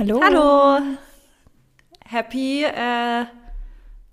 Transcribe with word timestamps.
Hallo. 0.00 0.18
Hallo. 0.24 0.78
Happy 2.06 2.64
äh, 2.64 3.26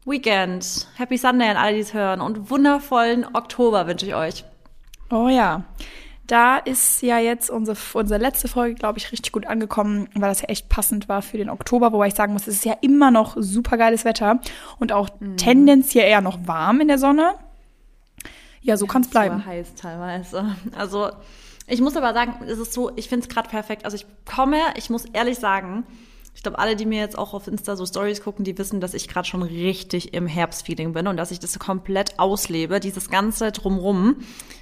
Weekend. 0.04 0.86
Happy 0.98 1.18
Sunday 1.18 1.48
an 1.48 1.56
alle, 1.56 1.76
die 1.76 1.80
es 1.80 1.94
hören. 1.94 2.20
Und 2.20 2.50
wundervollen 2.50 3.26
Oktober 3.34 3.88
wünsche 3.88 4.06
ich 4.06 4.14
euch. 4.14 4.44
Oh 5.10 5.30
ja. 5.30 5.64
Da 6.26 6.58
ist 6.58 7.02
ja 7.04 7.20
jetzt 7.20 7.50
unsere, 7.50 7.78
unsere 7.94 8.20
letzte 8.20 8.50
Folge, 8.50 8.76
glaube 8.76 9.00
ich, 9.00 9.14
richtig 9.14 9.32
gut 9.32 9.48
angekommen, 9.48 10.10
weil 10.14 10.28
das 10.28 10.42
ja 10.42 10.50
echt 10.50 10.68
passend 10.68 11.08
war 11.08 11.22
für 11.22 11.38
den 11.38 11.50
Oktober, 11.50 11.94
wobei 11.94 12.08
ich 12.08 12.16
sagen 12.16 12.34
muss, 12.34 12.48
es 12.48 12.56
ist 12.56 12.66
ja 12.66 12.76
immer 12.82 13.10
noch 13.10 13.38
super 13.40 13.78
geiles 13.78 14.04
Wetter 14.04 14.42
und 14.80 14.92
auch 14.92 15.08
mhm. 15.22 15.38
tendenziell 15.38 16.10
eher 16.10 16.20
noch 16.20 16.38
warm 16.46 16.82
in 16.82 16.90
der 16.90 16.98
Sonne. 16.98 17.36
Ja, 18.60 18.76
so 18.76 18.88
kann 18.88 19.04
es 19.04 19.08
bleiben. 19.08 19.46
Heiß 19.46 19.76
teilweise. 19.76 20.54
Also 20.78 21.12
ich 21.68 21.82
muss 21.82 21.96
aber 21.98 22.14
sagen, 22.14 22.46
es 22.46 22.60
ist 22.60 22.74
so, 22.74 22.92
ich 22.96 23.10
finde 23.10 23.28
es 23.28 23.34
gerade 23.34 23.50
perfekt. 23.50 23.86
Also 23.86 23.96
ich 23.96 24.06
komme, 24.26 24.58
ich 24.76 24.90
muss 24.90 25.06
ehrlich 25.06 25.38
sagen, 25.38 25.86
ich 26.38 26.44
glaube, 26.44 26.60
alle, 26.60 26.76
die 26.76 26.86
mir 26.86 27.00
jetzt 27.00 27.18
auch 27.18 27.34
auf 27.34 27.48
Insta 27.48 27.76
so 27.76 27.86
Stories 27.86 28.22
gucken, 28.22 28.46
die 28.46 28.58
wissen, 28.60 28.80
dass 28.80 28.94
ich 28.94 29.08
gerade 29.08 29.28
schon 29.28 29.42
richtig 29.42 30.14
im 30.14 30.28
Herbstfeeling 30.28 30.94
bin 30.94 31.08
und 31.08 31.18
dass 31.18 31.32
ich 31.32 31.40
das 31.40 31.58
komplett 31.58 32.20
auslebe, 32.20 32.80
dieses 32.80 33.10
ganze 33.10 33.52
drumrum 33.52 34.18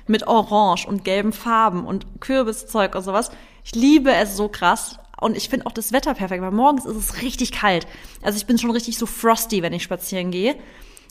mit 0.07 0.25
Orange 0.25 0.87
und 0.87 1.03
gelben 1.03 1.33
Farben 1.33 1.85
und 1.85 2.21
Kürbiszeug 2.21 2.95
und 2.95 3.03
sowas. 3.03 3.29
Ich 3.65 3.75
liebe 3.75 4.13
es 4.13 4.37
so 4.37 4.47
krass. 4.47 4.99
Und 5.19 5.37
ich 5.37 5.49
finde 5.49 5.65
auch 5.65 5.71
das 5.71 5.91
Wetter 5.91 6.13
perfekt, 6.13 6.41
weil 6.41 6.51
morgens 6.51 6.85
ist 6.85 6.95
es 6.95 7.21
richtig 7.21 7.51
kalt. 7.51 7.87
Also 8.21 8.37
ich 8.37 8.45
bin 8.45 8.57
schon 8.57 8.71
richtig 8.71 8.97
so 8.97 9.05
frosty, 9.05 9.61
wenn 9.61 9.73
ich 9.73 9.83
spazieren 9.83 10.31
gehe. 10.31 10.55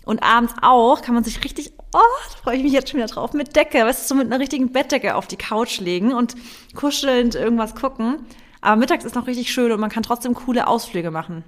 Und 0.05 0.23
abends 0.23 0.55
auch 0.61 1.03
kann 1.03 1.15
man 1.15 1.25
sich 1.25 1.43
richtig, 1.45 1.73
oh, 1.93 1.99
da 2.31 2.37
freue 2.43 2.57
ich 2.57 2.63
mich 2.63 2.73
jetzt 2.73 2.91
schon 2.91 2.99
wieder 2.99 3.09
drauf, 3.09 3.33
mit 3.33 3.57
Decke, 3.57 3.79
weißt 3.85 4.03
du, 4.03 4.09
so 4.09 4.15
mit 4.15 4.27
einer 4.27 4.39
richtigen 4.39 4.73
Bettdecke 4.73 5.15
auf 5.15 5.27
die 5.27 5.37
Couch 5.37 5.81
legen 5.81 6.13
und 6.13 6.35
kuschelnd 6.75 7.35
irgendwas 7.35 7.75
gucken. 7.75 8.27
Aber 8.61 8.77
mittags 8.77 9.05
ist 9.05 9.15
noch 9.15 9.27
richtig 9.27 9.53
schön 9.53 9.73
und 9.73 9.81
man 9.81 9.91
kann 9.91 10.03
trotzdem 10.03 10.35
coole 10.35 10.67
Ausflüge 10.67 11.11
machen. 11.11 11.45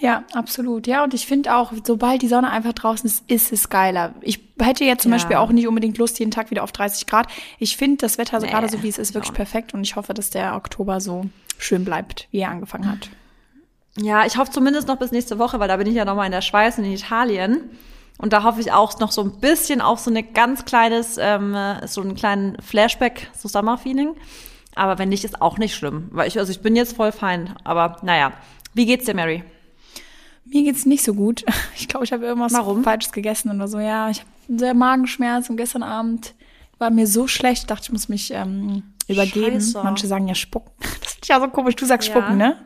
Ja, 0.00 0.24
absolut. 0.32 0.86
Ja, 0.86 1.04
und 1.04 1.12
ich 1.12 1.26
finde 1.26 1.54
auch, 1.54 1.72
sobald 1.84 2.22
die 2.22 2.28
Sonne 2.28 2.50
einfach 2.50 2.72
draußen 2.72 3.06
ist, 3.06 3.30
ist 3.30 3.52
es 3.52 3.68
geiler. 3.68 4.14
Ich 4.22 4.40
hätte 4.58 4.84
jetzt 4.84 5.02
zum 5.02 5.12
ja. 5.12 5.18
Beispiel 5.18 5.36
auch 5.36 5.50
nicht 5.50 5.68
unbedingt 5.68 5.98
Lust, 5.98 6.18
jeden 6.18 6.30
Tag 6.30 6.50
wieder 6.50 6.64
auf 6.64 6.72
30 6.72 7.06
Grad. 7.06 7.26
Ich 7.58 7.76
finde 7.76 7.98
das 7.98 8.16
Wetter 8.16 8.40
so 8.40 8.46
nee, 8.46 8.52
gerade 8.52 8.70
so, 8.70 8.82
wie 8.82 8.88
es 8.88 8.96
ist, 8.96 9.12
wirklich 9.12 9.34
perfekt. 9.34 9.74
Und 9.74 9.82
ich 9.82 9.96
hoffe, 9.96 10.14
dass 10.14 10.30
der 10.30 10.56
Oktober 10.56 11.02
so 11.02 11.26
schön 11.58 11.84
bleibt, 11.84 12.28
wie 12.30 12.38
er 12.38 12.50
angefangen 12.50 12.90
hat. 12.90 13.10
Ja, 13.96 14.24
ich 14.24 14.36
hoffe 14.36 14.50
zumindest 14.50 14.88
noch 14.88 14.96
bis 14.96 15.10
nächste 15.10 15.38
Woche, 15.38 15.58
weil 15.58 15.68
da 15.68 15.76
bin 15.76 15.86
ich 15.86 15.94
ja 15.94 16.04
nochmal 16.04 16.26
in 16.26 16.32
der 16.32 16.42
Schweiz 16.42 16.78
und 16.78 16.84
in 16.84 16.92
Italien. 16.92 17.70
Und 18.18 18.32
da 18.32 18.44
hoffe 18.44 18.60
ich 18.60 18.70
auch 18.70 18.98
noch 18.98 19.12
so 19.12 19.22
ein 19.22 19.40
bisschen 19.40 19.80
auf 19.80 19.98
so 19.98 20.10
eine 20.10 20.22
ganz 20.22 20.64
kleines, 20.64 21.16
ähm, 21.18 21.56
so 21.86 22.02
einen 22.02 22.14
kleinen 22.14 22.60
Flashback, 22.60 23.30
so 23.36 23.48
Summer-Feeling. 23.48 24.14
Aber 24.74 24.98
wenn 24.98 25.08
nicht, 25.08 25.24
ist 25.24 25.40
auch 25.40 25.58
nicht 25.58 25.74
schlimm. 25.74 26.08
Weil 26.10 26.28
ich, 26.28 26.38
also 26.38 26.52
ich 26.52 26.60
bin 26.60 26.76
jetzt 26.76 26.96
voll 26.96 27.12
fein. 27.12 27.54
Aber 27.64 27.96
naja. 28.02 28.32
Wie 28.74 28.86
geht's 28.86 29.06
dir, 29.06 29.14
Mary? 29.14 29.42
Mir 30.44 30.64
geht's 30.64 30.86
nicht 30.86 31.04
so 31.04 31.14
gut. 31.14 31.44
Ich 31.76 31.88
glaube, 31.88 32.04
ich 32.04 32.12
habe 32.12 32.26
irgendwas 32.26 32.52
Warum? 32.52 32.84
Falsches 32.84 33.10
gegessen 33.10 33.50
oder 33.50 33.66
so. 33.66 33.78
Ja, 33.78 34.10
ich 34.10 34.20
habe 34.20 34.58
sehr 34.58 34.74
Magenschmerz 34.74 35.48
und 35.48 35.56
gestern 35.56 35.82
Abend 35.82 36.34
war 36.78 36.90
mir 36.90 37.06
so 37.06 37.26
schlecht, 37.26 37.62
ich 37.62 37.66
dachte, 37.66 37.84
ich 37.84 37.92
muss 37.92 38.08
mich 38.08 38.30
ähm, 38.32 38.82
übergeben. 39.08 39.60
Scheiße. 39.60 39.82
Manche 39.82 40.06
sagen 40.06 40.28
ja 40.28 40.34
spucken. 40.34 40.70
Das 41.00 41.14
ist 41.14 41.28
ja 41.28 41.40
so 41.40 41.48
komisch. 41.48 41.76
Du 41.76 41.86
sagst 41.86 42.08
ja. 42.08 42.14
spucken, 42.14 42.36
ne? 42.36 42.56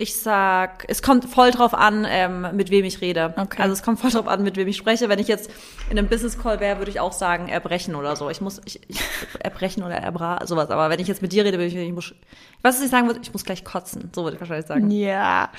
Ich 0.00 0.16
sag, 0.16 0.86
es 0.88 1.02
kommt 1.02 1.26
voll 1.26 1.50
drauf 1.50 1.74
an, 1.74 2.06
ähm, 2.08 2.46
mit 2.54 2.70
wem 2.70 2.86
ich 2.86 3.02
rede. 3.02 3.34
Okay. 3.36 3.60
Also 3.60 3.74
es 3.74 3.82
kommt 3.82 4.00
voll 4.00 4.10
drauf 4.10 4.26
an, 4.28 4.42
mit 4.42 4.56
wem 4.56 4.66
ich 4.66 4.78
spreche. 4.78 5.10
Wenn 5.10 5.18
ich 5.18 5.28
jetzt 5.28 5.50
in 5.90 5.98
einem 5.98 6.08
Business 6.08 6.38
Call 6.38 6.58
wäre, 6.58 6.78
würde 6.78 6.90
ich 6.90 7.00
auch 7.00 7.12
sagen, 7.12 7.48
erbrechen 7.48 7.94
oder 7.94 8.16
so. 8.16 8.30
Ich 8.30 8.40
muss, 8.40 8.62
ich, 8.64 8.80
ich 8.88 8.98
erbrechen 9.40 9.82
oder 9.82 9.96
erbra, 9.96 10.46
sowas. 10.46 10.70
Aber 10.70 10.88
wenn 10.88 11.00
ich 11.00 11.08
jetzt 11.08 11.20
mit 11.20 11.32
dir 11.32 11.44
rede, 11.44 11.58
würde 11.58 11.66
ich, 11.66 11.76
ich 11.76 11.92
muss, 11.92 12.14
was 12.62 12.80
ich 12.80 12.88
sagen 12.88 13.08
würde, 13.08 13.20
ich 13.22 13.30
muss 13.34 13.44
gleich 13.44 13.62
kotzen. 13.62 14.10
So 14.14 14.24
würde 14.24 14.36
ich 14.36 14.40
wahrscheinlich 14.40 14.66
sagen. 14.66 14.90
Ja, 14.90 15.50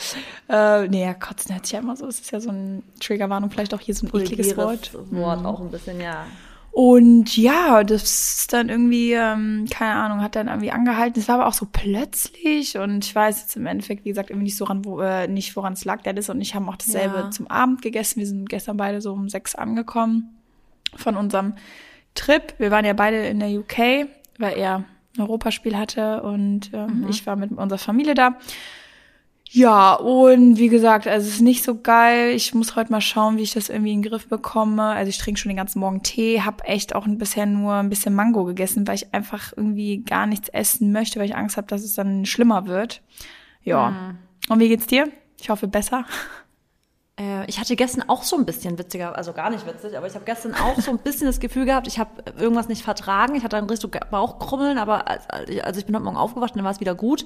äh, 0.50 0.88
nee, 0.88 1.06
ja, 1.06 1.14
kotzen 1.14 1.54
hört 1.54 1.68
sich 1.68 1.74
ja 1.74 1.80
immer 1.80 1.96
so. 1.96 2.08
Es 2.08 2.20
ist 2.20 2.32
ja 2.32 2.40
so 2.40 2.50
ein 2.50 2.82
Triggerwarnung, 3.00 3.52
vielleicht 3.52 3.76
auch 3.76 3.80
hier 3.80 3.94
so 3.94 4.08
ein 4.08 4.22
ekliges 4.22 4.58
Wort. 4.58 4.92
Wort 5.12 5.40
mhm. 5.42 5.46
auch 5.46 5.60
ein 5.60 5.70
bisschen, 5.70 6.02
ja. 6.02 6.26
Und 6.72 7.36
ja, 7.36 7.84
das 7.84 8.04
ist 8.04 8.54
dann 8.54 8.70
irgendwie, 8.70 9.12
ähm, 9.12 9.66
keine 9.70 9.96
Ahnung, 9.96 10.22
hat 10.22 10.38
dann 10.38 10.48
irgendwie 10.48 10.72
angehalten. 10.72 11.20
Es 11.20 11.28
war 11.28 11.36
aber 11.36 11.48
auch 11.48 11.54
so 11.54 11.68
plötzlich 11.70 12.78
und 12.78 13.04
ich 13.04 13.14
weiß 13.14 13.42
jetzt 13.42 13.58
im 13.58 13.66
Endeffekt, 13.66 14.06
wie 14.06 14.10
gesagt, 14.10 14.30
irgendwie 14.30 14.46
nicht 14.46 14.56
so 14.56 14.64
ran, 14.64 14.86
wo, 14.86 15.02
äh, 15.02 15.28
nicht 15.28 15.54
woran 15.58 15.74
es 15.74 15.84
lag. 15.84 16.02
Der 16.04 16.16
ist 16.16 16.30
und 16.30 16.40
ich 16.40 16.56
haben 16.56 16.70
auch 16.70 16.78
dasselbe 16.78 17.18
ja. 17.18 17.32
zum 17.32 17.48
Abend 17.48 17.82
gegessen. 17.82 18.20
Wir 18.20 18.28
sind 18.28 18.48
gestern 18.48 18.78
beide 18.78 19.02
so 19.02 19.12
um 19.12 19.28
sechs 19.28 19.54
angekommen 19.54 20.38
von 20.96 21.18
unserem 21.18 21.56
Trip. 22.16 22.54
Wir 22.58 22.72
waren 22.72 22.86
ja 22.86 22.94
beide 22.94 23.18
in 23.28 23.40
der 23.40 23.50
UK, 23.50 24.08
weil 24.38 24.58
er 24.58 24.86
ein 25.18 25.22
Europaspiel 25.22 25.78
hatte 25.78 26.24
und 26.24 26.72
ähm, 26.74 27.02
mhm. 27.02 27.08
ich 27.10 27.28
war 27.28 27.36
mit 27.36 27.52
unserer 27.52 27.80
Familie 27.80 28.14
da. 28.14 28.38
Ja, 29.54 29.96
und 29.96 30.58
wie 30.58 30.70
gesagt, 30.70 31.08
also 31.08 31.28
es 31.28 31.36
ist 31.36 31.42
nicht 31.42 31.62
so 31.66 31.78
geil. 31.78 32.30
Ich 32.34 32.54
muss 32.54 32.78
heute 32.78 32.90
mal 32.90 33.02
schauen, 33.02 33.36
wie 33.36 33.42
ich 33.42 33.54
das 33.54 33.68
irgendwie 33.68 33.92
in 33.92 34.02
den 34.02 34.10
Griff 34.10 34.30
bekomme. 34.30 34.84
Also 34.84 35.10
ich 35.10 35.18
trinke 35.18 35.42
schon 35.42 35.50
den 35.50 35.58
ganzen 35.58 35.80
Morgen 35.80 36.04
Tee, 36.04 36.40
habe 36.42 36.64
echt 36.64 36.96
auch 36.96 37.06
bisher 37.06 37.46
nur 37.46 37.74
ein 37.74 37.90
bisschen 37.90 38.16
Mango 38.16 38.46
gegessen, 38.46 38.88
weil 38.88 38.96
ich 38.96 39.14
einfach 39.14 39.52
irgendwie 39.54 40.04
gar 40.04 40.26
nichts 40.26 40.48
essen 40.48 40.94
möchte, 40.94 41.20
weil 41.20 41.26
ich 41.26 41.36
Angst 41.36 41.58
habe, 41.58 41.68
dass 41.68 41.84
es 41.84 41.96
dann 41.96 42.26
schlimmer 42.26 42.66
wird. 42.66 43.02
Ja. 43.62 43.90
Mhm. 43.90 44.18
Und 44.48 44.60
wie 44.60 44.70
geht's 44.70 44.88
dir? 44.88 45.10
Ich 45.38 45.50
hoffe 45.50 45.68
besser. 45.68 46.06
Äh, 47.20 47.46
ich 47.48 47.60
hatte 47.60 47.76
gestern 47.76 48.08
auch 48.08 48.24
so 48.24 48.38
ein 48.38 48.46
bisschen 48.46 48.80
witziger, 48.80 49.18
also 49.18 49.34
gar 49.34 49.50
nicht 49.50 49.68
witzig, 49.68 49.98
aber 49.98 50.08
ich 50.08 50.16
habe 50.16 50.24
gestern 50.24 50.54
auch 50.54 50.80
so 50.80 50.92
ein 50.92 50.98
bisschen 50.98 51.28
das 51.28 51.42
Gefühl 51.42 51.66
gehabt, 51.66 51.88
ich 51.88 52.00
habe 52.00 52.24
irgendwas 52.40 52.70
nicht 52.70 52.84
vertragen. 52.84 53.36
Ich 53.36 53.44
hatte 53.44 53.58
dann 53.58 53.70
richtig 53.70 53.92
Bauchkrummeln, 54.10 54.78
aber 54.78 55.10
also 55.10 55.80
ich 55.80 55.86
bin 55.86 55.96
heute 55.96 56.06
Morgen 56.06 56.16
aufgewacht, 56.16 56.56
dann 56.56 56.64
war 56.64 56.72
es 56.72 56.80
wieder 56.80 56.96
gut. 56.96 57.26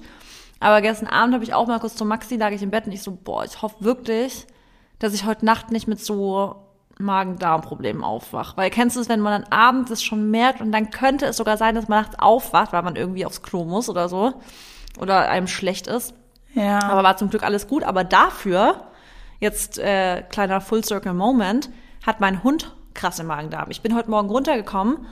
Aber 0.60 0.82
gestern 0.82 1.08
Abend 1.08 1.34
habe 1.34 1.44
ich 1.44 1.54
auch 1.54 1.68
mal 1.68 1.80
kurz 1.80 1.96
zu 1.96 2.06
Maxi, 2.06 2.38
lag 2.38 2.52
ich 2.52 2.62
im 2.62 2.72
Bett 2.72 2.86
und 2.86 2.92
ich 2.92 3.04
so, 3.04 3.12
boah, 3.12 3.44
ich 3.44 3.62
hoffe 3.62 3.84
wirklich, 3.84 4.48
dass 5.00 5.14
ich 5.14 5.26
heute 5.26 5.46
Nacht 5.46 5.72
nicht 5.72 5.88
mit 5.88 6.04
so 6.04 6.56
Magen-Darm-Problemen 6.98 8.04
aufwache. 8.04 8.56
Weil 8.58 8.70
kennst 8.70 8.96
du 8.96 9.02
es, 9.02 9.10
wenn 9.10 9.20
man 9.20 9.42
dann 9.42 9.52
abends 9.52 9.92
es 9.92 10.04
schon 10.04 10.32
merkt 10.32 10.62
und 10.62 10.72
dann 10.72 10.92
könnte 10.92 11.26
es 11.26 11.38
sogar 11.38 11.58
sein, 11.58 11.76
dass 11.76 11.88
man 11.88 12.02
nachts 12.02 12.18
aufwacht, 12.18 12.72
weil 12.74 12.84
man 12.84 12.96
irgendwie 12.96 13.26
aufs 13.26 13.42
Klo 13.42 13.66
muss 13.66 13.90
oder 13.90 14.08
so. 14.08 14.34
Oder 15.00 15.30
einem 15.30 15.48
schlecht 15.48 15.88
ist. 15.88 16.14
Ja. 16.54 16.80
Aber 16.84 17.04
war 17.04 17.18
zum 17.18 17.30
Glück 17.30 17.44
alles 17.44 17.68
gut. 17.68 17.84
Aber 17.84 18.06
dafür, 18.06 18.88
jetzt 19.40 19.78
äh, 19.78 20.24
kleiner 20.24 20.62
Full-Circle-Moment, 20.62 21.70
hat 22.06 22.22
mein 22.22 22.44
Hund 22.44 22.74
krasse 22.94 23.26
Magen-Darm. 23.26 23.70
Ich 23.72 23.82
bin 23.82 23.94
heute 23.94 24.10
Morgen 24.10 24.30
runtergekommen 24.30 25.06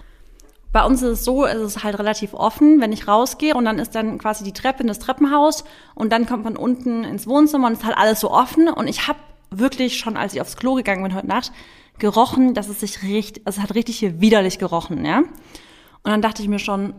bei 0.73 0.83
uns 0.83 1.03
ist 1.03 1.19
es 1.19 1.23
so, 1.23 1.45
es 1.45 1.61
ist 1.61 1.83
halt 1.83 1.99
relativ 1.99 2.33
offen, 2.33 2.81
wenn 2.81 2.91
ich 2.91 3.07
rausgehe 3.07 3.55
und 3.55 3.63
dann 3.63 3.77
ist 3.77 3.93
dann 3.93 4.17
quasi 4.17 4.43
die 4.43 4.53
Treppe 4.53 4.81
in 4.81 4.87
das 4.87 4.97
Treppenhaus 4.97 5.63
und 5.93 6.11
dann 6.11 6.25
kommt 6.25 6.43
man 6.43 6.57
unten 6.57 7.03
ins 7.03 7.27
Wohnzimmer 7.27 7.67
und 7.67 7.73
es 7.73 7.79
ist 7.79 7.85
halt 7.85 7.97
alles 7.97 8.19
so 8.19 8.31
offen 8.31 8.67
und 8.67 8.87
ich 8.87 9.07
habe 9.07 9.19
wirklich 9.51 9.99
schon, 9.99 10.17
als 10.17 10.33
ich 10.33 10.41
aufs 10.41 10.57
Klo 10.57 10.73
gegangen 10.73 11.03
bin 11.03 11.13
heute 11.13 11.27
Nacht, 11.27 11.51
gerochen, 11.99 12.55
dass 12.55 12.69
es 12.69 12.79
sich 12.79 13.03
richtig, 13.03 13.45
also 13.45 13.59
es 13.59 13.63
hat 13.63 13.75
richtig 13.75 13.99
hier 13.99 14.19
widerlich 14.19 14.57
gerochen, 14.57 15.05
ja. 15.05 15.19
Und 15.19 16.11
dann 16.11 16.23
dachte 16.23 16.41
ich 16.41 16.49
mir 16.49 16.59
schon, 16.59 16.95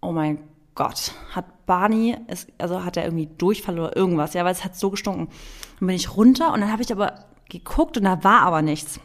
oh 0.00 0.12
mein 0.12 0.38
Gott, 0.76 1.12
hat 1.32 1.66
Barney, 1.66 2.16
es, 2.28 2.46
also 2.56 2.84
hat 2.84 2.96
er 2.96 3.04
irgendwie 3.04 3.28
Durchfall 3.36 3.80
oder 3.80 3.96
irgendwas, 3.96 4.34
ja, 4.34 4.44
weil 4.44 4.52
es 4.52 4.64
hat 4.64 4.76
so 4.76 4.90
gestunken. 4.90 5.28
Dann 5.80 5.88
bin 5.88 5.96
ich 5.96 6.16
runter 6.16 6.52
und 6.52 6.60
dann 6.60 6.70
habe 6.70 6.82
ich 6.82 6.92
aber 6.92 7.24
geguckt 7.48 7.96
und 7.96 8.04
da 8.04 8.22
war 8.22 8.42
aber 8.42 8.62
nichts. 8.62 8.98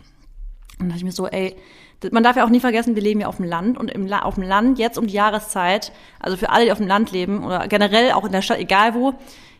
Und 0.73 0.81
dann 0.81 0.89
dachte 0.89 0.99
ich 0.99 1.05
mir 1.05 1.11
so, 1.11 1.27
ey, 1.27 1.55
man 2.11 2.23
darf 2.23 2.35
ja 2.35 2.45
auch 2.45 2.49
nie 2.49 2.59
vergessen, 2.59 2.95
wir 2.95 3.01
leben 3.01 3.21
ja 3.21 3.27
auf 3.27 3.37
dem 3.37 3.45
Land 3.45 3.77
und 3.77 3.91
im, 3.91 4.11
auf 4.11 4.35
dem 4.35 4.43
Land 4.43 4.79
jetzt 4.79 4.97
um 4.97 5.07
die 5.07 5.13
Jahreszeit, 5.13 5.91
also 6.19 6.37
für 6.37 6.49
alle, 6.49 6.65
die 6.65 6.71
auf 6.71 6.77
dem 6.77 6.87
Land 6.87 7.11
leben 7.11 7.45
oder 7.45 7.67
generell 7.67 8.11
auch 8.11 8.25
in 8.25 8.31
der 8.31 8.41
Stadt, 8.41 8.59
egal 8.59 8.93
wo, 8.93 9.13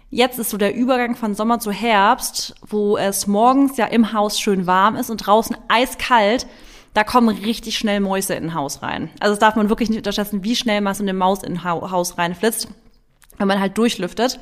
jetzt 0.09 0.39
ist 0.39 0.49
so 0.49 0.57
der 0.57 0.75
Übergang 0.75 1.15
von 1.15 1.33
Sommer 1.35 1.59
zu 1.59 1.71
Herbst, 1.71 2.55
wo 2.67 2.97
es 2.97 3.27
morgens 3.27 3.77
ja 3.77 3.85
im 3.85 4.13
Haus 4.13 4.39
schön 4.39 4.67
warm 4.67 4.95
ist 4.95 5.09
und 5.09 5.17
draußen 5.17 5.57
eiskalt. 5.67 6.45
Da 6.93 7.03
kommen 7.03 7.35
richtig 7.35 7.77
schnell 7.77 7.99
Mäuse 7.99 8.35
in 8.35 8.45
ein 8.45 8.53
Haus 8.53 8.83
rein. 8.83 9.09
Also 9.19 9.33
das 9.33 9.39
darf 9.39 9.55
man 9.55 9.69
wirklich 9.69 9.89
nicht 9.89 9.97
unterschätzen, 9.97 10.43
wie 10.43 10.55
schnell 10.55 10.81
man 10.81 10.93
so 10.93 11.01
eine 11.01 11.13
Maus 11.13 11.41
in 11.41 11.53
ein 11.53 11.63
Haus 11.63 12.17
reinflitzt, 12.19 12.67
wenn 13.39 13.47
man 13.47 13.59
halt 13.59 13.77
durchlüftet. 13.77 14.35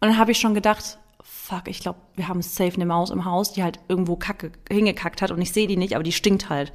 Und 0.00 0.08
dann 0.08 0.18
habe 0.18 0.30
ich 0.30 0.38
schon 0.38 0.54
gedacht, 0.54 0.98
fuck, 1.46 1.68
ich 1.68 1.80
glaube, 1.80 1.98
wir 2.14 2.28
haben 2.28 2.42
safe 2.42 2.74
eine 2.74 2.86
Maus 2.86 3.10
im 3.10 3.24
Haus, 3.24 3.52
die 3.52 3.62
halt 3.62 3.78
irgendwo 3.88 4.16
Kacke 4.16 4.52
hingekackt 4.68 5.22
hat 5.22 5.30
und 5.30 5.40
ich 5.40 5.52
sehe 5.52 5.66
die 5.66 5.76
nicht, 5.76 5.94
aber 5.94 6.02
die 6.02 6.12
stinkt 6.12 6.48
halt. 6.48 6.72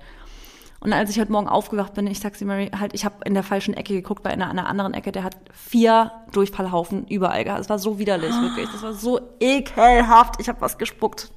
Und 0.83 0.93
als 0.93 1.11
ich 1.11 1.19
heute 1.19 1.31
Morgen 1.31 1.47
aufgewacht 1.47 1.93
bin, 1.93 2.07
ich 2.07 2.19
sag 2.19 2.35
sie 2.35 2.43
Mary, 2.43 2.71
halt, 2.77 2.95
ich 2.95 3.05
habe 3.05 3.15
in 3.23 3.35
der 3.35 3.43
falschen 3.43 3.75
Ecke 3.75 3.93
geguckt, 3.93 4.23
bei 4.23 4.31
einer, 4.31 4.49
einer 4.49 4.67
anderen 4.67 4.95
Ecke, 4.95 5.11
der 5.11 5.23
hat 5.23 5.37
vier 5.53 6.11
Durchfallhaufen 6.31 7.05
überall 7.05 7.43
gehabt. 7.43 7.61
Es 7.61 7.69
war 7.69 7.77
so 7.77 7.99
widerlich, 7.99 8.31
wirklich. 8.31 8.67
Das 8.71 8.81
war 8.81 8.93
so 8.93 9.19
ekelhaft. 9.39 10.41
Ich 10.41 10.49
habe 10.49 10.59
was 10.59 10.79
gespuckt. 10.79 11.29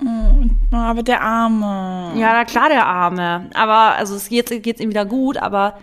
Mm, 0.00 0.74
aber 0.74 1.02
der 1.02 1.20
Arme. 1.20 2.12
Ja, 2.16 2.32
na 2.32 2.44
klar, 2.44 2.68
der 2.68 2.86
Arme. 2.86 3.50
Aber, 3.54 3.96
also 3.96 4.14
es 4.14 4.28
geht, 4.28 4.62
geht's 4.62 4.80
ihm 4.80 4.90
wieder 4.90 5.04
gut, 5.04 5.36
aber 5.36 5.78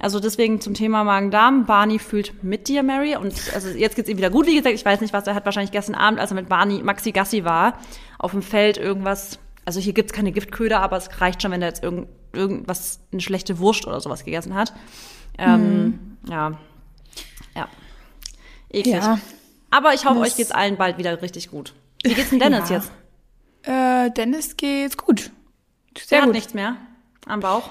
also 0.00 0.18
deswegen 0.18 0.60
zum 0.60 0.74
Thema 0.74 1.04
Magen-Darm. 1.04 1.64
Barney 1.64 2.00
fühlt 2.00 2.42
mit 2.42 2.66
dir, 2.66 2.82
Mary. 2.82 3.14
Und 3.14 3.34
also 3.54 3.68
jetzt 3.68 3.94
geht's 3.94 4.08
ihm 4.08 4.16
wieder 4.16 4.30
gut. 4.30 4.46
Wie 4.46 4.56
gesagt, 4.56 4.74
ich 4.74 4.84
weiß 4.84 5.00
nicht, 5.00 5.12
was 5.12 5.28
er 5.28 5.36
hat 5.36 5.44
wahrscheinlich 5.44 5.72
gestern 5.72 5.94
Abend, 5.94 6.18
als 6.18 6.32
er 6.32 6.34
mit 6.34 6.48
Barney 6.48 6.82
Maxi 6.82 7.12
Gassi 7.12 7.44
war, 7.44 7.74
auf 8.18 8.32
dem 8.32 8.42
Feld 8.42 8.78
irgendwas. 8.78 9.38
Also 9.68 9.80
hier 9.80 9.92
gibt's 9.92 10.14
keine 10.14 10.32
Giftköder, 10.32 10.80
aber 10.80 10.96
es 10.96 11.20
reicht 11.20 11.42
schon, 11.42 11.50
wenn 11.50 11.60
er 11.60 11.68
jetzt 11.68 11.82
irgend, 11.82 12.08
irgendwas, 12.32 13.00
eine 13.12 13.20
schlechte 13.20 13.58
Wurst 13.58 13.86
oder 13.86 14.00
sowas 14.00 14.24
gegessen 14.24 14.54
hat. 14.54 14.72
Ähm, 15.36 15.84
mhm. 15.84 16.16
Ja. 16.30 16.52
Ja. 17.54 17.68
Eklig. 18.70 18.94
Ja. 18.94 19.18
Aber 19.70 19.92
ich 19.92 20.06
hoffe, 20.06 20.20
Das- 20.20 20.28
euch 20.30 20.36
geht's 20.36 20.52
allen 20.52 20.78
bald 20.78 20.96
wieder 20.96 21.20
richtig 21.20 21.50
gut. 21.50 21.74
Wie 22.02 22.14
geht's 22.14 22.30
denn 22.30 22.38
Dennis 22.38 22.68
Ja. 22.70 22.76
jetzt? 22.76 22.90
Äh, 23.64 24.10
Dennis 24.12 24.56
geht's 24.56 24.96
gut. 24.96 25.32
Der 25.94 26.02
Sehr 26.02 26.18
hat 26.20 26.24
gut. 26.28 26.34
nichts 26.34 26.54
mehr 26.54 26.76
am 27.26 27.40
Bauch. 27.40 27.68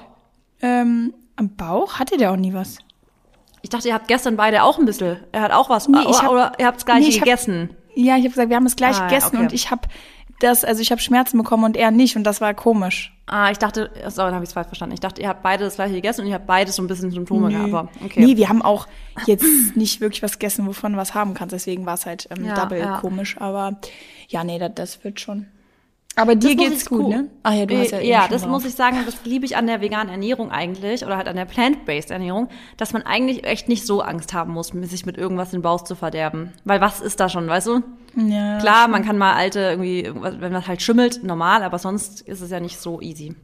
Ähm, 0.62 1.12
am 1.34 1.56
Bauch 1.56 1.98
hatte 1.98 2.16
der 2.16 2.30
auch 2.30 2.36
nie 2.36 2.54
was. 2.54 2.78
Ich 3.62 3.70
dachte, 3.70 3.88
ihr 3.88 3.94
habt 3.94 4.06
gestern 4.06 4.36
beide 4.36 4.62
auch 4.62 4.78
ein 4.78 4.84
bisschen. 4.84 5.18
Er 5.32 5.40
hat 5.42 5.50
auch 5.50 5.68
was. 5.68 5.88
Nee, 5.88 5.98
ich 6.08 6.22
hab- 6.22 6.30
oder 6.30 6.52
ihr 6.60 6.66
habt's 6.66 6.86
gleich 6.86 7.00
Nee, 7.00 7.08
ich 7.08 7.16
hab- 7.16 7.24
gegessen. 7.24 7.70
Ja, 7.96 8.14
ich 8.16 8.20
habe 8.22 8.28
gesagt, 8.30 8.50
wir 8.50 8.56
haben 8.56 8.66
es 8.66 8.76
gleich 8.76 8.96
Ah, 9.00 9.08
gegessen 9.08 9.34
okay. 9.34 9.38
und 9.46 9.52
ich 9.52 9.72
habe 9.72 9.88
das, 10.40 10.64
also 10.64 10.80
ich 10.80 10.90
habe 10.90 11.00
Schmerzen 11.00 11.38
bekommen 11.38 11.64
und 11.64 11.76
er 11.76 11.90
nicht 11.90 12.16
und 12.16 12.24
das 12.24 12.40
war 12.40 12.54
komisch. 12.54 13.12
Ah, 13.26 13.50
ich 13.50 13.58
dachte, 13.58 13.90
so, 14.08 14.22
dann 14.22 14.34
habe 14.34 14.44
ich 14.44 14.50
es 14.50 14.54
falsch 14.54 14.68
verstanden. 14.68 14.94
Ich 14.94 15.00
dachte, 15.00 15.20
ihr 15.20 15.28
habt 15.28 15.42
beide 15.42 15.64
das 15.64 15.74
gleiche 15.74 15.94
gegessen 15.94 16.22
und 16.22 16.28
ihr 16.28 16.34
habt 16.34 16.46
beide 16.46 16.72
so 16.72 16.82
ein 16.82 16.86
bisschen 16.86 17.10
Symptome 17.10 17.50
gehabt. 17.50 17.68
Aber 17.74 17.88
okay. 18.02 18.24
Nee, 18.24 18.36
wir 18.36 18.48
haben 18.48 18.62
auch 18.62 18.86
jetzt 19.26 19.44
nicht 19.76 20.00
wirklich 20.00 20.22
was 20.22 20.38
gegessen, 20.38 20.66
wovon 20.66 20.92
du 20.92 20.98
was 20.98 21.14
haben 21.14 21.34
kannst. 21.34 21.52
Deswegen 21.52 21.84
war 21.84 21.94
es 21.94 22.06
halt 22.06 22.28
ähm, 22.30 22.44
Ja, 22.44 22.54
double 22.54 22.78
ja. 22.78 22.98
komisch. 23.00 23.36
Aber 23.38 23.78
ja, 24.28 24.44
nee, 24.44 24.58
das, 24.58 24.72
das 24.74 25.04
wird 25.04 25.20
schon. 25.20 25.46
Aber 26.18 26.34
dir 26.34 26.54
muss 26.56 26.64
geht's 26.68 26.86
gut, 26.88 27.00
gu- 27.04 27.08
ne? 27.10 27.28
Ach 27.42 27.52
ja, 27.54 27.64
du 27.66 27.78
hast 27.78 27.92
ja 27.92 28.00
eben 28.00 28.08
Ja, 28.08 28.26
das 28.28 28.42
drauf. 28.42 28.50
muss 28.50 28.64
ich 28.64 28.74
sagen, 28.74 28.98
das 29.06 29.24
liebe 29.24 29.46
ich 29.46 29.56
an 29.56 29.66
der 29.66 29.80
veganen 29.80 30.10
Ernährung 30.10 30.50
eigentlich 30.50 31.04
oder 31.04 31.16
halt 31.16 31.28
an 31.28 31.36
der 31.36 31.44
plant-based 31.44 32.10
Ernährung, 32.10 32.48
dass 32.76 32.92
man 32.92 33.02
eigentlich 33.02 33.44
echt 33.44 33.68
nicht 33.68 33.86
so 33.86 34.02
Angst 34.02 34.34
haben 34.34 34.52
muss, 34.52 34.68
sich 34.68 35.06
mit 35.06 35.16
irgendwas 35.16 35.50
den 35.52 35.62
Bauch 35.62 35.82
zu 35.84 35.94
verderben. 35.94 36.52
Weil 36.64 36.80
was 36.80 37.00
ist 37.00 37.20
da 37.20 37.28
schon, 37.28 37.46
weißt 37.48 37.68
du? 37.68 37.82
Ja, 38.16 38.58
Klar, 38.58 38.88
man 38.88 39.04
kann 39.04 39.16
mal 39.16 39.34
alte 39.34 39.60
irgendwie, 39.60 40.10
wenn 40.14 40.52
das 40.52 40.66
halt 40.66 40.82
schimmelt, 40.82 41.22
normal, 41.22 41.62
aber 41.62 41.78
sonst 41.78 42.20
ist 42.22 42.40
es 42.40 42.50
ja 42.50 42.58
nicht 42.60 42.78
so 42.80 43.00
easy. 43.00 43.36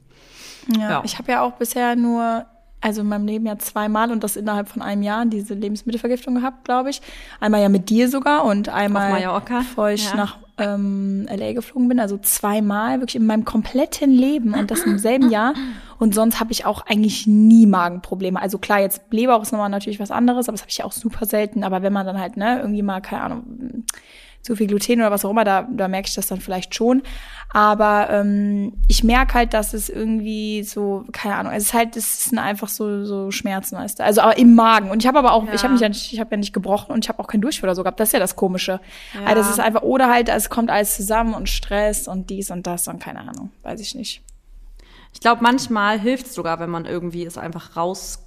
Ja, 0.77 0.91
Ja. 0.91 1.03
ich 1.05 1.19
habe 1.19 1.31
ja 1.31 1.43
auch 1.43 1.53
bisher 1.53 1.95
nur, 1.95 2.47
also 2.81 3.03
in 3.03 3.09
meinem 3.09 3.27
Leben 3.27 3.47
ja 3.47 3.57
zweimal 3.59 4.11
und 4.11 4.25
das 4.25 4.35
innerhalb 4.37 4.69
von 4.69 4.83
einem 4.83 5.03
Jahr 5.03 5.25
diese 5.27 5.55
Lebensmittelvergiftung 5.55 6.35
gehabt, 6.35 6.65
glaube 6.65 6.91
ich. 6.91 7.03
Einmal 7.41 7.63
ja 7.63 7.69
mit 7.69 7.89
dir 7.91 8.09
sogar 8.09 8.45
und 8.45 8.69
einmal, 8.69 9.11
Mallorca, 9.13 9.59
bevor 9.59 9.91
ich 9.91 10.11
ja. 10.11 10.17
nach 10.17 10.39
ähm, 10.59 11.27
LA 11.29 11.53
geflogen 11.53 11.89
bin. 11.89 12.01
Also 12.01 12.19
zweimal 12.19 13.01
wirklich 13.01 13.17
in 13.17 13.27
meinem 13.27 13.45
kompletten 13.45 14.11
Leben 14.11 14.55
und 14.55 14.71
das 14.71 14.85
im 14.85 14.99
selben 14.99 15.31
Jahr. 15.31 15.55
Und 15.99 16.15
sonst 16.15 16.41
habe 16.41 16.53
ich 16.53 16.67
auch 16.67 16.87
eigentlich 16.87 17.27
nie 17.27 17.67
Magenprobleme. 17.67 18.41
Also 18.41 18.59
klar, 18.59 18.81
jetzt 18.81 19.03
Leber 19.11 19.41
ist 19.41 19.53
nochmal 19.53 19.71
natürlich 19.71 20.01
was 20.01 20.11
anderes, 20.11 20.49
aber 20.49 20.55
das 20.55 20.63
habe 20.63 20.71
ich 20.71 20.79
ja 20.79 20.85
auch 20.85 20.93
super 20.93 21.27
selten. 21.27 21.65
Aber 21.65 21.83
wenn 21.83 21.93
man 21.93 22.07
dann 22.07 22.21
halt, 22.21 22.37
ne, 22.37 22.59
irgendwie 22.61 22.83
mal, 22.83 23.01
keine 23.01 23.23
Ahnung, 23.23 23.85
zu 24.45 24.55
viel 24.57 24.67
Gluten 24.69 25.01
oder 25.01 25.11
was 25.11 25.25
auch 25.25 25.31
immer, 25.31 25.43
da, 25.45 25.67
da 25.71 25.89
merke 25.89 26.07
ich 26.09 26.15
das 26.15 26.27
dann 26.27 26.41
vielleicht 26.41 26.75
schon. 26.75 27.03
Aber 27.53 28.09
ähm, 28.11 28.75
ich 28.89 29.03
merke 29.05 29.35
halt, 29.35 29.55
dass 29.55 29.75
es 29.75 29.89
irgendwie 29.89 30.63
so, 30.65 31.05
keine 31.13 31.37
Ahnung, 31.37 31.53
es 31.53 31.65
ist 31.65 31.75
halt, 31.75 31.97
es 31.97 32.25
sind 32.25 32.39
einfach 32.39 32.69
so, 32.69 33.05
so 33.05 33.31
Schmerzen, 33.31 33.77
weißt 33.77 33.99
du. 34.01 34.05
Also 34.05 34.21
aber 34.21 34.37
im 34.37 34.55
Magen. 34.55 34.91
Und 34.91 35.03
ich 35.03 35.07
habe 35.07 35.19
aber 35.19 35.33
auch, 35.33 35.45
ich 35.45 35.51
Ja. 35.55 35.63
habe 35.63 35.73
mich 35.73 35.81
ja 35.81 35.89
nicht, 35.89 36.13
ich 36.13 36.21
habe 36.21 36.31
ja 36.33 36.37
nicht 36.37 36.53
gebrochen 36.53 36.93
und 36.93 37.05
ich 37.05 37.09
habe 37.09 37.21
auch 37.21 37.27
keinen 37.27 37.41
Durchfall 37.41 37.69
oder 37.71 37.75
so 37.75 37.83
gehabt. 37.83 37.99
Das 38.01 38.11
ist 38.11 38.13
ja 38.13 38.19
das 38.19 38.37
Komische. 38.37 38.81
Ja. 39.15 39.21
Also 39.25 39.37
das 39.43 39.51
ist 39.51 39.61
einfach, 39.61 39.83
oder 39.83 40.11
halt, 40.11 40.29
es 40.29 40.51
kommt 40.51 40.71
alles 40.71 40.95
zusammen 40.95 41.33
und 41.35 41.49
Stress 41.49 42.07
und 42.07 42.29
dies 42.29 42.51
und 42.51 42.67
das 42.67 42.87
und 42.87 43.01
keine 43.01 43.21
Ahnung, 43.21 43.51
weiß 43.63 43.81
ich 43.81 43.95
nicht. 43.95 44.23
Ich 45.15 45.21
glaube, 45.21 45.43
manchmal 45.43 45.99
hilft 46.01 46.27
es 46.27 46.35
sogar, 46.35 46.59
wenn 46.61 46.71
man 46.71 46.85
irgendwie 46.87 47.25
es 47.25 47.39
einfach 47.39 47.77
raus, 47.77 48.19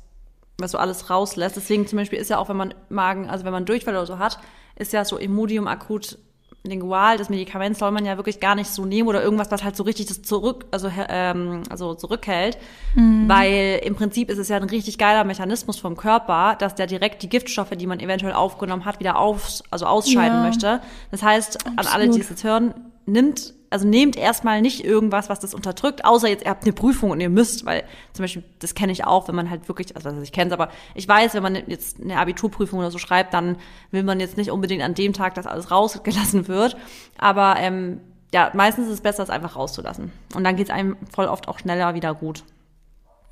was 0.58 0.72
so 0.72 0.78
alles 0.78 1.10
rauslässt. 1.10 1.58
Deswegen 1.58 1.86
zum 1.86 1.98
Beispiel 1.98 2.18
ist 2.18 2.30
ja 2.30 2.38
auch, 2.38 2.50
wenn 2.50 2.58
man 2.58 2.74
Magen, 2.90 3.30
also 3.30 3.46
wenn 3.46 3.52
man 3.52 3.66
Durchfall 3.66 3.94
oder 3.94 4.06
so 4.08 4.18
hat, 4.19 4.40
ist 4.77 4.94
ja 4.94 5.03
so 5.06 5.18
Imodium 5.18 5.68
akut 5.68 6.18
lingual, 6.63 7.18
das 7.18 7.29
Medikament 7.29 7.77
soll 7.77 7.91
man 7.91 8.06
ja 8.06 8.18
wirklich 8.18 8.41
gar 8.41 8.53
nicht 8.56 8.69
so 8.69 8.83
nehmen 8.85 9.07
oder 9.07 9.24
irgendwas, 9.24 9.50
was 9.51 9.63
halt 9.63 9.77
so 9.77 9.83
richtig 9.83 10.07
das 10.07 10.21
zurück, 10.21 10.65
also, 10.71 10.91
ähm, 11.07 11.63
also 11.69 11.94
zurückhält. 11.95 12.57
Weil 12.95 13.79
im 13.83 13.95
Prinzip 13.95 14.29
ist 14.29 14.38
es 14.38 14.50
ja 14.50 14.57
ein 14.57 14.63
richtig 14.63 14.97
geiler 14.97 15.24
Mechanismus 15.24 15.79
vom 15.79 15.95
Körper, 15.95 16.56
dass 16.59 16.75
der 16.75 16.88
direkt 16.88 17.24
die 17.24 17.29
Giftstoffe, 17.29 17.69
die 17.69 17.88
man 17.88 18.00
eventuell 18.00 18.33
aufgenommen 18.33 18.83
hat, 18.85 19.00
wieder 19.00 19.18
auf, 19.18 19.62
also 19.71 19.85
ausscheiden 19.85 20.39
Ja. 20.39 20.44
möchte. 20.44 20.81
Das 21.12 21.23
heißt, 21.23 21.65
an 21.68 21.77
alle, 21.77 21.88
Absolut. 21.88 22.15
die 22.15 22.21
es 22.21 22.30
jetzt 22.30 22.44
hören, 22.44 22.73
nimmt, 23.06 23.53
also 23.69 23.88
nehmt 23.88 24.16
erstmal 24.16 24.62
nicht 24.62 24.84
irgendwas, 24.84 25.30
was 25.30 25.40
das 25.40 25.54
unterdrückt, 25.54 26.06
außer 26.06 26.28
jetzt 26.28 26.46
ihr 26.46 26.50
habt 26.50 26.64
eine 26.64 26.74
Prüfung 26.74 27.12
und 27.12 27.19
ihr 27.19 27.30
müsst, 27.30 27.66
weil 27.66 27.84
zum 28.14 28.24
Beispiel, 28.24 28.44
das 28.60 28.75
kenne 28.75 28.92
ich 28.92 29.06
auch, 29.06 29.28
wenn 29.28 29.36
man 29.36 29.50
halt 29.50 29.68
wirklich, 29.68 29.96
also 29.96 30.10
ich 30.22 30.31
kenne 30.31 30.48
es, 30.48 30.54
aber 30.54 30.69
ich 30.96 31.08
weiß, 31.08 31.34
wenn 31.34 31.44
man 31.44 31.56
jetzt 31.68 32.02
eine 32.02 32.18
Abiturprüfung 32.18 32.80
oder 32.80 32.92
so 32.92 32.98
schreibt, 32.98 33.34
dann 33.34 33.58
will 33.92 34.04
man 34.04 34.19
jetzt 34.19 34.38
nicht 34.38 34.52
unbedingt 34.52 34.84
an 34.84 34.94
dem 34.94 35.14
Tag, 35.14 35.34
dass 35.36 35.48
alles 35.48 35.72
rausgelassen 35.72 36.48
wird. 36.48 36.78
Aber 37.18 37.56
ähm, 37.58 38.00
ja, 38.34 38.52
meistens 38.54 38.88
ist 38.88 38.94
es 38.94 39.02
besser, 39.02 39.24
es 39.24 39.30
einfach 39.30 39.56
rauszulassen. 39.56 40.12
Und 40.36 40.44
dann 40.44 40.56
geht 40.56 40.68
es 40.68 40.74
einem 40.74 40.98
voll 41.12 41.28
oft 41.28 41.48
auch 41.48 41.60
schneller 41.60 41.94
wieder 41.94 42.14
gut. 42.14 42.44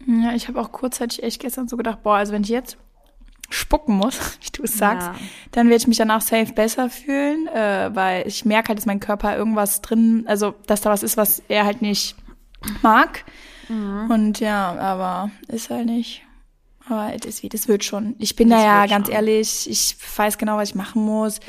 Ja, 0.05 0.33
ich 0.33 0.47
habe 0.47 0.59
auch 0.61 0.71
kurzzeitig 0.71 1.23
echt 1.23 1.41
gestern 1.41 1.67
so 1.67 1.77
gedacht, 1.77 2.03
boah, 2.03 2.17
also 2.17 2.33
wenn 2.33 2.43
ich 2.43 2.49
jetzt 2.49 2.77
spucken 3.49 3.95
muss, 3.95 4.17
wie 4.41 4.51
du 4.51 4.63
es 4.63 4.77
sagst, 4.77 5.07
Ja. 5.07 5.15
dann 5.51 5.67
werde 5.67 5.77
ich 5.77 5.87
mich 5.87 5.97
danach 5.97 6.21
safe 6.21 6.53
besser 6.53 6.89
fühlen, 6.89 7.47
äh, 7.47 7.89
weil 7.93 8.27
ich 8.27 8.45
merke 8.45 8.69
halt, 8.69 8.79
dass 8.79 8.85
mein 8.85 8.99
Körper 8.99 9.35
irgendwas 9.37 9.81
drin, 9.81 10.25
also 10.27 10.53
dass 10.67 10.81
da 10.81 10.89
was 10.89 11.03
ist, 11.03 11.17
was 11.17 11.41
er 11.47 11.65
halt 11.65 11.81
nicht 11.81 12.15
mag. 12.81 13.23
Mhm. 13.69 14.09
Und 14.11 14.39
ja, 14.39 14.73
aber 14.79 15.31
ist 15.47 15.69
halt 15.69 15.85
nicht. 15.85 16.21
Aber 16.87 17.11
das 17.17 17.41
wird, 17.41 17.53
das 17.55 17.67
wird 17.67 17.83
schon. 17.83 18.15
Ich 18.19 18.35
bin 18.35 18.49
Das 18.49 18.59
da 18.61 18.65
ja 18.65 18.85
ganz 18.85 19.07
schon. 19.07 19.15
ehrlich, 19.15 19.67
ich 19.69 19.95
weiß 20.17 20.37
genau, 20.37 20.57
was 20.57 20.69
ich 20.69 20.75
machen 20.75 21.03
muss. 21.03 21.39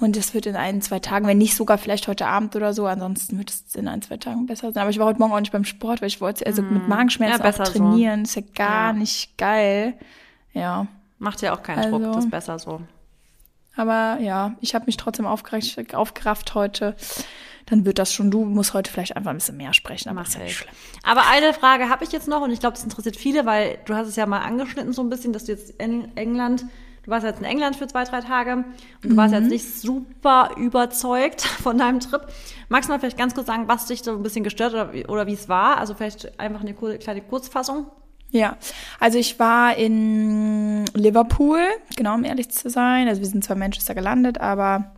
Und 0.00 0.16
das 0.16 0.32
wird 0.34 0.46
in 0.46 0.56
ein, 0.56 0.80
zwei 0.80 0.98
Tagen, 0.98 1.26
wenn 1.26 1.36
nicht 1.38 1.54
sogar 1.54 1.76
vielleicht 1.78 2.08
heute 2.08 2.26
Abend 2.26 2.56
oder 2.56 2.72
so, 2.72 2.86
ansonsten 2.86 3.36
wird 3.38 3.50
es 3.50 3.74
in 3.76 3.86
ein, 3.86 4.00
zwei 4.02 4.16
Tagen 4.16 4.46
besser 4.46 4.72
sein. 4.72 4.80
Aber 4.80 4.90
ich 4.90 4.98
war 4.98 5.06
heute 5.06 5.18
Morgen 5.20 5.32
auch 5.32 5.38
nicht 5.40 5.52
beim 5.52 5.64
Sport, 5.66 6.00
weil 6.00 6.08
ich 6.08 6.20
wollte 6.22 6.46
also 6.46 6.62
mit 6.62 6.88
Magenschmerzen 6.88 7.38
Mhm. 7.40 7.44
Ja, 7.44 7.50
besser 7.50 7.62
auch 7.62 7.66
so. 7.66 7.72
trainieren. 7.78 8.22
Ist 8.22 8.34
ja 8.34 8.42
gar 8.54 8.86
Ja. 8.88 8.92
nicht 8.94 9.36
geil. 9.36 9.94
Ja. 10.54 10.86
Macht 11.20 11.40
ja 11.42 11.54
auch 11.54 11.62
keinen 11.62 11.78
Also- 11.78 11.98
Druck, 12.00 12.12
das 12.14 12.24
ist 12.24 12.30
besser 12.30 12.58
so. 12.58 12.80
Aber 13.76 14.18
ja, 14.20 14.56
ich 14.60 14.74
habe 14.74 14.86
mich 14.86 14.96
trotzdem 14.96 15.26
aufgerafft, 15.26 15.94
aufgerafft 15.94 16.54
heute. 16.56 16.96
Dann 17.66 17.84
wird 17.84 17.98
das 18.00 18.12
schon. 18.12 18.30
Du 18.32 18.44
musst 18.44 18.74
heute 18.74 18.90
vielleicht 18.90 19.16
einfach 19.16 19.30
ein 19.30 19.36
bisschen 19.36 19.56
mehr 19.56 19.72
sprechen, 19.74 20.08
aber 20.08 20.22
Mach 20.22 20.32
ja 20.34 20.40
nicht 20.40 20.50
ich. 20.50 20.56
schlimm. 20.58 20.74
Aber 21.04 21.22
eine 21.30 21.54
Frage 21.54 21.88
habe 21.88 22.02
ich 22.02 22.10
jetzt 22.10 22.26
noch 22.26 22.40
und 22.42 22.50
ich 22.50 22.58
glaube, 22.58 22.74
das 22.74 22.82
interessiert 22.82 23.16
viele, 23.16 23.46
weil 23.46 23.78
du 23.84 23.94
hast 23.94 24.08
es 24.08 24.16
ja 24.16 24.26
mal 24.26 24.40
angeschnitten 24.40 24.92
so 24.92 25.02
ein 25.02 25.08
bisschen, 25.08 25.32
dass 25.32 25.44
du 25.44 25.52
jetzt 25.52 25.70
in 25.80 26.14
England, 26.16 26.64
du 27.04 27.10
warst 27.10 27.24
jetzt 27.24 27.38
in 27.38 27.44
England 27.44 27.76
für 27.76 27.86
zwei, 27.86 28.02
drei 28.04 28.22
Tage 28.22 28.52
und 28.54 28.64
du 29.04 29.16
warst 29.16 29.32
jetzt 29.34 29.48
nicht 29.48 29.64
super 29.80 30.50
überzeugt 30.56 31.42
von 31.62 31.78
deinem 31.78 32.00
Trip. 32.00 32.22
Magst 32.68 32.88
du 32.88 32.92
mal 32.92 32.98
vielleicht 32.98 33.18
ganz 33.18 33.34
kurz 33.34 33.46
sagen, 33.46 33.68
was 33.68 33.86
dich 33.86 34.02
so 34.02 34.10
ein 34.16 34.22
bisschen 34.24 34.42
gestört 34.42 34.72
oder, 34.72 34.92
wie- 34.92 35.06
oder 35.06 35.26
wie 35.28 35.34
es 35.34 35.48
war? 35.48 35.78
Also 35.78 35.94
vielleicht 35.94 36.40
einfach 36.40 36.62
eine 36.62 36.74
kleine 36.74 37.20
Kurzfassung. 37.20 37.86
Ja, 38.32 38.56
also 39.00 39.18
ich 39.18 39.38
war 39.38 39.76
in 39.76 40.84
Liverpool, 40.94 41.60
genau, 41.96 42.14
um 42.14 42.24
ehrlich 42.24 42.50
zu 42.50 42.70
sein. 42.70 43.08
Also 43.08 43.20
wir 43.20 43.28
sind 43.28 43.42
zwar 43.42 43.56
in 43.56 43.60
Manchester 43.60 43.94
gelandet, 43.94 44.40
aber 44.40 44.92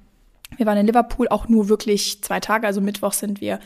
wir 0.57 0.67
waren 0.67 0.79
in 0.79 0.87
Liverpool 0.87 1.29
auch 1.29 1.49
nur 1.49 1.69
wirklich 1.69 2.23
zwei 2.23 2.41
Tage. 2.41 2.67
Also 2.67 2.81
Mittwoch 2.81 3.15
sind 3.15 3.41
wir 3.41 3.59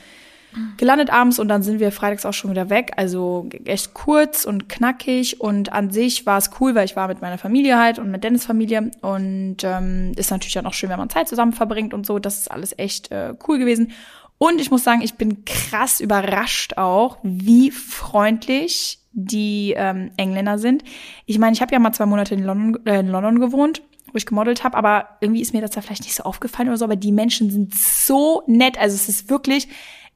gelandet 0.76 1.10
abends 1.10 1.38
und 1.38 1.48
dann 1.48 1.62
sind 1.62 1.80
wir 1.80 1.92
freitags 1.92 2.24
auch 2.24 2.32
schon 2.32 2.50
wieder 2.50 2.70
weg. 2.70 2.92
Also 2.96 3.48
echt 3.64 3.94
kurz 3.94 4.44
und 4.44 4.68
knackig 4.68 5.40
und 5.40 5.72
an 5.72 5.90
sich 5.90 6.26
war 6.26 6.38
es 6.38 6.50
cool, 6.60 6.74
weil 6.74 6.86
ich 6.86 6.96
war 6.96 7.08
mit 7.08 7.20
meiner 7.20 7.38
Familie 7.38 7.78
halt 7.78 7.98
und 7.98 8.10
mit 8.10 8.24
Dennis 8.24 8.46
Familie 8.46 8.90
und 9.02 9.58
ähm, 9.62 10.12
ist 10.16 10.30
natürlich 10.30 10.58
auch 10.64 10.72
schön, 10.72 10.90
wenn 10.90 10.98
man 10.98 11.10
Zeit 11.10 11.28
zusammen 11.28 11.52
verbringt 11.52 11.92
und 11.92 12.06
so. 12.06 12.18
Das 12.18 12.38
ist 12.38 12.50
alles 12.50 12.74
echt 12.78 13.10
äh, 13.10 13.34
cool 13.46 13.58
gewesen. 13.58 13.92
Und 14.38 14.60
ich 14.60 14.70
muss 14.70 14.84
sagen, 14.84 15.02
ich 15.02 15.14
bin 15.14 15.44
krass 15.44 16.00
überrascht 16.00 16.76
auch, 16.76 17.18
wie 17.22 17.70
freundlich 17.70 18.98
die 19.16 19.74
ähm, 19.76 20.10
Engländer 20.18 20.58
sind. 20.58 20.84
Ich 21.24 21.38
meine, 21.38 21.54
ich 21.54 21.62
habe 21.62 21.72
ja 21.72 21.78
mal 21.78 21.92
zwei 21.92 22.06
Monate 22.06 22.34
in 22.34 22.44
London, 22.44 22.84
äh, 22.86 23.00
in 23.00 23.08
London 23.08 23.40
gewohnt, 23.40 23.82
wo 24.12 24.16
ich 24.16 24.26
gemodelt 24.26 24.62
habe, 24.62 24.76
aber 24.76 25.08
irgendwie 25.20 25.40
ist 25.40 25.54
mir 25.54 25.62
das 25.62 25.70
da 25.70 25.80
vielleicht 25.80 26.04
nicht 26.04 26.14
so 26.14 26.22
aufgefallen 26.24 26.68
oder 26.68 26.76
so, 26.76 26.84
aber 26.84 26.96
die 26.96 27.12
Menschen 27.12 27.50
sind 27.50 27.74
so 27.74 28.42
nett. 28.46 28.78
Also 28.78 28.94
es 28.94 29.08
ist 29.08 29.30
wirklich, 29.30 29.68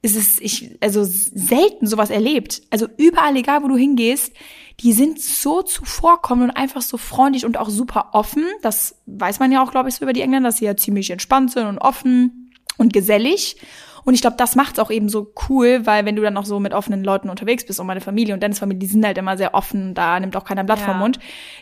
es 0.03 0.15
ist, 0.15 0.39
ich, 0.39 0.77
also 0.81 1.03
selten 1.03 1.87
sowas 1.87 2.11
erlebt. 2.11 2.61
Also 2.69 2.87
überall, 2.97 3.35
egal 3.35 3.63
wo 3.63 3.67
du 3.67 3.75
hingehst, 3.75 4.33
die 4.79 4.93
sind 4.93 5.19
so 5.19 5.63
zuvorkommend 5.63 6.51
und 6.51 6.57
einfach 6.57 6.83
so 6.83 6.97
freundlich 6.97 7.43
und 7.43 7.57
auch 7.57 7.69
super 7.69 8.09
offen. 8.13 8.45
Das 8.61 9.01
weiß 9.07 9.39
man 9.39 9.51
ja 9.51 9.63
auch, 9.63 9.71
glaube 9.71 9.89
ich, 9.89 9.95
so 9.95 10.03
über 10.03 10.13
die 10.13 10.21
Engländer, 10.21 10.49
dass 10.49 10.57
sie 10.57 10.65
ja 10.65 10.77
ziemlich 10.77 11.09
entspannt 11.09 11.51
sind 11.51 11.65
und 11.65 11.79
offen 11.79 12.51
und 12.77 12.93
gesellig. 12.93 13.57
Und 14.03 14.13
ich 14.13 14.21
glaube, 14.21 14.37
das 14.37 14.55
macht's 14.55 14.79
auch 14.79 14.91
eben 14.91 15.09
so 15.09 15.33
cool, 15.49 15.85
weil 15.85 16.05
wenn 16.05 16.15
du 16.15 16.21
dann 16.21 16.37
auch 16.37 16.45
so 16.45 16.59
mit 16.59 16.73
offenen 16.73 17.03
Leuten 17.03 17.29
unterwegs 17.29 17.65
bist 17.65 17.79
und 17.79 17.87
meine 17.87 18.01
Familie 18.01 18.33
und 18.33 18.41
Dennis 18.41 18.59
Familie, 18.59 18.79
die 18.79 18.87
sind 18.87 19.05
halt 19.05 19.17
immer 19.17 19.37
sehr 19.37 19.53
offen, 19.53 19.93
da 19.93 20.19
nimmt 20.19 20.35
auch 20.35 20.43
keiner 20.43 20.61
ein 20.61 20.65
Blatt 20.65 20.79
Ja. 20.79 20.85
vom 20.85 20.99
Mund. 20.99 21.19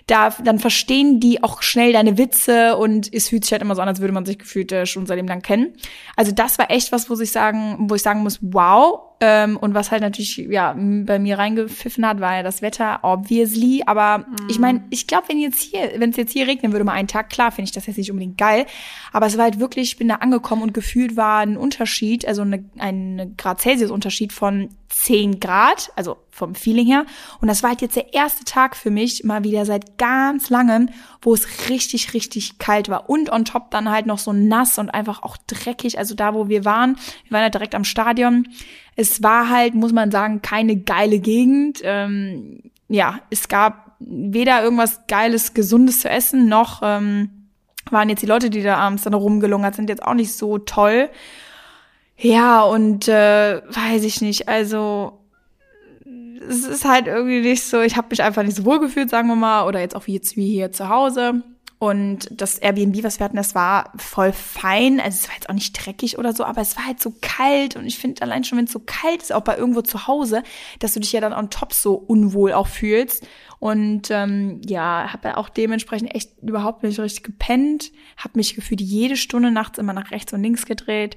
Da, 0.08 0.29
dann 0.43 0.60
verstehen 0.60 1.19
die 1.19 1.43
auch 1.43 1.62
schnell 1.62 1.93
deine 1.93 2.17
Witze 2.17 2.77
und 2.77 3.13
es 3.13 3.29
fühlt 3.29 3.43
sich 3.43 3.51
halt 3.51 3.62
immer 3.62 3.75
so 3.75 3.81
an, 3.81 3.88
als 3.88 4.00
würde 4.00 4.13
man 4.13 4.25
sich 4.25 4.39
gefühlt 4.39 4.72
äh, 4.72 4.86
schon 4.86 5.05
seitdem 5.05 5.27
lang 5.27 5.41
kennen. 5.41 5.74
Also 6.15 6.31
das 6.31 6.58
war 6.58 6.72
echt 6.72 6.91
was, 6.91 7.10
wo 7.10 7.19
ich 7.19 7.31
sagen, 7.31 7.88
wo 7.89 7.96
ich 7.96 8.01
sagen 8.01 8.24
muss, 8.24 8.39
wow. 8.41 9.09
Ähm, 9.21 9.57
und 9.57 9.73
was 9.73 9.91
halt 9.91 10.01
natürlich 10.01 10.38
ja 10.38 10.73
bei 10.77 11.19
mir 11.19 11.38
reingepfiffen 11.38 12.05
hat, 12.05 12.21
war 12.21 12.35
ja 12.38 12.43
das 12.43 12.61
Wetter, 12.61 12.99
obviously. 13.01 13.83
Aber 13.85 14.25
ich 14.49 14.59
meine, 14.59 14.83
ich 14.89 15.07
glaube, 15.07 15.27
wenn 15.27 15.39
jetzt 15.39 15.59
hier, 15.59 15.91
wenn 15.97 16.11
es 16.11 16.17
jetzt 16.17 16.31
hier 16.31 16.47
regnen 16.47 16.71
würde 16.71 16.85
mal 16.85 16.93
einen 16.93 17.09
Tag, 17.09 17.29
klar 17.29 17.51
finde 17.51 17.65
ich 17.65 17.73
das 17.73 17.85
jetzt 17.85 17.97
nicht 17.97 18.11
unbedingt 18.11 18.38
geil. 18.38 18.65
Aber 19.11 19.25
es 19.25 19.38
war 19.38 19.43
halt 19.43 19.59
wirklich, 19.59 19.91
ich 19.91 19.97
bin 19.97 20.07
da 20.07 20.15
angekommen 20.15 20.61
und 20.61 20.73
gefühlt 20.73 21.17
war 21.17 21.39
ein 21.39 21.57
Unterschied, 21.57 22.25
also 22.25 22.43
eine, 22.43 22.63
ein 22.77 23.33
Grad 23.38 23.59
Celsius 23.59 23.91
Unterschied 23.91 24.31
von 24.31 24.69
10 24.89 25.39
Grad, 25.39 25.91
also 25.96 26.17
vom 26.31 26.55
Feeling 26.55 26.88
her. 26.88 27.05
Und 27.41 27.48
das 27.48 27.62
war 27.62 27.69
halt 27.72 27.81
jetzt 27.81 27.96
der 27.96 28.13
erste 28.13 28.43
Tag 28.43 28.75
für 28.75 28.89
mich 28.89 29.24
mal 29.24 29.43
wieder 29.43 29.65
seit 29.65 29.98
ganz 29.98 30.50
langem, 30.50 30.89
wo 31.22 31.34
es 31.34 31.69
richtig, 31.69 32.13
richtig 32.13 32.58
kalt 32.58 32.89
war. 32.89 33.10
Und 33.10 33.31
on 33.31 33.46
top 33.46 33.72
dann 33.72 33.89
halt 33.89 34.08
noch 34.08 34.17
so 34.17 34.34
nass 34.34 34.79
und 34.79 34.89
einfach 34.89 35.22
auch 35.22 35.38
dreckig. 35.48 35.98
Also 36.00 36.15
da, 36.15 36.34
wo 36.34 36.50
wir 36.50 36.65
waren, 36.65 36.98
wir 37.25 37.31
waren 37.31 37.43
ja 37.43 37.50
direkt 37.50 37.75
am 37.75 37.84
Stadion. 37.84 38.48
Es 38.96 39.22
war 39.22 39.50
halt, 39.50 39.75
muss 39.75 39.93
man 39.93 40.12
sagen, 40.12 40.41
keine 40.41 40.77
geile 40.77 41.19
Gegend. 41.19 41.81
Ähm, 41.84 42.72
ja, 42.88 43.19
es 43.29 43.48
gab 43.48 43.96
weder 44.00 44.63
irgendwas 44.63 45.01
Geiles, 45.08 45.53
Gesundes 45.53 46.00
zu 46.00 46.10
essen, 46.10 46.48
noch 46.48 46.81
ähm, 46.84 47.29
waren 47.91 48.10
jetzt 48.10 48.22
die 48.22 48.27
Leute, 48.27 48.50
die 48.50 48.63
da 48.63 48.77
abends 48.77 49.03
dann 49.03 49.13
rumgelungert 49.13 49.75
sind, 49.75 49.89
jetzt 49.89 50.03
auch 50.03 50.13
nicht 50.13 50.34
so 50.34 50.58
toll. 50.58 51.10
Ja, 52.21 52.63
und 52.63 53.07
äh, 53.07 53.61
weiß 53.65 54.03
ich 54.03 54.21
nicht, 54.21 54.47
also 54.49 55.19
es 56.49 56.65
ist 56.65 56.85
halt 56.85 57.07
irgendwie 57.07 57.41
nicht 57.41 57.63
so, 57.63 57.81
ich 57.81 57.95
habe 57.95 58.07
mich 58.09 58.23
einfach 58.23 58.43
nicht 58.43 58.57
so 58.57 58.65
wohl 58.65 58.79
gefühlt, 58.79 59.09
sagen 59.09 59.27
wir 59.27 59.35
mal, 59.35 59.65
oder 59.65 59.79
jetzt 59.79 59.95
auch 59.95 60.07
wie 60.07 60.13
jetzt 60.13 60.35
wie 60.35 60.49
hier 60.49 60.71
zu 60.71 60.89
Hause. 60.89 61.43
Und 61.81 62.27
das 62.29 62.59
Airbnb, 62.59 63.03
was 63.03 63.19
wir 63.19 63.23
hatten, 63.23 63.38
das 63.38 63.55
war 63.55 63.93
voll 63.95 64.33
fein. 64.33 64.99
Also 64.99 65.19
es 65.21 65.27
war 65.29 65.35
jetzt 65.35 65.49
auch 65.49 65.53
nicht 65.53 65.71
dreckig 65.73 66.17
oder 66.17 66.33
so, 66.33 66.43
aber 66.43 66.59
es 66.59 66.75
war 66.75 66.85
halt 66.85 67.01
so 67.01 67.13
kalt. 67.21 67.77
Und 67.77 67.85
ich 67.85 67.97
finde 67.97 68.21
allein 68.21 68.43
schon, 68.43 68.57
wenn 68.57 68.65
es 68.65 68.73
so 68.73 68.81
kalt 68.85 69.21
ist, 69.21 69.31
auch 69.31 69.43
bei 69.43 69.55
irgendwo 69.55 69.81
zu 69.81 70.05
Hause, 70.05 70.43
dass 70.79 70.93
du 70.93 70.99
dich 70.99 71.13
ja 71.13 71.21
dann 71.21 71.31
on 71.31 71.49
top 71.49 71.71
so 71.71 71.93
unwohl 71.93 72.51
auch 72.51 72.67
fühlst. 72.67 73.25
Und 73.59 74.11
ähm, 74.11 74.59
ja, 74.67 75.13
habe 75.13 75.38
auch 75.38 75.47
dementsprechend 75.47 76.13
echt 76.13 76.31
überhaupt 76.41 76.83
nicht 76.83 76.99
richtig 76.99 77.23
gepennt. 77.23 77.93
Habe 78.17 78.33
mich 78.35 78.55
gefühlt 78.55 78.81
jede 78.81 79.15
Stunde 79.15 79.49
nachts 79.49 79.77
immer 79.77 79.93
nach 79.93 80.11
rechts 80.11 80.33
und 80.33 80.43
links 80.43 80.65
gedreht. 80.65 81.15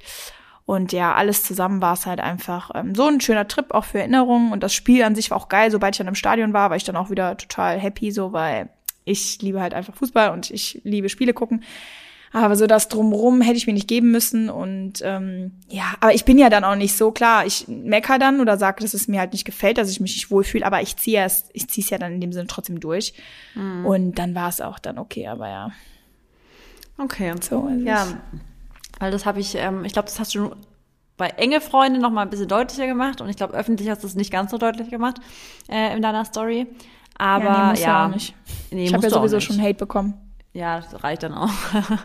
Und 0.64 0.92
ja, 0.92 1.14
alles 1.14 1.42
zusammen 1.42 1.82
war 1.82 1.94
es 1.94 2.06
halt 2.06 2.20
einfach 2.20 2.70
ähm, 2.74 2.94
so 2.94 3.06
ein 3.06 3.20
schöner 3.20 3.48
Trip 3.48 3.72
auch 3.72 3.84
für 3.84 3.98
Erinnerungen. 3.98 4.52
Und 4.52 4.62
das 4.62 4.72
Spiel 4.72 5.02
an 5.02 5.14
sich 5.14 5.30
war 5.30 5.38
auch 5.38 5.48
geil. 5.48 5.70
Sobald 5.70 5.94
ich 5.94 5.98
dann 5.98 6.08
im 6.08 6.14
Stadion 6.14 6.52
war, 6.52 6.70
war 6.70 6.76
ich 6.76 6.84
dann 6.84 6.96
auch 6.96 7.10
wieder 7.10 7.36
total 7.36 7.78
happy, 7.78 8.12
so 8.12 8.32
weil 8.32 8.68
ich 9.04 9.42
liebe 9.42 9.60
halt 9.60 9.74
einfach 9.74 9.94
Fußball 9.94 10.30
und 10.30 10.50
ich 10.50 10.80
liebe 10.84 11.08
Spiele 11.08 11.34
gucken. 11.34 11.64
Aber 12.34 12.56
so 12.56 12.66
das 12.66 12.88
drumrum 12.88 13.42
hätte 13.42 13.58
ich 13.58 13.66
mir 13.66 13.74
nicht 13.74 13.88
geben 13.88 14.10
müssen. 14.10 14.48
Und 14.48 15.02
ähm, 15.02 15.52
ja, 15.68 15.94
aber 16.00 16.14
ich 16.14 16.24
bin 16.24 16.38
ja 16.38 16.48
dann 16.48 16.64
auch 16.64 16.76
nicht 16.76 16.96
so 16.96 17.12
klar. 17.12 17.44
Ich 17.44 17.68
mecker 17.68 18.18
dann 18.18 18.40
oder 18.40 18.56
sage, 18.56 18.82
dass 18.82 18.94
es 18.94 19.06
mir 19.06 19.20
halt 19.20 19.32
nicht 19.32 19.44
gefällt, 19.44 19.76
dass 19.76 19.90
ich 19.90 20.00
mich 20.00 20.14
nicht 20.14 20.30
wohlfühle, 20.30 20.64
aber 20.64 20.80
ich 20.80 20.96
ziehe 20.96 21.22
es, 21.22 21.50
ich 21.52 21.68
ziehe 21.68 21.84
es 21.84 21.90
ja 21.90 21.98
dann 21.98 22.14
in 22.14 22.20
dem 22.22 22.32
Sinne 22.32 22.46
trotzdem 22.46 22.80
durch. 22.80 23.12
Mhm. 23.54 23.84
Und 23.84 24.14
dann 24.18 24.34
war 24.34 24.48
es 24.48 24.62
auch 24.62 24.78
dann 24.78 24.98
okay, 24.98 25.26
aber 25.28 25.48
ja. 25.48 25.72
Okay. 26.96 27.34
So 27.40 27.68
ja. 27.84 28.06
Weil 29.02 29.10
das 29.10 29.26
habe 29.26 29.40
ich, 29.40 29.56
ähm, 29.56 29.84
ich 29.84 29.94
glaube, 29.94 30.06
das 30.06 30.20
hast 30.20 30.32
du 30.36 30.52
bei 31.16 31.26
enge 31.30 31.60
Freunde 31.60 31.98
noch 31.98 32.12
mal 32.12 32.22
ein 32.22 32.30
bisschen 32.30 32.46
deutlicher 32.46 32.86
gemacht 32.86 33.20
und 33.20 33.28
ich 33.28 33.36
glaube, 33.36 33.52
öffentlich 33.52 33.90
hast 33.90 34.04
du 34.04 34.06
es 34.06 34.14
nicht 34.14 34.30
ganz 34.30 34.52
so 34.52 34.58
deutlich 34.58 34.90
gemacht 34.90 35.16
äh, 35.68 35.92
in 35.96 36.02
deiner 36.02 36.24
Story. 36.24 36.68
Aber 37.18 37.44
ja, 37.44 37.72
nee, 37.72 37.80
ja, 37.80 38.08
nicht. 38.08 38.36
Nee, 38.70 38.84
ich 38.84 38.94
habe 38.94 39.02
ja 39.02 39.10
sowieso 39.10 39.40
schon 39.40 39.60
Hate 39.60 39.74
bekommen. 39.74 40.14
Ja, 40.54 40.80
das 40.80 41.02
reicht 41.02 41.22
dann 41.22 41.32
auch. 41.32 41.48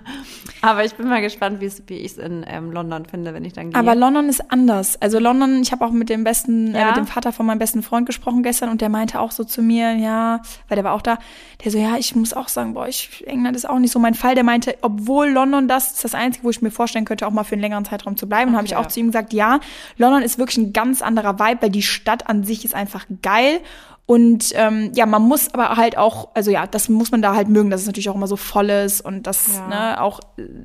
Aber 0.61 0.85
ich 0.85 0.95
bin 0.95 1.09
mal 1.09 1.21
gespannt, 1.21 1.59
wie 1.59 1.65
ich 1.65 2.11
es 2.13 2.17
in 2.17 2.45
ähm, 2.47 2.71
London 2.71 3.05
finde, 3.05 3.33
wenn 3.33 3.43
ich 3.43 3.51
dann 3.51 3.71
gehe. 3.71 3.79
Aber 3.79 3.93
London 3.93 4.29
ist 4.29 4.51
anders. 4.51 5.01
Also 5.01 5.19
London, 5.19 5.61
ich 5.61 5.73
habe 5.73 5.83
auch 5.83 5.91
mit 5.91 6.07
dem 6.07 6.23
besten, 6.23 6.73
ja? 6.73 6.83
äh, 6.83 6.85
mit 6.85 6.95
dem 6.95 7.07
Vater 7.07 7.33
von 7.33 7.45
meinem 7.45 7.59
besten 7.59 7.83
Freund 7.83 8.05
gesprochen 8.05 8.43
gestern 8.43 8.69
und 8.69 8.79
der 8.79 8.87
meinte 8.87 9.19
auch 9.19 9.31
so 9.31 9.43
zu 9.43 9.61
mir, 9.61 9.97
ja, 9.97 10.41
weil 10.69 10.75
der 10.77 10.85
war 10.85 10.93
auch 10.93 11.01
da, 11.01 11.17
der 11.61 11.71
so, 11.71 11.77
ja, 11.77 11.97
ich 11.97 12.15
muss 12.15 12.33
auch 12.33 12.47
sagen, 12.47 12.73
boah, 12.73 12.87
ich, 12.87 13.27
England 13.27 13.57
ist 13.57 13.67
auch 13.67 13.79
nicht 13.79 13.91
so 13.91 13.99
mein 13.99 14.13
Fall. 14.13 14.33
Der 14.33 14.45
meinte, 14.45 14.77
obwohl 14.81 15.27
London 15.27 15.67
das 15.67 15.91
ist 15.91 16.05
das 16.05 16.15
Einzige, 16.15 16.45
wo 16.45 16.49
ich 16.49 16.61
mir 16.61 16.71
vorstellen 16.71 17.03
könnte, 17.03 17.27
auch 17.27 17.31
mal 17.31 17.43
für 17.43 17.55
einen 17.55 17.61
längeren 17.61 17.83
Zeitraum 17.83 18.15
zu 18.15 18.29
bleiben. 18.29 18.43
Okay, 18.43 18.51
und 18.51 18.57
habe 18.57 18.67
ich 18.67 18.77
auch 18.77 18.87
zu 18.87 19.01
ihm 19.01 19.07
gesagt, 19.07 19.33
ja, 19.33 19.59
London 19.97 20.21
ist 20.21 20.39
wirklich 20.39 20.57
ein 20.57 20.71
ganz 20.71 21.01
anderer 21.01 21.37
Vibe, 21.37 21.63
weil 21.63 21.69
die 21.69 21.81
Stadt 21.81 22.29
an 22.29 22.45
sich 22.45 22.63
ist 22.63 22.73
einfach 22.73 23.07
geil 23.21 23.59
und 24.07 24.53
ähm, 24.55 24.93
ja, 24.95 25.05
man 25.05 25.21
muss 25.21 25.53
aber 25.53 25.75
halt 25.75 25.97
auch, 25.97 26.29
also 26.33 26.49
ja, 26.49 26.65
das 26.65 26.87
muss 26.87 27.11
man 27.11 27.21
da 27.21 27.35
halt 27.35 27.49
mögen, 27.49 27.69
dass 27.69 27.81
es 27.81 27.87
natürlich 27.87 28.09
auch 28.09 28.15
immer 28.15 28.27
so 28.27 28.37
voll 28.37 28.69
ist 28.69 29.01
und 29.01 29.27
das, 29.27 29.57
ja. 29.57 29.67
ne, 29.67 30.01
auch 30.01 30.21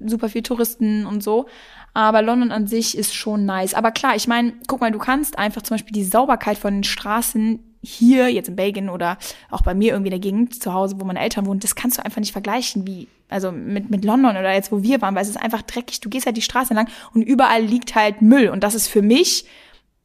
super 0.07 0.29
viel 0.29 0.43
Touristen 0.43 1.07
und 1.07 1.25
so. 1.25 1.47
Aber 1.93 2.23
London 2.23 2.53
an 2.53 2.69
sich 2.69 2.97
ist 2.97 3.15
schon 3.15 3.45
nice. 3.45 3.75
Aber 3.75 3.91
klar, 3.91 4.15
ich 4.15 4.29
meine, 4.29 4.53
guck 4.69 4.81
mal, 4.81 4.93
du 4.93 4.99
kannst 4.99 5.39
einfach 5.39 5.63
zum 5.63 5.75
Beispiel 5.75 5.93
die 5.93 6.05
Sauberkeit 6.05 6.57
von 6.57 6.73
den 6.73 6.85
Straßen 6.85 7.59
hier, 7.83 8.29
jetzt 8.29 8.49
in 8.49 8.55
Belgien 8.55 8.89
oder 8.89 9.19
auch 9.51 9.63
bei 9.63 9.75
mir 9.75 9.91
irgendwie 9.91 10.13
in 10.13 10.21
der 10.21 10.21
Gegend 10.21 10.63
zu 10.63 10.73
Hause, 10.73 11.01
wo 11.01 11.05
meine 11.05 11.19
Eltern 11.19 11.45
wohnen, 11.45 11.59
das 11.59 11.75
kannst 11.75 11.99
du 11.99 12.05
einfach 12.05 12.21
nicht 12.21 12.31
vergleichen, 12.31 12.87
wie, 12.87 13.09
also 13.29 13.51
mit, 13.51 13.91
mit 13.91 14.05
London 14.05 14.37
oder 14.37 14.55
jetzt, 14.55 14.71
wo 14.71 14.85
wir 14.85 15.03
waren, 15.03 15.17
weil 15.17 15.23
es 15.23 15.29
ist 15.29 15.43
einfach 15.43 15.63
dreckig. 15.63 16.01
Du 16.01 16.09
gehst 16.09 16.27
halt 16.27 16.37
die 16.37 16.43
Straße 16.43 16.75
lang 16.75 16.89
und 17.13 17.23
überall 17.23 17.63
liegt 17.63 17.97
halt 17.97 18.23
Müll. 18.23 18.51
Und 18.51 18.63
das 18.63 18.77
ist 18.77 18.87
für 18.87 19.03
mich 19.03 19.47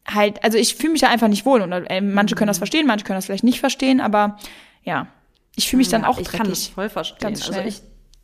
halt, 0.10 0.44
also 0.44 0.58
ich 0.58 0.76
fühle 0.76 0.94
mich 0.94 1.02
da 1.02 1.10
einfach 1.10 1.28
nicht 1.28 1.46
wohl. 1.46 1.62
Und 1.62 1.72
äh, 1.72 2.02
manche 2.02 2.36
können 2.36 2.48
das 2.48 2.58
mhm. 2.58 2.62
verstehen, 2.62 2.88
manche 2.88 3.06
können 3.06 3.18
das 3.18 3.26
vielleicht 3.26 3.44
nicht 3.44 3.60
verstehen, 3.60 4.02
aber 4.02 4.38
ja, 4.84 5.08
ich 5.56 5.70
fühle 5.70 5.80
mich 5.80 5.90
dann 5.90 6.06
auch 6.06 6.20
ich 6.20 6.28
dreckig. 6.28 6.34
Ich 6.34 6.38
kann 6.38 6.50
das 6.50 6.68
voll 6.68 6.90
verstehen. 6.90 7.28
Also 7.28 7.60
ich 7.62 7.82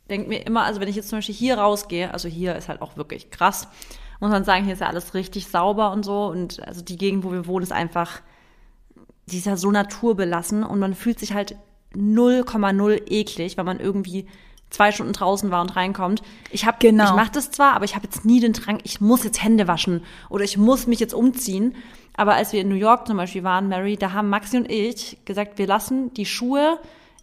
denke 0.08 0.28
mir 0.28 0.46
immer, 0.46 0.64
also 0.64 0.80
wenn 0.80 0.88
ich 0.88 0.96
jetzt 0.96 1.08
zum 1.08 1.18
Beispiel 1.18 1.34
hier 1.34 1.58
rausgehe, 1.58 2.12
also 2.12 2.28
hier 2.28 2.56
ist 2.56 2.68
halt 2.68 2.80
auch 2.80 2.96
wirklich 2.96 3.30
krass, 3.30 3.68
muss 4.20 4.30
man 4.30 4.44
sagen, 4.44 4.64
hier 4.64 4.74
ist 4.74 4.80
ja 4.80 4.88
alles 4.88 5.14
richtig 5.14 5.48
sauber 5.48 5.92
und 5.92 6.04
so. 6.04 6.26
Und 6.26 6.66
also 6.66 6.82
die 6.82 6.96
Gegend, 6.96 7.24
wo 7.24 7.32
wir 7.32 7.46
wohnen, 7.46 7.62
ist 7.62 7.72
einfach, 7.72 8.20
die 9.26 9.38
ist 9.38 9.46
ja 9.46 9.56
so 9.56 9.70
naturbelassen 9.70 10.62
und 10.62 10.78
man 10.78 10.94
fühlt 10.94 11.18
sich 11.18 11.34
halt 11.34 11.56
0,0 11.94 13.10
eklig, 13.10 13.56
weil 13.56 13.64
man 13.64 13.80
irgendwie 13.80 14.26
zwei 14.70 14.92
Stunden 14.92 15.12
draußen 15.12 15.50
war 15.50 15.60
und 15.60 15.76
reinkommt. 15.76 16.22
Ich 16.50 16.66
habe, 16.66 16.78
genau. 16.80 17.04
ich 17.04 17.12
mache 17.12 17.32
das 17.32 17.50
zwar, 17.50 17.74
aber 17.74 17.84
ich 17.84 17.94
habe 17.94 18.04
jetzt 18.04 18.24
nie 18.24 18.40
den 18.40 18.52
Drang, 18.52 18.80
ich 18.82 19.00
muss 19.00 19.24
jetzt 19.24 19.42
Hände 19.42 19.68
waschen 19.68 20.02
oder 20.30 20.44
ich 20.44 20.58
muss 20.58 20.86
mich 20.86 21.00
jetzt 21.00 21.14
umziehen. 21.14 21.74
Aber 22.16 22.34
als 22.34 22.52
wir 22.52 22.60
in 22.60 22.68
New 22.68 22.74
York 22.74 23.06
zum 23.06 23.16
Beispiel 23.16 23.42
waren, 23.42 23.68
Mary, 23.68 23.96
da 23.96 24.12
haben 24.12 24.28
Maxi 24.28 24.56
und 24.56 24.70
ich 24.70 25.18
gesagt, 25.24 25.58
wir 25.58 25.66
lassen 25.66 26.14
die 26.14 26.26
Schuhe 26.26 26.78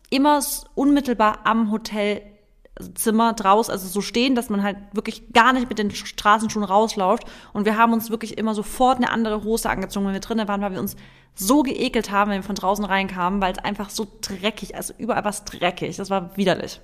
immer 0.09 0.41
unmittelbar 0.75 1.39
am 1.45 1.71
Hotelzimmer 1.71 3.33
draus, 3.33 3.69
also 3.69 3.87
so 3.87 4.01
stehen, 4.01 4.35
dass 4.35 4.49
man 4.49 4.61
halt 4.63 4.77
wirklich 4.91 5.31
gar 5.31 5.53
nicht 5.53 5.69
mit 5.69 5.79
den 5.79 5.91
Straßenschuhen 5.91 6.65
rausläuft. 6.65 7.23
Und 7.53 7.65
wir 7.65 7.77
haben 7.77 7.93
uns 7.93 8.09
wirklich 8.09 8.37
immer 8.37 8.53
sofort 8.53 8.97
eine 8.97 9.11
andere 9.11 9.43
Hose 9.43 9.69
angezogen, 9.69 10.05
wenn 10.05 10.13
wir 10.13 10.19
drinnen 10.19 10.47
waren, 10.47 10.61
weil 10.61 10.73
wir 10.73 10.81
uns 10.81 10.97
so 11.33 11.63
geekelt 11.63 12.11
haben, 12.11 12.31
wenn 12.31 12.39
wir 12.39 12.43
von 12.43 12.55
draußen 12.55 12.83
reinkamen, 12.83 13.41
weil 13.41 13.53
es 13.53 13.59
einfach 13.59 13.89
so 13.89 14.05
dreckig, 14.19 14.75
also 14.75 14.93
überall 14.97 15.23
was 15.23 15.45
dreckig. 15.45 15.95
Das 15.95 16.09
war 16.09 16.35
widerlich. 16.35 16.81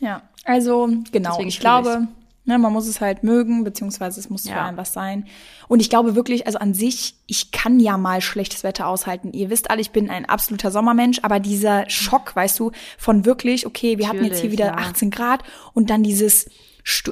Ja, 0.00 0.22
also 0.44 0.88
genau. 1.10 1.30
Deswegen 1.30 1.48
ich 1.48 1.60
glaube, 1.60 2.08
ne, 2.46 2.58
man 2.58 2.72
muss 2.72 2.86
es 2.86 3.00
halt 3.00 3.22
mögen, 3.22 3.64
beziehungsweise 3.64 4.20
es 4.20 4.30
muss 4.30 4.44
ja. 4.44 4.54
für 4.54 4.60
einen 4.62 4.76
was 4.76 4.92
sein. 4.92 5.26
Und 5.68 5.80
ich 5.80 5.90
glaube 5.90 6.14
wirklich, 6.14 6.46
also 6.46 6.58
an 6.58 6.74
sich, 6.74 7.14
ich 7.26 7.50
kann 7.50 7.80
ja 7.80 7.98
mal 7.98 8.20
schlechtes 8.20 8.62
Wetter 8.62 8.86
aushalten. 8.86 9.32
Ihr 9.32 9.50
wisst 9.50 9.70
alle, 9.70 9.80
ich 9.80 9.90
bin 9.90 10.10
ein 10.10 10.26
absoluter 10.26 10.70
Sommermensch, 10.70 11.20
aber 11.22 11.40
dieser 11.40 11.88
Schock, 11.90 12.34
weißt 12.34 12.58
du, 12.58 12.70
von 12.98 13.24
wirklich, 13.24 13.66
okay, 13.66 13.98
wir 13.98 14.06
Natürlich, 14.06 14.08
hatten 14.08 14.24
jetzt 14.24 14.40
hier 14.40 14.52
wieder 14.52 14.66
ja. 14.66 14.76
18 14.76 15.10
Grad 15.10 15.42
und 15.74 15.90
dann 15.90 16.02
dieses 16.02 16.46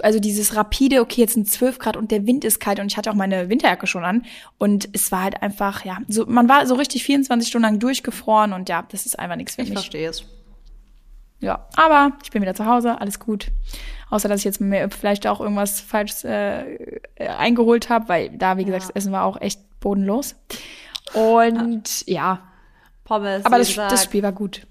also 0.05 0.21
dieses 0.21 0.55
rapide, 0.55 1.01
okay, 1.01 1.23
jetzt 1.23 1.35
sind 1.35 1.51
12 1.51 1.81
Grad 1.81 1.97
und 1.97 2.13
der 2.13 2.29
Wind 2.29 2.45
ist 2.45 2.61
kalt 2.61 2.79
und 2.79 2.87
ich 2.87 2.97
hatte 2.97 3.11
auch 3.11 3.17
meine 3.17 3.49
Winterjacke 3.49 3.89
schon 3.89 4.05
an 4.05 4.25
und 4.57 4.89
es 4.93 5.11
war 5.11 5.25
halt 5.25 5.43
einfach, 5.43 5.85
ja, 5.85 5.99
so, 6.07 6.27
man 6.27 6.49
war 6.49 6.65
so 6.69 6.77
richtig 6.77 7.03
24 7.03 7.49
Stunden 7.49 7.65
lang 7.65 7.81
durchgefroren 7.81 8.53
und 8.53 8.69
ja, 8.69 8.87
das 8.89 9.05
ist 9.05 9.19
einfach 9.19 9.35
nichts 9.35 9.57
für 9.57 9.63
ich 9.63 9.71
mich. 9.71 9.79
Ich 9.79 9.85
verstehe 9.85 10.09
es. 10.09 10.25
Ja, 11.41 11.67
aber 11.77 12.13
ich 12.23 12.31
bin 12.31 12.43
wieder 12.43 12.55
zu 12.55 12.67
Hause, 12.67 13.01
alles 13.01 13.19
gut. 13.19 13.49
Außer, 14.11 14.29
dass 14.29 14.41
ich 14.41 14.45
jetzt 14.45 14.61
mir 14.61 14.89
vielleicht 14.91 15.27
auch 15.27 15.41
irgendwas 15.41 15.81
falsch 15.81 16.25
äh, 16.25 17.01
eingeholt 17.19 17.91
habe, 17.91 18.09
weil 18.09 18.31
da, 18.31 18.57
wie 18.57 18.65
gesagt, 18.65 18.85
ja. 18.85 18.89
das 18.89 18.97
Essen 18.97 19.13
war 19.13 19.25
auch 19.25 19.41
echt 19.41 19.61
bodenlos. 19.81 20.37
Und 21.13 22.07
ja. 22.07 22.41
Pommes. 23.05 23.45
Aber 23.45 23.59
das, 23.59 23.75
das, 23.75 24.05
Spiel 24.05 24.23
war 24.23 24.33
gut. 24.33 24.67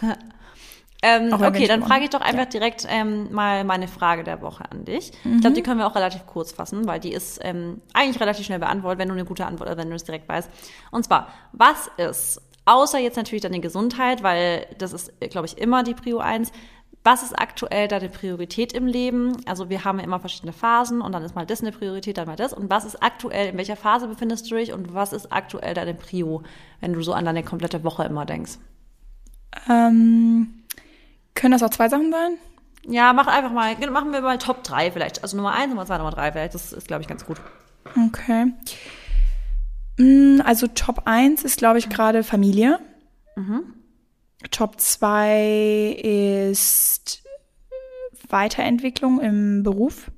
ähm, 1.02 1.32
okay, 1.32 1.66
dann 1.66 1.82
frage 1.82 2.04
ich 2.04 2.10
doch 2.10 2.22
einfach 2.22 2.44
ja. 2.44 2.46
direkt 2.46 2.86
ähm, 2.88 3.32
mal 3.32 3.64
meine 3.64 3.88
Frage 3.88 4.24
der 4.24 4.40
Woche 4.40 4.64
an 4.70 4.84
dich. 4.84 5.12
Mhm. 5.24 5.34
Ich 5.34 5.40
glaube, 5.42 5.56
die 5.56 5.62
können 5.62 5.78
wir 5.78 5.86
auch 5.86 5.94
relativ 5.94 6.24
kurz 6.26 6.52
fassen, 6.52 6.86
weil 6.86 7.00
die 7.00 7.12
ist 7.12 7.40
ähm, 7.42 7.82
eigentlich 7.92 8.20
relativ 8.20 8.46
schnell 8.46 8.58
beantwortet, 8.60 9.00
wenn 9.00 9.08
du 9.08 9.14
eine 9.14 9.26
gute 9.26 9.44
Antwort, 9.44 9.76
wenn 9.76 9.90
du 9.90 9.96
es 9.96 10.04
direkt 10.04 10.28
weißt. 10.28 10.48
Und 10.90 11.04
zwar, 11.04 11.28
was 11.52 11.90
ist 11.98 12.40
Außer 12.66 12.98
jetzt 12.98 13.16
natürlich 13.16 13.42
deine 13.42 13.60
Gesundheit, 13.60 14.22
weil 14.22 14.66
das 14.78 14.92
ist, 14.92 15.12
glaube 15.30 15.46
ich, 15.46 15.58
immer 15.58 15.82
die 15.82 15.94
Prio 15.94 16.18
1. 16.18 16.50
Was 17.06 17.22
ist 17.22 17.38
aktuell 17.38 17.86
deine 17.86 18.08
Priorität 18.08 18.72
im 18.72 18.86
Leben? 18.86 19.36
Also 19.44 19.68
wir 19.68 19.84
haben 19.84 19.98
ja 19.98 20.04
immer 20.04 20.20
verschiedene 20.20 20.54
Phasen 20.54 21.02
und 21.02 21.12
dann 21.12 21.22
ist 21.22 21.34
mal 21.34 21.44
das 21.44 21.60
eine 21.60 21.72
Priorität, 21.72 22.16
dann 22.16 22.26
mal 22.26 22.36
das. 22.36 22.54
Und 22.54 22.70
was 22.70 22.86
ist 22.86 23.02
aktuell, 23.02 23.50
in 23.50 23.58
welcher 23.58 23.76
Phase 23.76 24.08
befindest 24.08 24.50
du 24.50 24.54
dich 24.54 24.72
und 24.72 24.94
was 24.94 25.12
ist 25.12 25.30
aktuell 25.30 25.74
deine 25.74 25.92
Prio, 25.92 26.42
wenn 26.80 26.94
du 26.94 27.02
so 27.02 27.12
an 27.12 27.26
deine 27.26 27.42
komplette 27.42 27.84
Woche 27.84 28.04
immer 28.04 28.24
denkst? 28.24 28.52
Ähm, 29.68 30.62
können 31.34 31.52
das 31.52 31.62
auch 31.62 31.70
zwei 31.70 31.90
Sachen 31.90 32.10
sein? 32.10 32.38
Ja, 32.86 33.12
mach 33.12 33.26
einfach 33.26 33.50
mal, 33.50 33.76
machen 33.90 34.12
wir 34.12 34.22
mal 34.22 34.38
Top 34.38 34.62
3 34.62 34.90
vielleicht. 34.90 35.22
Also 35.22 35.36
Nummer 35.36 35.52
1, 35.52 35.68
Nummer 35.68 35.84
2, 35.84 35.98
Nummer 35.98 36.10
3 36.10 36.32
vielleicht. 36.32 36.54
Das 36.54 36.72
ist, 36.72 36.86
glaube 36.86 37.02
ich, 37.02 37.08
ganz 37.08 37.26
gut. 37.26 37.38
Okay. 38.08 38.52
Mm, 39.96 40.40
also 40.44 40.66
Top 40.66 41.02
1 41.04 41.44
ist, 41.44 41.58
glaube 41.58 41.78
ich, 41.78 41.88
gerade 41.88 42.22
Familie. 42.22 42.80
Mhm. 43.36 43.74
Top 44.50 44.80
2 44.80 45.98
ist 46.02 47.22
Weiterentwicklung 48.28 49.20
im 49.20 49.62
Beruf. 49.62 50.10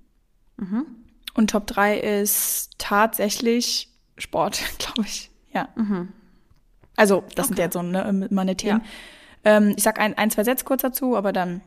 Mhm. 0.56 0.86
Und 1.34 1.50
Top 1.50 1.66
3 1.66 1.98
ist 1.98 2.70
tatsächlich 2.78 3.90
Sport, 4.16 4.62
glaube 4.78 5.02
ich. 5.02 5.30
Ja. 5.52 5.68
Mhm. 5.76 6.08
Also, 6.96 7.24
das 7.34 7.46
okay. 7.46 7.46
sind 7.46 7.58
jetzt 7.58 7.74
so 7.74 7.82
ne, 7.82 8.28
meine 8.30 8.56
Themen. 8.56 8.80
Ja. 9.44 9.56
Ähm, 9.58 9.74
ich 9.76 9.82
sag 9.82 10.00
ein, 10.00 10.16
ein, 10.16 10.30
zwei 10.30 10.44
Sätze 10.44 10.64
kurz 10.64 10.82
dazu, 10.82 11.16
aber 11.16 11.32
dann 11.32 11.60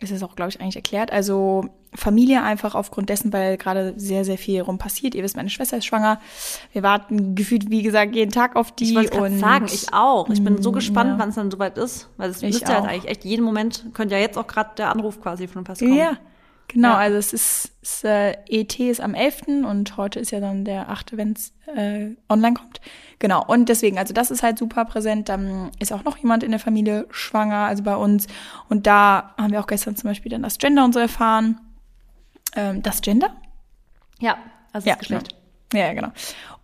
ist 0.00 0.10
es 0.10 0.22
auch, 0.22 0.34
glaube 0.34 0.50
ich, 0.50 0.60
eigentlich 0.60 0.76
erklärt. 0.76 1.12
Also 1.12 1.68
Familie 1.94 2.42
einfach 2.42 2.74
aufgrund 2.74 3.08
dessen, 3.08 3.32
weil 3.32 3.56
gerade 3.56 3.94
sehr, 3.96 4.24
sehr 4.24 4.38
viel 4.38 4.60
rum 4.60 4.78
passiert. 4.78 5.14
Ihr 5.14 5.22
wisst, 5.22 5.36
meine 5.36 5.50
Schwester 5.50 5.78
ist 5.78 5.84
schwanger. 5.84 6.20
Wir 6.72 6.82
warten 6.82 7.34
gefühlt, 7.34 7.70
wie 7.70 7.82
gesagt, 7.82 8.14
jeden 8.14 8.32
Tag 8.32 8.56
auf 8.56 8.72
die. 8.72 8.98
Ich 8.98 9.14
wollte 9.14 9.38
sagen, 9.38 9.66
ich 9.66 9.92
auch. 9.92 10.28
Ich 10.30 10.42
bin 10.42 10.60
so 10.60 10.70
mm, 10.70 10.74
gespannt, 10.74 11.10
ja. 11.10 11.18
wann 11.18 11.28
es 11.28 11.36
dann 11.36 11.50
soweit 11.50 11.78
ist. 11.78 12.08
Weil 12.16 12.30
es 12.30 12.42
müsste 12.42 12.64
ja 12.64 12.80
halt 12.80 12.90
eigentlich 12.90 13.10
echt 13.10 13.24
jeden 13.24 13.44
Moment, 13.44 13.86
könnte 13.94 14.16
ja 14.16 14.20
jetzt 14.20 14.36
auch 14.36 14.46
gerade 14.46 14.70
der 14.76 14.90
Anruf 14.90 15.20
quasi 15.20 15.46
von 15.46 15.62
Pass 15.62 15.78
kommen. 15.78 15.94
Ja, 15.94 16.16
genau. 16.66 16.88
Ja. 16.88 16.96
Also 16.96 17.16
es 17.16 17.32
ist, 17.32 17.72
es, 17.80 18.02
äh, 18.02 18.34
ET 18.48 18.78
ist 18.80 19.00
am 19.00 19.14
11. 19.14 19.64
und 19.64 19.96
heute 19.96 20.18
ist 20.18 20.32
ja 20.32 20.40
dann 20.40 20.64
der 20.64 20.90
8., 20.90 21.16
wenn 21.16 21.32
es 21.32 21.52
äh, 21.74 22.10
online 22.28 22.54
kommt. 22.54 22.80
Genau, 23.20 23.44
und 23.46 23.68
deswegen, 23.68 23.98
also 23.98 24.12
das 24.12 24.30
ist 24.30 24.42
halt 24.42 24.58
super 24.58 24.84
präsent. 24.84 25.28
Dann 25.28 25.70
ist 25.78 25.92
auch 25.92 26.04
noch 26.04 26.16
jemand 26.16 26.42
in 26.42 26.50
der 26.50 26.60
Familie 26.60 27.06
schwanger, 27.10 27.66
also 27.66 27.84
bei 27.84 27.96
uns. 27.96 28.26
Und 28.68 28.86
da 28.86 29.34
haben 29.38 29.52
wir 29.52 29.60
auch 29.60 29.68
gestern 29.68 29.94
zum 29.94 30.10
Beispiel 30.10 30.30
dann 30.30 30.42
das 30.42 30.58
Gender 30.58 30.84
und 30.84 30.92
so 30.92 30.98
erfahren. 30.98 31.60
Ähm, 32.56 32.82
das 32.82 33.02
Gender? 33.02 33.30
Ja, 34.20 34.38
also 34.72 34.88
ja, 34.88 34.94
das 34.94 35.00
Geschlecht. 35.00 35.36
Ja, 35.72 35.92
genau. 35.92 36.12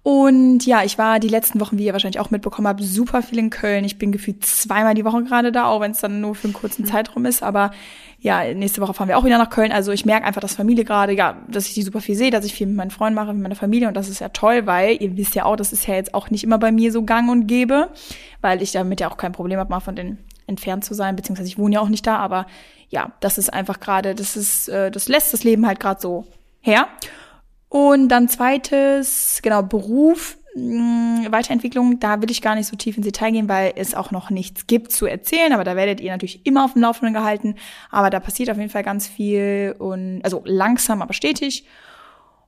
Und 0.02 0.64
ja, 0.64 0.82
ich 0.82 0.97
war 0.97 1.20
die 1.20 1.28
letzten 1.28 1.61
Wochen, 1.61 1.76
wie 1.76 1.85
ihr 1.85 1.92
wahrscheinlich 1.92 2.20
auch 2.20 2.30
mitbekommen 2.30 2.66
habt, 2.66 2.82
super 2.82 3.23
viel 3.23 3.38
in 3.38 3.50
Köln. 3.50 3.85
Ich 3.85 3.99
bin 3.99 4.12
gefühlt 4.12 4.47
zweimal 4.47 4.94
die 4.94 5.04
Woche 5.04 5.23
gerade 5.25 5.52
da, 5.52 5.66
auch 5.66 5.80
wenn 5.80 5.90
es 5.90 6.00
dann 6.00 6.23
nur 6.23 6.35
für 6.35 6.44
einen 6.44 6.54
kurzen 6.54 6.82
mhm. 6.82 6.87
Zeitraum 6.87 7.26
ist. 7.26 7.42
Aber 7.42 7.70
ja, 8.18 8.54
nächste 8.54 8.80
Woche 8.80 8.94
fahren 8.94 9.09
wir 9.09 9.18
auch 9.18 9.25
wieder 9.25 9.37
nach 9.37 9.50
Köln. 9.50 9.73
Also 9.73 9.92
ich 9.92 10.06
merke 10.06 10.26
einfach, 10.26 10.40
dass 10.40 10.54
Familie 10.54 10.85
gerade, 10.85 11.12
ja, 11.12 11.37
dass 11.49 11.66
ich 11.66 11.75
die 11.75 11.82
super 11.82 12.00
viel 12.00 12.14
sehe, 12.14 12.30
dass 12.30 12.47
ich 12.47 12.54
viel 12.54 12.66
mit 12.66 12.76
meinen 12.76 12.90
Freunden 12.90 13.14
mache, 13.14 13.35
mit 13.35 13.42
meiner 13.42 13.56
Familie. 13.56 13.88
Und 13.88 13.94
das 13.94 14.09
ist 14.09 14.20
ja 14.20 14.30
toll, 14.30 14.64
weil 14.64 14.97
ihr 15.02 15.18
wisst 15.18 15.35
ja 15.35 15.44
auch, 15.44 15.56
das 15.56 15.70
ist 15.70 15.87
ja 15.87 15.94
jetzt 15.94 16.14
auch 16.14 16.30
nicht 16.30 16.44
immer 16.44 16.59
bei 16.59 16.73
mir 16.73 16.92
so 16.92 17.02
gang 17.02 17.30
und 17.30 17.47
gäbe, 17.47 17.90
weil 18.40 18.62
ich 18.62 18.73
damit 18.73 19.00
ja 19.00 19.11
auch 19.11 19.18
kein 19.18 19.32
Problem 19.32 19.59
habe, 19.59 19.68
mal 19.68 19.80
von 19.80 19.97
den 19.97 20.16
entfernt 20.50 20.85
zu 20.85 20.92
sein, 20.92 21.16
beziehungsweise 21.16 21.49
ich 21.49 21.59
wohne 21.59 21.76
ja 21.76 21.80
auch 21.80 21.88
nicht 21.88 22.07
da, 22.07 22.16
aber 22.16 22.47
ja, 22.90 23.12
das 23.21 23.38
ist 23.38 23.52
einfach 23.52 23.80
gerade, 23.80 24.14
das 24.14 24.37
ist, 24.37 24.69
äh, 24.69 24.90
das 24.90 25.09
lässt 25.09 25.33
das 25.33 25.45
Leben 25.45 25.66
halt 25.66 25.80
gerade 25.80 26.00
so 26.00 26.26
her. 26.61 26.88
Und 27.69 28.09
dann 28.09 28.28
zweites, 28.28 29.40
genau, 29.42 29.62
Beruf, 29.62 30.37
hm, 30.54 31.28
Weiterentwicklung, 31.30 32.00
da 32.00 32.21
will 32.21 32.30
ich 32.30 32.42
gar 32.42 32.57
nicht 32.57 32.66
so 32.66 32.76
tief 32.76 32.97
ins 32.97 33.07
Detail 33.07 33.30
gehen, 33.30 33.49
weil 33.49 33.73
es 33.76 33.95
auch 33.95 34.11
noch 34.11 34.30
nichts 34.30 34.66
gibt 34.66 34.90
zu 34.90 35.07
erzählen, 35.07 35.52
aber 35.52 35.62
da 35.62 35.76
werdet 35.76 36.00
ihr 36.00 36.11
natürlich 36.11 36.45
immer 36.45 36.64
auf 36.64 36.73
dem 36.73 36.83
Laufenden 36.83 37.14
gehalten. 37.14 37.54
Aber 37.90 38.11
da 38.11 38.19
passiert 38.19 38.50
auf 38.50 38.57
jeden 38.57 38.71
Fall 38.71 38.83
ganz 38.83 39.07
viel 39.07 39.76
und 39.78 40.21
also 40.25 40.42
langsam, 40.45 41.00
aber 41.00 41.12
stetig. 41.12 41.64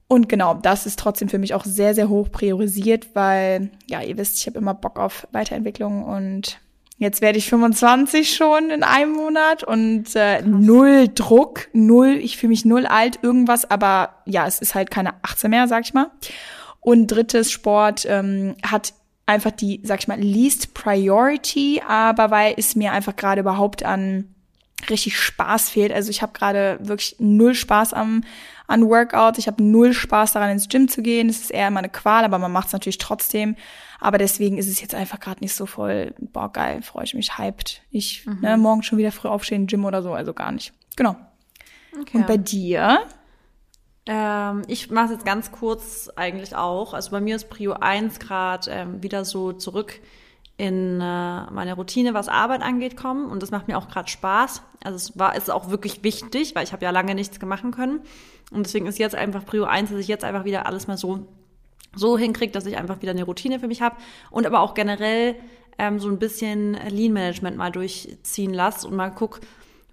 Und 0.09 0.29
genau, 0.29 0.55
das 0.55 0.85
ist 0.85 0.99
trotzdem 0.99 1.29
für 1.29 1.39
mich 1.39 1.55
auch 1.55 1.65
sehr, 1.65 1.95
sehr 1.95 2.09
hoch 2.09 2.31
priorisiert, 2.31 3.15
weil, 3.15 3.71
ja, 3.89 4.03
ihr 4.03 4.19
wisst, 4.19 4.39
ich 4.39 4.47
habe 4.47 4.59
immer 4.59 4.75
Bock 4.75 4.99
auf 4.99 5.27
Weiterentwicklung 5.33 6.05
und 6.05 6.61
Jetzt 7.03 7.21
werde 7.21 7.37
ich 7.37 7.49
25 7.49 8.33
schon 8.33 8.71
in 8.71 8.85
einem 8.85 9.15
Monat 9.15 9.65
und 9.65 10.15
äh, 10.15 10.41
null 10.43 11.09
Druck, 11.13 11.67
null, 11.73 12.11
ich 12.23 12.37
fühle 12.37 12.51
mich 12.51 12.65
null 12.65 12.87
alt, 12.87 13.19
irgendwas, 13.23 13.69
aber 13.69 14.23
ja, 14.25 14.47
es 14.47 14.61
ist 14.61 14.77
halt 14.77 14.93
keine 14.93 15.15
18 15.23 15.51
mehr, 15.51 15.67
sag 15.67 15.83
ich 15.83 15.95
mal. 15.95 16.13
Und 16.79 17.09
drittes, 17.09 17.51
Sport 17.51 18.07
ähm, 18.09 18.55
hat 18.65 18.95
einfach 19.27 19.51
die, 19.51 19.81
sag 19.83 19.99
ich 19.99 20.07
mal, 20.07 20.21
least 20.21 20.75
priority, 20.75 21.83
aber 21.85 22.31
weil 22.31 22.55
es 22.57 22.77
mir 22.77 22.93
einfach 22.93 23.17
gerade 23.17 23.41
überhaupt 23.41 23.83
an 23.83 24.33
richtig 24.91 25.19
Spaß 25.19 25.71
fehlt. 25.71 25.93
Also 25.93 26.11
ich 26.11 26.23
habe 26.23 26.33
gerade 26.33 26.79
wirklich 26.83 27.17
null 27.19 27.55
Spaß 27.55 27.95
am 27.95 28.23
an 28.67 28.89
Workout. 28.89 29.39
Ich 29.39 29.47
habe 29.47 29.63
null 29.63 29.93
Spaß 29.93 30.33
daran, 30.33 30.51
ins 30.51 30.69
Gym 30.69 30.89
zu 30.89 31.03
gehen. 31.03 31.29
Es 31.29 31.41
ist 31.41 31.51
eher 31.51 31.69
immer 31.69 31.81
eine 31.81 31.89
Qual, 31.89 32.25
aber 32.25 32.39
man 32.39 32.53
macht 32.53 32.69
es 32.69 32.73
natürlich 32.73 32.99
trotzdem. 32.99 33.57
Aber 34.01 34.19
deswegen 34.19 34.59
ist 34.59 34.69
es 34.69 34.81
jetzt 34.81 34.95
einfach 34.95 35.21
gerade 35.21 35.41
nicht 35.41 35.55
so 35.55 35.67
voll, 35.67 36.15
boah, 36.19 36.51
geil, 36.53 36.83
freue 36.83 37.05
ich 37.05 37.15
mich, 37.15 37.39
hyped. 37.39 37.83
Ich, 37.91 38.27
mhm. 38.27 38.41
ne, 38.41 38.57
morgen 38.57 38.83
schon 38.83 38.99
wieder 38.99 39.13
früh 39.13 39.29
aufstehen, 39.29 39.67
Gym 39.67 39.85
oder 39.85 40.03
so, 40.03 40.13
also 40.13 40.33
gar 40.33 40.53
nicht. 40.53 40.73
Genau. 40.97 41.17
Okay. 42.01 42.19
Und 42.19 42.27
bei 42.27 42.37
dir? 42.37 43.01
Ähm, 44.07 44.63
ich 44.67 44.91
mache 44.91 45.07
es 45.07 45.11
jetzt 45.13 45.27
ganz 45.27 45.53
kurz 45.53 46.11
eigentlich 46.17 46.57
auch. 46.57 46.95
Also 46.95 47.11
bei 47.11 47.21
mir 47.21 47.37
ist 47.37 47.51
Prio 47.51 47.75
1 47.75 48.19
gerade 48.19 48.71
ähm, 48.71 49.03
wieder 49.03 49.25
so 49.25 49.53
zurück 49.53 50.01
in 50.63 51.01
äh, 51.01 51.51
meine 51.51 51.75
Routine, 51.75 52.15
was 52.15 52.29
Arbeit 52.29 52.63
angeht, 52.63 52.97
kommen. 52.97 53.29
Und 53.29 53.43
das 53.43 53.51
macht 53.51 53.67
mir 53.67 53.77
auch 53.77 53.89
gerade 53.89 54.09
Spaß. 54.09 54.63
Also 54.85 54.95
es 54.97 55.19
war, 55.19 55.35
ist 55.35 55.51
auch 55.51 55.71
wirklich 55.71 56.05
wichtig, 56.05 56.55
weil 56.55 56.63
ich 56.63 56.73
habe 56.73 56.85
ja 56.85 56.93
lange 56.93 57.17
nichts 57.17 57.41
machen 57.45 57.73
können. 57.73 57.99
Und 58.53 58.65
deswegen 58.65 58.87
ist 58.87 58.97
jetzt 59.01 59.17
einfach 59.17 59.45
Prio 59.45 59.65
1, 59.65 59.91
dass 59.91 59.99
ich 59.99 60.07
jetzt 60.07 60.23
einfach 60.23 60.45
wieder 60.45 60.67
alles 60.67 60.87
mal 60.87 60.97
so 60.97 61.27
so 61.95 62.17
hinkriege, 62.17 62.53
dass 62.53 62.65
ich 62.65 62.79
einfach 62.79 63.03
wieder 63.03 63.11
eine 63.11 63.25
Routine 63.25 63.61
für 63.61 63.67
mich 63.67 63.83
habe 63.83 63.97
und 64.31 64.47
aber 64.47 64.61
auch 64.61 64.73
generell 64.73 65.35
ähm, 65.79 65.99
so 65.99 66.09
ein 66.09 66.19
bisschen 66.19 66.73
Lean-Management 66.73 67.59
mal 67.59 67.71
durchziehen 67.71 68.55
lasse 68.55 68.89
und 68.89 68.97
mal 68.97 69.11
guck, 69.11 69.41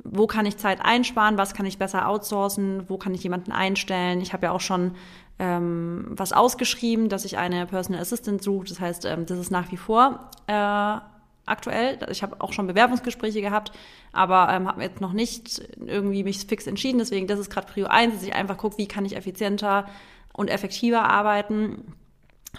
wo 0.06 0.26
kann 0.26 0.46
ich 0.46 0.56
Zeit 0.56 0.80
einsparen, 0.82 1.38
was 1.38 1.54
kann 1.54 1.66
ich 1.66 1.78
besser 1.78 2.08
outsourcen, 2.08 2.88
wo 2.88 2.98
kann 2.98 3.14
ich 3.14 3.24
jemanden 3.24 3.52
einstellen. 3.52 4.22
Ich 4.22 4.32
habe 4.32 4.46
ja 4.46 4.52
auch 4.54 4.62
schon 4.62 4.96
ähm, 5.40 6.06
was 6.10 6.34
ausgeschrieben, 6.34 7.10
dass 7.10 7.26
ich 7.26 7.38
eine 7.38 7.66
Personal 7.66 8.02
Assistant 8.02 8.44
suche. 8.44 8.68
Das 8.68 8.80
heißt, 8.80 9.06
ähm, 9.06 9.26
das 9.26 9.40
ist 9.40 9.52
nach 9.52 9.72
wie 9.72 9.78
vor 9.78 10.30
äh, 10.48 11.00
aktuell. 11.46 11.98
Ich 12.12 12.22
habe 12.22 12.42
auch 12.42 12.54
schon 12.54 12.68
Bewerbungsgespräche 12.68 13.42
gehabt, 13.42 13.72
aber 14.12 14.50
ähm, 14.52 14.68
habe 14.68 14.84
jetzt 14.84 15.02
noch 15.02 15.14
nicht 15.14 15.62
irgendwie 15.84 16.24
mich 16.24 16.46
fix 16.46 16.68
entschieden. 16.68 17.00
Deswegen, 17.00 17.26
das 17.26 17.40
ist 17.40 17.50
gerade 17.50 17.68
Prio 17.68 17.88
1, 17.88 18.14
dass 18.14 18.24
ich 18.24 18.36
einfach 18.36 18.58
gucke, 18.58 18.78
wie 18.78 18.88
kann 18.88 19.06
ich 19.06 19.16
effizienter 19.16 19.88
und 20.34 20.50
effektiver 20.50 21.04
arbeiten. 21.04 21.94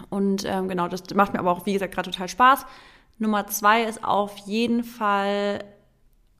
Und 0.08 0.44
ähm, 0.46 0.68
genau, 0.68 0.88
das 0.88 1.02
macht 1.14 1.34
mir 1.34 1.38
aber 1.38 1.52
auch, 1.52 1.66
wie 1.66 1.74
gesagt, 1.74 1.94
gerade 1.94 2.10
total 2.10 2.28
Spaß. 2.28 2.64
Nummer 3.18 3.46
zwei 3.48 3.84
ist 3.84 4.02
auf 4.02 4.36
jeden 4.38 4.84
Fall 4.84 5.64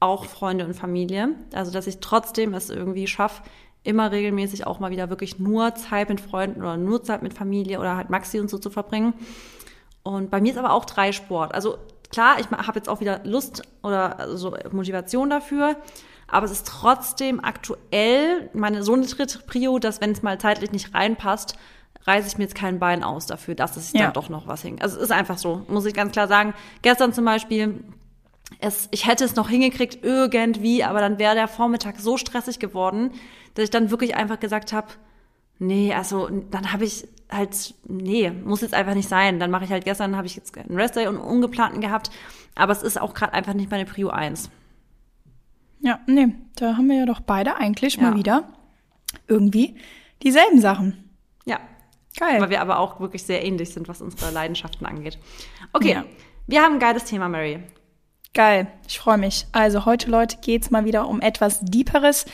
auch 0.00 0.24
Freunde 0.24 0.64
und 0.64 0.74
Familie. 0.74 1.34
Also, 1.52 1.70
dass 1.70 1.86
ich 1.86 2.00
trotzdem 2.00 2.54
es 2.54 2.70
irgendwie 2.70 3.06
schaffe, 3.06 3.42
immer 3.82 4.12
regelmäßig 4.12 4.66
auch 4.66 4.78
mal 4.78 4.90
wieder 4.90 5.10
wirklich 5.10 5.38
nur 5.38 5.74
Zeit 5.74 6.08
mit 6.08 6.20
Freunden 6.20 6.60
oder 6.60 6.76
nur 6.76 7.02
Zeit 7.02 7.22
mit 7.22 7.34
Familie 7.34 7.80
oder 7.80 7.96
halt 7.96 8.10
Maxi 8.10 8.38
und 8.38 8.50
so 8.50 8.58
zu 8.58 8.70
verbringen. 8.70 9.14
Und 10.02 10.30
bei 10.30 10.40
mir 10.40 10.52
ist 10.52 10.58
aber 10.58 10.72
auch 10.72 10.84
Dreisport. 10.84 11.54
Also 11.54 11.78
klar, 12.10 12.38
ich 12.38 12.50
habe 12.50 12.78
jetzt 12.78 12.88
auch 12.88 13.00
wieder 13.00 13.20
Lust 13.24 13.62
oder 13.82 14.18
also 14.18 14.54
Motivation 14.70 15.30
dafür, 15.30 15.76
aber 16.28 16.46
es 16.46 16.52
ist 16.52 16.66
trotzdem 16.66 17.42
aktuell 17.42 18.50
meine 18.52 18.82
so 18.82 18.94
eine 18.94 19.06
dritte 19.06 19.40
Prio, 19.40 19.78
dass 19.78 20.00
wenn 20.00 20.12
es 20.12 20.22
mal 20.22 20.38
zeitlich 20.38 20.72
nicht 20.72 20.94
reinpasst, 20.94 21.56
reiße 22.06 22.28
ich 22.28 22.38
mir 22.38 22.44
jetzt 22.44 22.54
kein 22.54 22.78
Bein 22.78 23.02
aus 23.02 23.26
dafür, 23.26 23.54
dass 23.54 23.76
es 23.76 23.92
ja. 23.92 24.04
dann 24.04 24.12
doch 24.12 24.28
noch 24.28 24.46
was 24.46 24.64
hängt. 24.64 24.82
Also 24.82 24.96
es 24.96 25.04
ist 25.04 25.12
einfach 25.12 25.38
so, 25.38 25.64
muss 25.68 25.86
ich 25.86 25.94
ganz 25.94 26.12
klar 26.12 26.28
sagen. 26.28 26.54
Gestern 26.82 27.12
zum 27.12 27.24
Beispiel, 27.24 27.82
es, 28.58 28.88
ich 28.90 29.06
hätte 29.06 29.24
es 29.24 29.36
noch 29.36 29.48
hingekriegt 29.48 29.98
irgendwie, 30.02 30.82
aber 30.82 31.00
dann 31.00 31.18
wäre 31.18 31.34
der 31.34 31.48
Vormittag 31.48 31.98
so 31.98 32.16
stressig 32.16 32.58
geworden, 32.58 33.12
dass 33.54 33.64
ich 33.64 33.70
dann 33.70 33.90
wirklich 33.90 34.16
einfach 34.16 34.40
gesagt 34.40 34.72
habe, 34.72 34.88
nee, 35.58 35.94
also 35.94 36.28
dann 36.50 36.72
habe 36.72 36.84
ich 36.84 37.06
halt, 37.30 37.74
nee, 37.86 38.30
muss 38.30 38.60
jetzt 38.60 38.74
einfach 38.74 38.94
nicht 38.94 39.08
sein. 39.08 39.38
Dann 39.38 39.50
mache 39.50 39.64
ich 39.64 39.70
halt 39.70 39.84
gestern, 39.84 40.16
habe 40.16 40.26
ich 40.26 40.36
jetzt 40.36 40.56
einen 40.56 40.76
Restday 40.76 41.06
und 41.06 41.16
einen 41.16 41.24
ungeplanten 41.24 41.80
gehabt, 41.80 42.10
aber 42.54 42.72
es 42.72 42.82
ist 42.82 43.00
auch 43.00 43.14
gerade 43.14 43.32
einfach 43.32 43.54
nicht 43.54 43.70
meine 43.70 43.84
Prio 43.84 44.10
1. 44.10 44.50
Ja, 45.80 46.00
nee, 46.06 46.34
da 46.56 46.76
haben 46.76 46.88
wir 46.88 46.96
ja 46.98 47.06
doch 47.06 47.20
beide 47.20 47.56
eigentlich 47.56 47.96
ja. 47.96 48.02
mal 48.02 48.16
wieder 48.16 48.44
irgendwie 49.28 49.76
dieselben 50.22 50.60
Sachen. 50.60 51.10
Ja. 51.46 51.58
Geil. 52.18 52.40
Weil 52.40 52.50
wir 52.50 52.60
aber 52.60 52.80
auch 52.80 53.00
wirklich 53.00 53.22
sehr 53.22 53.44
ähnlich 53.44 53.72
sind, 53.72 53.88
was 53.88 54.02
unsere 54.02 54.30
Leidenschaften 54.32 54.84
angeht. 54.84 55.18
Okay, 55.72 55.92
ja. 55.92 56.04
wir 56.46 56.60
haben 56.60 56.74
ein 56.74 56.80
geiles 56.80 57.04
Thema, 57.04 57.28
Mary. 57.28 57.62
Geil, 58.34 58.68
ich 58.86 58.98
freue 58.98 59.18
mich. 59.18 59.46
Also 59.52 59.86
heute, 59.86 60.10
Leute, 60.10 60.38
geht's 60.40 60.70
mal 60.70 60.84
wieder 60.84 61.08
um 61.08 61.20
etwas 61.20 61.60
Deeperes 61.60 62.26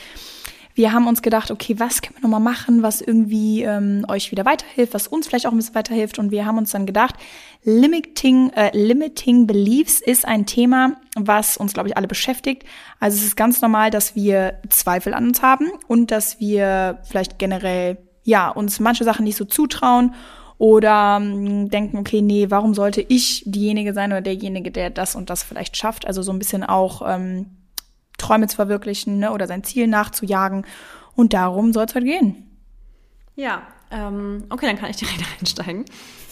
wir 0.77 0.93
haben 0.93 1.07
uns 1.07 1.23
gedacht, 1.23 1.49
okay, 1.49 1.79
was 1.79 2.03
können 2.03 2.17
wir 2.17 2.21
nochmal 2.21 2.39
machen, 2.39 2.83
was 2.83 3.01
irgendwie 3.01 3.63
ähm, 3.63 4.05
euch 4.07 4.29
wieder 4.31 4.45
weiterhilft, 4.45 4.93
was 4.93 5.07
uns 5.07 5.27
vielleicht 5.27 5.47
auch 5.47 5.51
ein 5.51 5.57
bisschen 5.57 5.73
weiterhilft. 5.73 6.19
Und 6.19 6.29
wir 6.29 6.45
haben 6.45 6.59
uns 6.59 6.71
dann 6.71 6.85
gedacht, 6.85 7.15
Limiting, 7.63 8.51
äh, 8.51 8.69
Limiting 8.77 9.47
Beliefs 9.47 9.99
ist 9.99 10.23
ein 10.23 10.45
Thema, 10.45 10.97
was 11.15 11.57
uns, 11.57 11.73
glaube 11.73 11.89
ich, 11.89 11.97
alle 11.97 12.07
beschäftigt. 12.07 12.63
Also 12.99 13.17
es 13.17 13.23
ist 13.23 13.35
ganz 13.35 13.59
normal, 13.59 13.89
dass 13.89 14.15
wir 14.15 14.59
Zweifel 14.69 15.15
an 15.15 15.29
uns 15.29 15.41
haben 15.41 15.65
und 15.87 16.11
dass 16.11 16.39
wir 16.39 16.99
vielleicht 17.03 17.39
generell, 17.39 17.97
ja, 18.23 18.49
uns 18.49 18.79
manche 18.79 19.03
Sachen 19.03 19.23
nicht 19.23 19.35
so 19.35 19.45
zutrauen 19.45 20.13
oder 20.59 21.17
ähm, 21.19 21.71
denken, 21.71 21.97
okay, 21.97 22.21
nee, 22.21 22.51
warum 22.51 22.75
sollte 22.75 23.01
ich 23.01 23.41
diejenige 23.47 23.93
sein 23.93 24.11
oder 24.11 24.21
derjenige, 24.21 24.69
der 24.69 24.91
das 24.91 25.15
und 25.15 25.31
das 25.31 25.41
vielleicht 25.41 25.75
schafft? 25.75 26.05
Also 26.05 26.21
so 26.21 26.31
ein 26.31 26.39
bisschen 26.39 26.63
auch 26.63 27.01
ähm, 27.03 27.56
Träume 28.17 28.47
zu 28.47 28.55
verwirklichen 28.55 29.19
ne, 29.19 29.31
oder 29.31 29.47
sein 29.47 29.63
Ziel 29.63 29.87
nachzujagen. 29.87 30.65
Und 31.15 31.33
darum 31.33 31.73
soll 31.73 31.85
es 31.85 31.95
halt 31.95 32.05
gehen. 32.05 32.47
Ja, 33.35 33.63
ähm, 33.91 34.45
okay, 34.49 34.65
dann 34.65 34.77
kann 34.77 34.89
ich 34.89 34.97
direkt 34.97 35.23
einsteigen. 35.39 35.85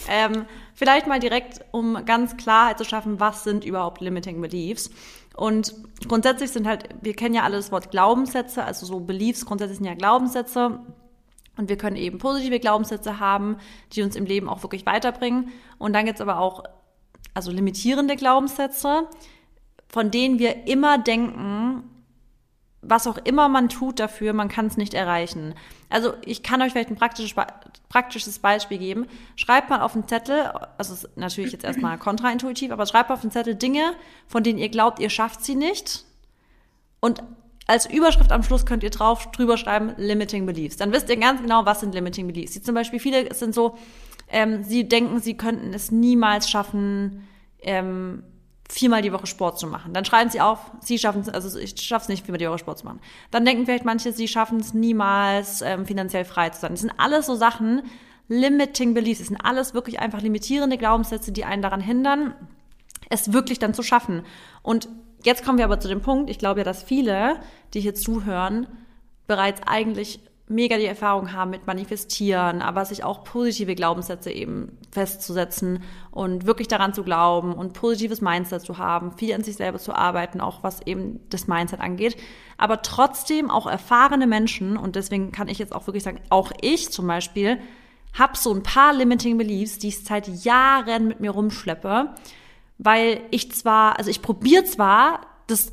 Ähm, 0.08 0.44
vielleicht 0.74 1.06
mal 1.06 1.18
direkt, 1.18 1.64
um 1.72 2.04
ganz 2.04 2.36
Klarheit 2.36 2.78
zu 2.78 2.84
schaffen, 2.84 3.18
was 3.20 3.44
sind 3.44 3.64
überhaupt 3.64 4.00
Limiting 4.00 4.40
Beliefs? 4.40 4.90
Und 5.34 5.74
grundsätzlich 6.08 6.50
sind 6.50 6.66
halt, 6.66 6.88
wir 7.02 7.14
kennen 7.14 7.34
ja 7.34 7.42
alle 7.42 7.56
das 7.56 7.70
Wort 7.70 7.90
Glaubenssätze, 7.90 8.64
also 8.64 8.86
so 8.86 9.00
Beliefs 9.00 9.44
grundsätzlich 9.44 9.78
sind 9.78 9.86
ja 9.86 9.94
Glaubenssätze. 9.94 10.80
Und 11.56 11.68
wir 11.68 11.76
können 11.76 11.96
eben 11.96 12.18
positive 12.18 12.60
Glaubenssätze 12.60 13.18
haben, 13.18 13.56
die 13.92 14.02
uns 14.02 14.14
im 14.16 14.26
Leben 14.26 14.48
auch 14.48 14.62
wirklich 14.62 14.84
weiterbringen. 14.84 15.50
Und 15.78 15.94
dann 15.94 16.04
gibt 16.04 16.18
es 16.18 16.20
aber 16.20 16.38
auch 16.38 16.64
also 17.34 17.50
limitierende 17.50 18.16
Glaubenssätze, 18.16 19.08
von 19.88 20.10
denen 20.10 20.38
wir 20.38 20.66
immer 20.66 20.98
denken, 20.98 21.84
was 22.82 23.06
auch 23.06 23.18
immer 23.18 23.48
man 23.48 23.68
tut 23.68 23.98
dafür, 23.98 24.32
man 24.32 24.48
kann 24.48 24.66
es 24.66 24.76
nicht 24.76 24.94
erreichen. 24.94 25.54
Also 25.88 26.14
ich 26.24 26.42
kann 26.42 26.62
euch 26.62 26.72
vielleicht 26.72 26.90
ein 26.90 26.96
praktisches, 26.96 27.34
praktisches 27.88 28.38
Beispiel 28.38 28.78
geben. 28.78 29.06
Schreibt 29.34 29.70
mal 29.70 29.80
auf 29.80 29.94
einen 29.94 30.06
Zettel, 30.06 30.52
also 30.78 30.94
ist 30.94 31.16
natürlich 31.16 31.52
jetzt 31.52 31.64
erstmal 31.64 31.98
kontraintuitiv, 31.98 32.70
aber 32.70 32.86
schreibt 32.86 33.08
mal 33.08 33.16
auf 33.16 33.22
einen 33.22 33.32
Zettel 33.32 33.54
Dinge, 33.54 33.92
von 34.26 34.42
denen 34.42 34.58
ihr 34.58 34.68
glaubt, 34.68 35.00
ihr 35.00 35.10
schafft 35.10 35.44
sie 35.44 35.56
nicht. 35.56 36.04
Und 37.00 37.22
als 37.66 37.86
Überschrift 37.86 38.30
am 38.30 38.42
Schluss 38.42 38.64
könnt 38.64 38.84
ihr 38.84 38.90
drauf 38.90 39.30
drüber 39.32 39.56
schreiben 39.56 39.92
Limiting 39.96 40.46
Beliefs. 40.46 40.76
Dann 40.76 40.92
wisst 40.92 41.08
ihr 41.08 41.16
ganz 41.16 41.42
genau, 41.42 41.66
was 41.66 41.80
sind 41.80 41.94
Limiting 41.94 42.28
Beliefs. 42.28 42.52
Die 42.52 42.62
zum 42.62 42.74
Beispiel 42.74 43.00
viele 43.00 43.34
sind 43.34 43.54
so, 43.54 43.76
ähm, 44.28 44.62
sie 44.62 44.88
denken, 44.88 45.20
sie 45.20 45.36
könnten 45.36 45.74
es 45.74 45.90
niemals 45.90 46.48
schaffen, 46.48 47.26
ähm, 47.60 48.22
viermal 48.68 49.02
die 49.02 49.12
Woche 49.12 49.26
Sport 49.26 49.58
zu 49.58 49.66
machen. 49.66 49.92
Dann 49.92 50.04
schreiben 50.04 50.30
sie 50.30 50.40
auf, 50.40 50.58
sie 50.80 50.98
schaffen 50.98 51.20
es, 51.20 51.28
also 51.28 51.58
ich 51.58 51.80
schaffe 51.80 52.04
es 52.04 52.08
nicht, 52.08 52.24
viermal 52.24 52.38
die 52.38 52.48
Woche 52.48 52.58
Sport 52.58 52.78
zu 52.78 52.86
machen. 52.86 53.00
Dann 53.30 53.44
denken 53.44 53.64
vielleicht 53.64 53.84
manche, 53.84 54.12
sie 54.12 54.28
schaffen 54.28 54.60
es 54.60 54.74
niemals, 54.74 55.62
ähm, 55.62 55.86
finanziell 55.86 56.24
frei 56.24 56.50
zu 56.50 56.60
sein. 56.60 56.72
Das 56.72 56.80
sind 56.80 56.92
alles 56.98 57.26
so 57.26 57.34
Sachen, 57.34 57.82
limiting 58.28 58.94
beliefs. 58.94 59.20
Das 59.20 59.28
sind 59.28 59.40
alles 59.44 59.74
wirklich 59.74 60.00
einfach 60.00 60.20
limitierende 60.20 60.78
Glaubenssätze, 60.78 61.32
die 61.32 61.44
einen 61.44 61.62
daran 61.62 61.80
hindern, 61.80 62.34
es 63.08 63.32
wirklich 63.32 63.58
dann 63.58 63.74
zu 63.74 63.82
schaffen. 63.82 64.22
Und 64.62 64.88
jetzt 65.22 65.44
kommen 65.44 65.58
wir 65.58 65.64
aber 65.64 65.80
zu 65.80 65.88
dem 65.88 66.00
Punkt, 66.00 66.30
ich 66.30 66.38
glaube 66.38 66.60
ja, 66.60 66.64
dass 66.64 66.82
viele, 66.82 67.40
die 67.74 67.80
hier 67.80 67.94
zuhören, 67.94 68.66
bereits 69.26 69.62
eigentlich 69.66 70.20
mega 70.48 70.76
die 70.76 70.86
Erfahrung 70.86 71.32
haben 71.32 71.50
mit 71.50 71.66
Manifestieren, 71.66 72.62
aber 72.62 72.84
sich 72.84 73.02
auch 73.02 73.24
positive 73.24 73.74
Glaubenssätze 73.74 74.30
eben 74.30 74.78
festzusetzen 74.92 75.82
und 76.12 76.46
wirklich 76.46 76.68
daran 76.68 76.94
zu 76.94 77.02
glauben 77.02 77.52
und 77.52 77.72
positives 77.72 78.20
Mindset 78.20 78.62
zu 78.62 78.78
haben, 78.78 79.12
viel 79.12 79.34
an 79.34 79.42
sich 79.42 79.56
selber 79.56 79.78
zu 79.78 79.92
arbeiten, 79.92 80.40
auch 80.40 80.62
was 80.62 80.86
eben 80.86 81.20
das 81.30 81.48
Mindset 81.48 81.80
angeht. 81.80 82.16
Aber 82.58 82.82
trotzdem 82.82 83.50
auch 83.50 83.66
erfahrene 83.66 84.28
Menschen, 84.28 84.76
und 84.76 84.94
deswegen 84.94 85.32
kann 85.32 85.48
ich 85.48 85.58
jetzt 85.58 85.74
auch 85.74 85.86
wirklich 85.88 86.04
sagen, 86.04 86.20
auch 86.30 86.52
ich 86.60 86.92
zum 86.92 87.08
Beispiel, 87.08 87.58
habe 88.14 88.36
so 88.36 88.54
ein 88.54 88.62
paar 88.62 88.94
Limiting 88.94 89.36
Beliefs, 89.36 89.78
die 89.78 89.88
ich 89.88 90.04
seit 90.04 90.28
Jahren 90.44 91.08
mit 91.08 91.20
mir 91.20 91.32
rumschleppe, 91.32 92.14
weil 92.78 93.20
ich 93.30 93.52
zwar, 93.52 93.98
also 93.98 94.10
ich 94.10 94.22
probiere 94.22 94.64
zwar, 94.64 95.20
das 95.48 95.72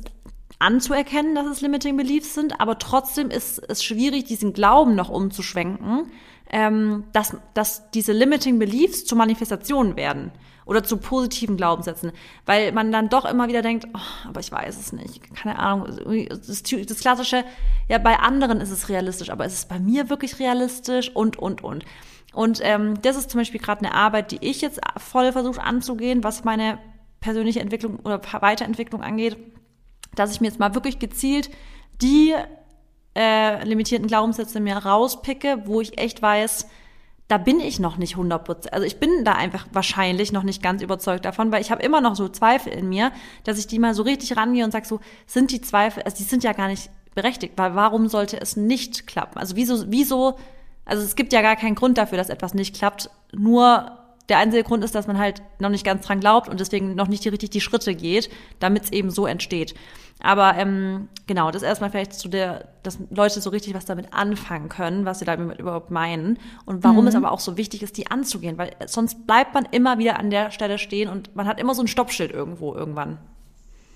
anzuerkennen, 0.64 1.34
dass 1.34 1.46
es 1.46 1.60
limiting 1.60 1.96
beliefs 1.96 2.34
sind, 2.34 2.60
aber 2.60 2.78
trotzdem 2.78 3.30
ist 3.30 3.62
es 3.68 3.84
schwierig, 3.84 4.24
diesen 4.24 4.52
Glauben 4.52 4.94
noch 4.94 5.10
umzuschwenken, 5.10 6.10
ähm, 6.50 7.04
dass, 7.12 7.36
dass 7.52 7.90
diese 7.90 8.12
limiting 8.12 8.58
beliefs 8.58 9.04
zu 9.04 9.14
Manifestationen 9.14 9.96
werden 9.96 10.32
oder 10.66 10.82
zu 10.82 10.96
positiven 10.96 11.58
Glaubenssätzen, 11.58 12.12
weil 12.46 12.72
man 12.72 12.90
dann 12.90 13.10
doch 13.10 13.26
immer 13.26 13.48
wieder 13.48 13.60
denkt, 13.60 13.86
oh, 13.94 14.28
aber 14.28 14.40
ich 14.40 14.50
weiß 14.50 14.78
es 14.78 14.92
nicht, 14.92 15.34
keine 15.34 15.58
Ahnung, 15.58 16.28
das, 16.28 16.62
das 16.62 17.00
klassische, 17.00 17.44
ja, 17.88 17.98
bei 17.98 18.18
anderen 18.18 18.60
ist 18.60 18.70
es 18.70 18.88
realistisch, 18.88 19.28
aber 19.28 19.44
ist 19.44 19.54
es 19.54 19.66
bei 19.66 19.78
mir 19.78 20.08
wirklich 20.08 20.38
realistisch 20.38 21.10
und, 21.14 21.38
und, 21.38 21.62
und. 21.62 21.84
Und 22.32 22.60
ähm, 22.62 23.00
das 23.02 23.16
ist 23.16 23.30
zum 23.30 23.40
Beispiel 23.40 23.60
gerade 23.60 23.84
eine 23.84 23.94
Arbeit, 23.94 24.32
die 24.32 24.38
ich 24.40 24.60
jetzt 24.60 24.80
voll 24.96 25.30
versuche 25.30 25.62
anzugehen, 25.62 26.24
was 26.24 26.42
meine 26.42 26.78
persönliche 27.20 27.60
Entwicklung 27.60 28.00
oder 28.00 28.20
Weiterentwicklung 28.40 29.02
angeht 29.02 29.36
dass 30.14 30.32
ich 30.32 30.40
mir 30.40 30.48
jetzt 30.48 30.60
mal 30.60 30.74
wirklich 30.74 30.98
gezielt 30.98 31.50
die 32.02 32.34
äh, 33.16 33.64
limitierten 33.64 34.08
Glaubenssätze 34.08 34.60
mir 34.60 34.76
rauspicke, 34.76 35.62
wo 35.66 35.80
ich 35.80 35.98
echt 35.98 36.20
weiß, 36.22 36.66
da 37.28 37.38
bin 37.38 37.60
ich 37.60 37.80
noch 37.80 37.96
nicht 37.96 38.16
100%. 38.16 38.68
Also 38.68 38.84
ich 38.84 38.98
bin 38.98 39.24
da 39.24 39.32
einfach 39.32 39.66
wahrscheinlich 39.72 40.32
noch 40.32 40.42
nicht 40.42 40.62
ganz 40.62 40.82
überzeugt 40.82 41.24
davon, 41.24 41.52
weil 41.52 41.62
ich 41.62 41.70
habe 41.70 41.82
immer 41.82 42.00
noch 42.00 42.16
so 42.16 42.28
Zweifel 42.28 42.72
in 42.72 42.88
mir, 42.88 43.12
dass 43.44 43.58
ich 43.58 43.66
die 43.66 43.78
mal 43.78 43.94
so 43.94 44.02
richtig 44.02 44.36
rangehe 44.36 44.64
und 44.64 44.72
sage 44.72 44.86
so, 44.86 45.00
sind 45.26 45.50
die 45.50 45.60
Zweifel, 45.60 46.02
also 46.02 46.16
die 46.16 46.24
sind 46.24 46.44
ja 46.44 46.52
gar 46.52 46.68
nicht 46.68 46.90
berechtigt, 47.14 47.54
weil 47.56 47.74
warum 47.74 48.08
sollte 48.08 48.40
es 48.40 48.56
nicht 48.56 49.06
klappen? 49.06 49.38
Also 49.38 49.56
wieso, 49.56 49.84
wieso, 49.90 50.36
also 50.84 51.02
es 51.02 51.16
gibt 51.16 51.32
ja 51.32 51.40
gar 51.40 51.56
keinen 51.56 51.76
Grund 51.76 51.96
dafür, 51.96 52.18
dass 52.18 52.28
etwas 52.28 52.52
nicht 52.52 52.76
klappt, 52.76 53.08
nur 53.32 53.98
der 54.28 54.38
einzige 54.38 54.64
Grund 54.64 54.84
ist, 54.84 54.94
dass 54.94 55.06
man 55.06 55.18
halt 55.18 55.42
noch 55.58 55.68
nicht 55.68 55.84
ganz 55.84 56.06
dran 56.06 56.20
glaubt 56.20 56.48
und 56.48 56.60
deswegen 56.60 56.94
noch 56.94 57.08
nicht 57.08 57.24
die, 57.24 57.28
richtig 57.28 57.50
die 57.50 57.60
Schritte 57.60 57.94
geht, 57.94 58.30
damit 58.58 58.84
es 58.84 58.92
eben 58.92 59.10
so 59.10 59.26
entsteht. 59.26 59.74
Aber 60.24 60.56
ähm, 60.56 61.08
genau, 61.26 61.50
das 61.50 61.62
erstmal 61.62 61.90
vielleicht 61.90 62.14
zu 62.14 62.30
der, 62.30 62.68
dass 62.82 62.98
Leute 63.10 63.42
so 63.42 63.50
richtig 63.50 63.74
was 63.74 63.84
damit 63.84 64.14
anfangen 64.14 64.70
können, 64.70 65.04
was 65.04 65.18
sie 65.18 65.26
damit 65.26 65.58
überhaupt 65.58 65.90
meinen 65.90 66.38
und 66.64 66.82
warum 66.82 67.02
mhm. 67.02 67.08
es 67.08 67.14
aber 67.14 67.30
auch 67.30 67.40
so 67.40 67.58
wichtig 67.58 67.82
ist, 67.82 67.98
die 67.98 68.10
anzugehen, 68.10 68.56
weil 68.56 68.70
sonst 68.86 69.26
bleibt 69.26 69.52
man 69.52 69.68
immer 69.70 69.98
wieder 69.98 70.18
an 70.18 70.30
der 70.30 70.50
Stelle 70.50 70.78
stehen 70.78 71.10
und 71.10 71.36
man 71.36 71.46
hat 71.46 71.60
immer 71.60 71.74
so 71.74 71.82
ein 71.82 71.88
Stoppschild 71.88 72.32
irgendwo 72.32 72.74
irgendwann. 72.74 73.18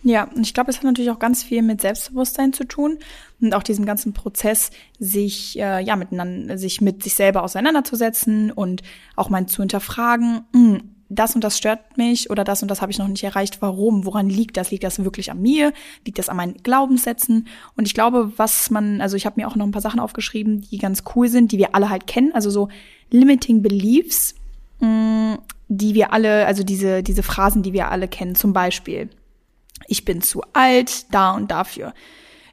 Ja, 0.02 0.24
und 0.24 0.42
ich 0.42 0.52
glaube, 0.52 0.70
es 0.70 0.76
hat 0.76 0.84
natürlich 0.84 1.10
auch 1.10 1.18
ganz 1.18 1.42
viel 1.42 1.62
mit 1.62 1.80
Selbstbewusstsein 1.80 2.52
zu 2.52 2.64
tun 2.64 2.98
und 3.40 3.54
auch 3.54 3.62
diesem 3.62 3.86
ganzen 3.86 4.12
Prozess, 4.12 4.70
sich 4.98 5.58
äh, 5.58 5.82
ja 5.82 5.96
miteinander, 5.96 6.58
sich 6.58 6.82
mit 6.82 7.02
sich 7.02 7.14
selber 7.14 7.42
auseinanderzusetzen 7.42 8.52
und 8.52 8.82
auch 9.16 9.30
mal 9.30 9.46
zu 9.46 9.62
hinterfragen. 9.62 10.42
Mh, 10.52 10.60
hm, 10.60 10.94
das 11.08 11.34
und 11.34 11.42
das 11.42 11.56
stört 11.56 11.96
mich 11.96 12.30
oder 12.30 12.44
das 12.44 12.62
und 12.62 12.70
das 12.70 12.82
habe 12.82 12.92
ich 12.92 12.98
noch 12.98 13.08
nicht 13.08 13.24
erreicht. 13.24 13.62
Warum? 13.62 14.04
Woran 14.04 14.28
liegt 14.28 14.56
das? 14.56 14.70
Liegt 14.70 14.84
das 14.84 15.02
wirklich 15.02 15.30
an 15.30 15.40
mir? 15.40 15.72
Liegt 16.04 16.18
das 16.18 16.28
an 16.28 16.36
meinen 16.36 16.54
Glaubenssätzen? 16.62 17.48
Und 17.76 17.86
ich 17.86 17.94
glaube, 17.94 18.32
was 18.36 18.70
man, 18.70 19.00
also 19.00 19.16
ich 19.16 19.24
habe 19.24 19.40
mir 19.40 19.48
auch 19.48 19.56
noch 19.56 19.66
ein 19.66 19.70
paar 19.72 19.82
Sachen 19.82 20.00
aufgeschrieben, 20.00 20.60
die 20.70 20.78
ganz 20.78 21.04
cool 21.14 21.28
sind, 21.28 21.52
die 21.52 21.58
wir 21.58 21.74
alle 21.74 21.88
halt 21.88 22.06
kennen. 22.06 22.32
Also 22.34 22.50
so 22.50 22.68
limiting 23.10 23.62
beliefs, 23.62 24.34
mh, 24.80 24.88
mm, 24.88 25.38
die 25.68 25.94
wir 25.94 26.12
alle, 26.12 26.46
also 26.46 26.62
diese 26.62 27.02
diese 27.02 27.22
Phrasen, 27.22 27.62
die 27.62 27.72
wir 27.72 27.90
alle 27.90 28.08
kennen. 28.08 28.34
Zum 28.34 28.52
Beispiel, 28.52 29.08
ich 29.86 30.04
bin 30.04 30.20
zu 30.20 30.42
alt, 30.52 31.12
da 31.12 31.32
und 31.32 31.50
dafür. 31.50 31.94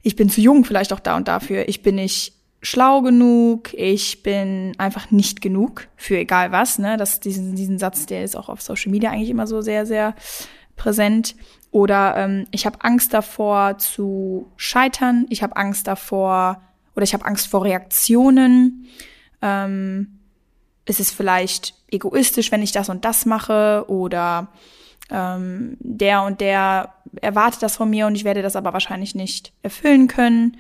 Ich 0.02 0.16
bin 0.16 0.30
zu 0.30 0.40
jung, 0.40 0.64
vielleicht 0.66 0.94
auch 0.94 1.00
da 1.00 1.18
und 1.18 1.28
dafür. 1.28 1.68
Ich 1.68 1.82
bin 1.82 1.96
nicht 1.96 2.35
schlau 2.66 3.02
genug, 3.02 3.74
ich 3.74 4.24
bin 4.24 4.74
einfach 4.80 5.12
nicht 5.12 5.42
genug 5.42 5.88
für 5.96 6.18
egal 6.18 6.52
was. 6.52 6.80
Ne? 6.80 6.98
Das, 6.98 7.20
diesen, 7.20 7.56
diesen 7.56 7.78
Satz, 7.78 8.08
der 8.08 8.24
ist 8.24 8.36
auch 8.36 8.50
auf 8.50 8.62
Social 8.62 8.92
Media 8.92 9.12
eigentlich 9.12 9.30
immer 9.30 9.46
so 9.46 9.62
sehr, 9.62 9.86
sehr 9.86 10.16
präsent. 10.76 11.36
Oder 11.70 12.16
ähm, 12.18 12.48
ich 12.52 12.66
habe 12.66 12.82
Angst 12.82 13.14
davor 13.14 13.78
zu 13.78 14.52
scheitern, 14.58 15.28
ich 15.30 15.44
habe 15.44 15.56
Angst 15.58 15.88
davor 15.88 16.62
oder 16.96 17.04
ich 17.04 17.14
habe 17.14 17.26
Angst 17.26 17.48
vor 17.48 17.64
Reaktionen. 17.64 18.88
Ähm, 19.42 20.20
es 20.86 21.00
ist 21.00 21.12
vielleicht 21.12 21.76
egoistisch, 21.92 22.52
wenn 22.52 22.64
ich 22.64 22.72
das 22.72 22.90
und 22.90 23.06
das 23.06 23.26
mache 23.26 23.86
oder 23.88 24.48
ähm, 25.12 25.78
der 25.80 26.24
und 26.24 26.42
der 26.42 26.96
erwartet 27.22 27.62
das 27.62 27.76
von 27.76 27.90
mir 27.90 28.08
und 28.08 28.16
ich 28.16 28.24
werde 28.24 28.42
das 28.42 28.56
aber 28.56 28.74
wahrscheinlich 28.74 29.14
nicht 29.14 29.54
erfüllen 29.62 30.08
können 30.08 30.58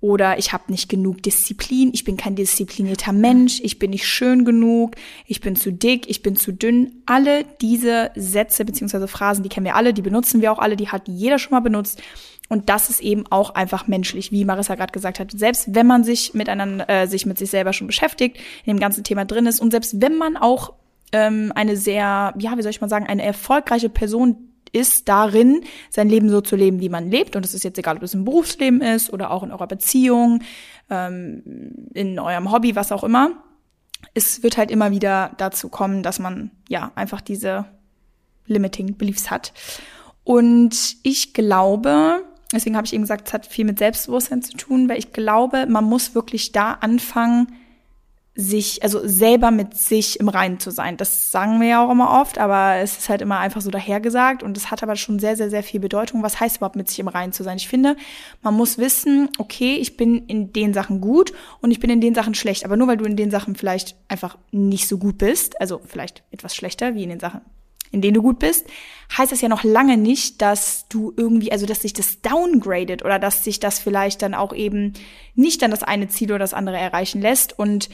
oder 0.00 0.38
ich 0.38 0.52
habe 0.52 0.64
nicht 0.68 0.88
genug 0.88 1.22
Disziplin, 1.22 1.90
ich 1.92 2.04
bin 2.04 2.16
kein 2.16 2.36
disziplinierter 2.36 3.12
Mensch, 3.12 3.60
ich 3.62 3.80
bin 3.80 3.90
nicht 3.90 4.06
schön 4.06 4.44
genug, 4.44 4.94
ich 5.26 5.40
bin 5.40 5.56
zu 5.56 5.72
dick, 5.72 6.08
ich 6.08 6.22
bin 6.22 6.36
zu 6.36 6.52
dünn. 6.52 7.02
Alle 7.04 7.44
diese 7.60 8.12
Sätze 8.14 8.64
beziehungsweise 8.64 9.08
Phrasen, 9.08 9.42
die 9.42 9.48
kennen 9.48 9.66
wir 9.66 9.74
alle, 9.74 9.92
die 9.92 10.02
benutzen 10.02 10.40
wir 10.40 10.52
auch 10.52 10.60
alle, 10.60 10.76
die 10.76 10.88
hat 10.88 11.08
jeder 11.08 11.38
schon 11.38 11.50
mal 11.50 11.60
benutzt. 11.60 12.00
Und 12.48 12.68
das 12.68 12.90
ist 12.90 13.00
eben 13.00 13.26
auch 13.26 13.50
einfach 13.50 13.88
menschlich, 13.88 14.30
wie 14.30 14.44
Marissa 14.44 14.76
gerade 14.76 14.92
gesagt 14.92 15.18
hat. 15.18 15.32
Selbst 15.32 15.74
wenn 15.74 15.86
man 15.86 16.04
sich 16.04 16.32
miteinander, 16.32 16.88
äh, 16.88 17.06
sich 17.06 17.26
mit 17.26 17.36
sich 17.36 17.50
selber 17.50 17.72
schon 17.72 17.88
beschäftigt, 17.88 18.38
in 18.64 18.74
dem 18.74 18.80
ganzen 18.80 19.04
Thema 19.04 19.24
drin 19.24 19.46
ist 19.46 19.60
und 19.60 19.72
selbst 19.72 20.00
wenn 20.00 20.16
man 20.16 20.36
auch 20.36 20.74
ähm, 21.12 21.52
eine 21.54 21.76
sehr, 21.76 22.34
ja, 22.38 22.56
wie 22.56 22.62
soll 22.62 22.70
ich 22.70 22.80
mal 22.80 22.88
sagen, 22.88 23.06
eine 23.06 23.22
erfolgreiche 23.24 23.88
Person 23.88 24.47
ist 24.72 25.08
darin, 25.08 25.62
sein 25.90 26.08
Leben 26.08 26.28
so 26.28 26.40
zu 26.40 26.56
leben, 26.56 26.80
wie 26.80 26.88
man 26.88 27.10
lebt. 27.10 27.36
Und 27.36 27.44
es 27.44 27.54
ist 27.54 27.64
jetzt 27.64 27.78
egal, 27.78 27.96
ob 27.96 28.02
es 28.02 28.14
im 28.14 28.24
Berufsleben 28.24 28.80
ist 28.80 29.12
oder 29.12 29.30
auch 29.30 29.42
in 29.42 29.52
eurer 29.52 29.66
Beziehung, 29.66 30.42
ähm, 30.90 31.88
in 31.94 32.18
eurem 32.18 32.50
Hobby, 32.52 32.76
was 32.76 32.92
auch 32.92 33.04
immer. 33.04 33.30
Es 34.14 34.42
wird 34.42 34.56
halt 34.56 34.70
immer 34.70 34.90
wieder 34.90 35.32
dazu 35.38 35.68
kommen, 35.68 36.02
dass 36.02 36.18
man 36.18 36.50
ja 36.68 36.92
einfach 36.94 37.20
diese 37.20 37.66
limiting 38.46 38.96
beliefs 38.96 39.30
hat. 39.30 39.52
Und 40.24 40.96
ich 41.02 41.34
glaube, 41.34 42.24
deswegen 42.52 42.76
habe 42.76 42.86
ich 42.86 42.92
eben 42.92 43.02
gesagt, 43.02 43.28
es 43.28 43.34
hat 43.34 43.46
viel 43.46 43.64
mit 43.64 43.78
Selbstbewusstsein 43.78 44.42
zu 44.42 44.56
tun, 44.56 44.88
weil 44.88 44.98
ich 44.98 45.12
glaube, 45.12 45.66
man 45.66 45.84
muss 45.84 46.14
wirklich 46.14 46.52
da 46.52 46.72
anfangen, 46.72 47.48
sich, 48.40 48.84
also 48.84 49.00
selber 49.02 49.50
mit 49.50 49.76
sich 49.76 50.20
im 50.20 50.28
Reinen 50.28 50.60
zu 50.60 50.70
sein. 50.70 50.96
Das 50.96 51.32
sagen 51.32 51.60
wir 51.60 51.66
ja 51.66 51.84
auch 51.84 51.90
immer 51.90 52.20
oft, 52.20 52.38
aber 52.38 52.76
es 52.76 52.96
ist 52.96 53.08
halt 53.08 53.20
immer 53.20 53.40
einfach 53.40 53.60
so 53.60 53.68
dahergesagt 53.68 54.44
und 54.44 54.56
es 54.56 54.70
hat 54.70 54.84
aber 54.84 54.94
schon 54.94 55.18
sehr, 55.18 55.36
sehr, 55.36 55.50
sehr 55.50 55.64
viel 55.64 55.80
Bedeutung. 55.80 56.22
Was 56.22 56.38
heißt 56.38 56.58
überhaupt 56.58 56.76
mit 56.76 56.88
sich 56.88 57.00
im 57.00 57.08
Reinen 57.08 57.32
zu 57.32 57.42
sein? 57.42 57.56
Ich 57.56 57.66
finde, 57.66 57.96
man 58.40 58.54
muss 58.54 58.78
wissen, 58.78 59.28
okay, 59.38 59.74
ich 59.74 59.96
bin 59.96 60.24
in 60.28 60.52
den 60.52 60.72
Sachen 60.72 61.00
gut 61.00 61.32
und 61.60 61.72
ich 61.72 61.80
bin 61.80 61.90
in 61.90 62.00
den 62.00 62.14
Sachen 62.14 62.34
schlecht. 62.34 62.64
Aber 62.64 62.76
nur 62.76 62.86
weil 62.86 62.98
du 62.98 63.06
in 63.06 63.16
den 63.16 63.32
Sachen 63.32 63.56
vielleicht 63.56 63.96
einfach 64.06 64.38
nicht 64.52 64.86
so 64.86 64.98
gut 64.98 65.18
bist, 65.18 65.60
also 65.60 65.80
vielleicht 65.84 66.22
etwas 66.30 66.54
schlechter 66.54 66.94
wie 66.94 67.02
in 67.02 67.08
den 67.08 67.18
Sachen, 67.18 67.40
in 67.90 68.02
denen 68.02 68.14
du 68.14 68.22
gut 68.22 68.38
bist, 68.38 68.68
heißt 69.16 69.32
das 69.32 69.40
ja 69.40 69.48
noch 69.48 69.64
lange 69.64 69.96
nicht, 69.96 70.40
dass 70.42 70.86
du 70.88 71.12
irgendwie, 71.16 71.50
also 71.50 71.66
dass 71.66 71.82
sich 71.82 71.92
das 71.92 72.20
downgradet 72.20 73.04
oder 73.04 73.18
dass 73.18 73.42
sich 73.42 73.58
das 73.58 73.80
vielleicht 73.80 74.22
dann 74.22 74.34
auch 74.34 74.52
eben 74.52 74.92
nicht 75.34 75.60
dann 75.60 75.72
das 75.72 75.82
eine 75.82 76.06
Ziel 76.06 76.30
oder 76.30 76.38
das 76.38 76.54
andere 76.54 76.78
erreichen 76.78 77.20
lässt. 77.20 77.58
Und 77.58 77.88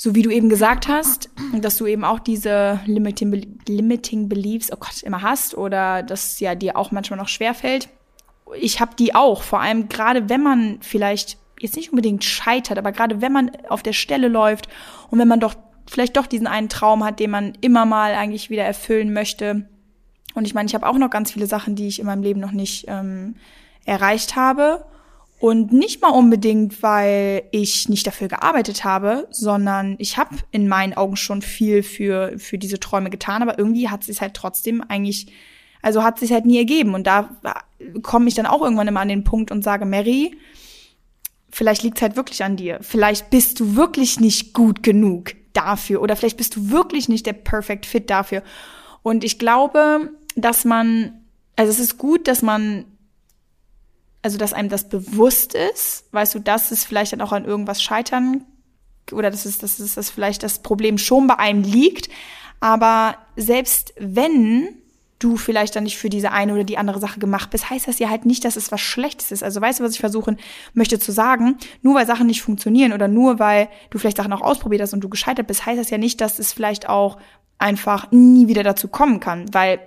so 0.00 0.14
wie 0.14 0.22
du 0.22 0.30
eben 0.30 0.48
gesagt 0.48 0.86
hast, 0.86 1.28
dass 1.60 1.76
du 1.76 1.86
eben 1.86 2.04
auch 2.04 2.20
diese 2.20 2.80
limiting, 2.86 3.58
limiting 3.66 4.28
Beliefs, 4.28 4.72
oh 4.72 4.76
Gott, 4.78 5.02
immer 5.02 5.22
hast 5.22 5.56
oder 5.56 6.04
dass 6.04 6.38
ja 6.38 6.54
dir 6.54 6.76
auch 6.76 6.92
manchmal 6.92 7.18
noch 7.18 7.26
schwerfällt. 7.26 7.88
Ich 8.60 8.80
habe 8.80 8.94
die 8.96 9.16
auch, 9.16 9.42
vor 9.42 9.60
allem 9.60 9.88
gerade 9.88 10.28
wenn 10.28 10.40
man 10.40 10.78
vielleicht 10.82 11.36
jetzt 11.60 11.74
nicht 11.74 11.90
unbedingt 11.90 12.22
scheitert, 12.22 12.78
aber 12.78 12.92
gerade 12.92 13.20
wenn 13.20 13.32
man 13.32 13.50
auf 13.68 13.82
der 13.82 13.92
Stelle 13.92 14.28
läuft 14.28 14.68
und 15.10 15.18
wenn 15.18 15.26
man 15.26 15.40
doch 15.40 15.56
vielleicht 15.90 16.16
doch 16.16 16.26
diesen 16.26 16.46
einen 16.46 16.68
Traum 16.68 17.02
hat, 17.02 17.18
den 17.18 17.32
man 17.32 17.54
immer 17.60 17.84
mal 17.84 18.14
eigentlich 18.14 18.50
wieder 18.50 18.64
erfüllen 18.64 19.12
möchte. 19.12 19.68
Und 20.34 20.46
ich 20.46 20.54
meine, 20.54 20.68
ich 20.68 20.76
habe 20.76 20.86
auch 20.86 20.96
noch 20.96 21.10
ganz 21.10 21.32
viele 21.32 21.46
Sachen, 21.46 21.74
die 21.74 21.88
ich 21.88 21.98
in 21.98 22.06
meinem 22.06 22.22
Leben 22.22 22.38
noch 22.38 22.52
nicht 22.52 22.84
ähm, 22.86 23.34
erreicht 23.84 24.36
habe. 24.36 24.84
Und 25.40 25.72
nicht 25.72 26.02
mal 26.02 26.10
unbedingt, 26.10 26.82
weil 26.82 27.44
ich 27.52 27.88
nicht 27.88 28.06
dafür 28.06 28.26
gearbeitet 28.26 28.82
habe, 28.82 29.28
sondern 29.30 29.94
ich 29.98 30.18
habe 30.18 30.36
in 30.50 30.66
meinen 30.66 30.94
Augen 30.94 31.16
schon 31.16 31.42
viel 31.42 31.84
für, 31.84 32.36
für 32.38 32.58
diese 32.58 32.80
Träume 32.80 33.08
getan, 33.08 33.42
aber 33.42 33.56
irgendwie 33.56 33.88
hat 33.88 34.08
es 34.08 34.20
halt 34.20 34.34
trotzdem 34.34 34.82
eigentlich, 34.88 35.28
also 35.80 36.02
hat 36.02 36.18
sich 36.18 36.32
halt 36.32 36.44
nie 36.44 36.58
ergeben. 36.58 36.94
Und 36.94 37.06
da 37.06 37.30
komme 38.02 38.28
ich 38.28 38.34
dann 38.34 38.46
auch 38.46 38.62
irgendwann 38.62 38.88
immer 38.88 39.00
an 39.00 39.08
den 39.08 39.22
Punkt 39.22 39.52
und 39.52 39.62
sage, 39.62 39.86
Mary, 39.86 40.36
vielleicht 41.50 41.84
liegt 41.84 41.98
es 41.98 42.02
halt 42.02 42.16
wirklich 42.16 42.42
an 42.42 42.56
dir. 42.56 42.78
Vielleicht 42.82 43.30
bist 43.30 43.60
du 43.60 43.76
wirklich 43.76 44.18
nicht 44.18 44.54
gut 44.54 44.82
genug 44.82 45.34
dafür 45.52 46.02
oder 46.02 46.16
vielleicht 46.16 46.36
bist 46.36 46.56
du 46.56 46.70
wirklich 46.70 47.08
nicht 47.08 47.26
der 47.26 47.32
Perfect 47.32 47.86
Fit 47.86 48.10
dafür. 48.10 48.42
Und 49.02 49.22
ich 49.22 49.38
glaube, 49.38 50.10
dass 50.34 50.64
man, 50.64 51.12
also 51.56 51.70
es 51.70 51.78
ist 51.78 51.96
gut, 51.98 52.26
dass 52.28 52.42
man, 52.42 52.84
also 54.22 54.38
dass 54.38 54.52
einem 54.52 54.68
das 54.68 54.88
bewusst 54.88 55.54
ist, 55.54 56.04
weißt 56.12 56.34
du, 56.34 56.38
dass 56.40 56.70
es 56.70 56.84
vielleicht 56.84 57.12
dann 57.12 57.20
auch 57.20 57.32
an 57.32 57.44
irgendwas 57.44 57.82
scheitern 57.82 58.44
oder 59.12 59.30
dass 59.30 59.44
es, 59.44 59.58
dass 59.58 59.78
es 59.78 59.94
dass 59.94 60.10
vielleicht 60.10 60.42
das 60.42 60.60
Problem 60.60 60.98
schon 60.98 61.26
bei 61.26 61.38
einem 61.38 61.62
liegt. 61.62 62.08
Aber 62.60 63.16
selbst 63.36 63.94
wenn 63.98 64.68
du 65.18 65.36
vielleicht 65.36 65.74
dann 65.74 65.84
nicht 65.84 65.98
für 65.98 66.10
diese 66.10 66.30
eine 66.32 66.52
oder 66.52 66.64
die 66.64 66.78
andere 66.78 67.00
Sache 67.00 67.18
gemacht 67.18 67.50
bist, 67.50 67.70
heißt 67.70 67.88
das 67.88 67.98
ja 67.98 68.08
halt 68.08 68.24
nicht, 68.24 68.44
dass 68.44 68.56
es 68.56 68.70
was 68.70 68.80
Schlechtes 68.80 69.32
ist. 69.32 69.42
Also 69.42 69.60
weißt 69.60 69.80
du, 69.80 69.84
was 69.84 69.92
ich 69.92 70.00
versuchen 70.00 70.38
möchte 70.74 70.98
zu 70.98 71.10
sagen? 71.12 71.56
Nur 71.82 71.94
weil 71.94 72.06
Sachen 72.06 72.26
nicht 72.26 72.42
funktionieren 72.42 72.92
oder 72.92 73.08
nur 73.08 73.38
weil 73.38 73.68
du 73.90 73.98
vielleicht 73.98 74.16
Sachen 74.16 74.32
auch 74.32 74.42
ausprobiert 74.42 74.82
hast 74.82 74.92
und 74.92 75.00
du 75.00 75.08
gescheitert 75.08 75.46
bist, 75.46 75.66
heißt 75.66 75.80
das 75.80 75.90
ja 75.90 75.98
nicht, 75.98 76.20
dass 76.20 76.38
es 76.38 76.52
vielleicht 76.52 76.88
auch 76.88 77.18
einfach 77.58 78.10
nie 78.12 78.46
wieder 78.46 78.62
dazu 78.62 78.86
kommen 78.86 79.18
kann, 79.18 79.52
weil 79.52 79.80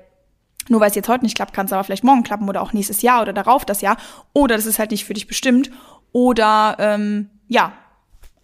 nur 0.72 0.80
weil 0.80 0.90
es 0.90 0.96
jetzt 0.96 1.10
heute 1.10 1.24
nicht 1.24 1.36
klappt, 1.36 1.54
kann 1.54 1.68
es 1.68 1.74
aber 1.74 1.84
vielleicht 1.84 2.04
morgen 2.04 2.24
klappen 2.24 2.50
oder 2.50 2.62
auch 2.62 2.74
nächstes 2.74 3.02
Jahr 3.02 3.22
oder 3.22 3.34
darauf 3.34 3.66
das 3.66 3.82
Jahr 3.82 3.98
oder 4.34 4.56
das 4.56 4.66
ist 4.66 4.80
halt 4.80 4.92
nicht 4.92 5.06
für 5.06 5.14
dich 5.14 5.28
bestimmt 5.28 5.70
oder 6.12 6.78
ähm, 6.80 7.30
ja, 7.48 7.74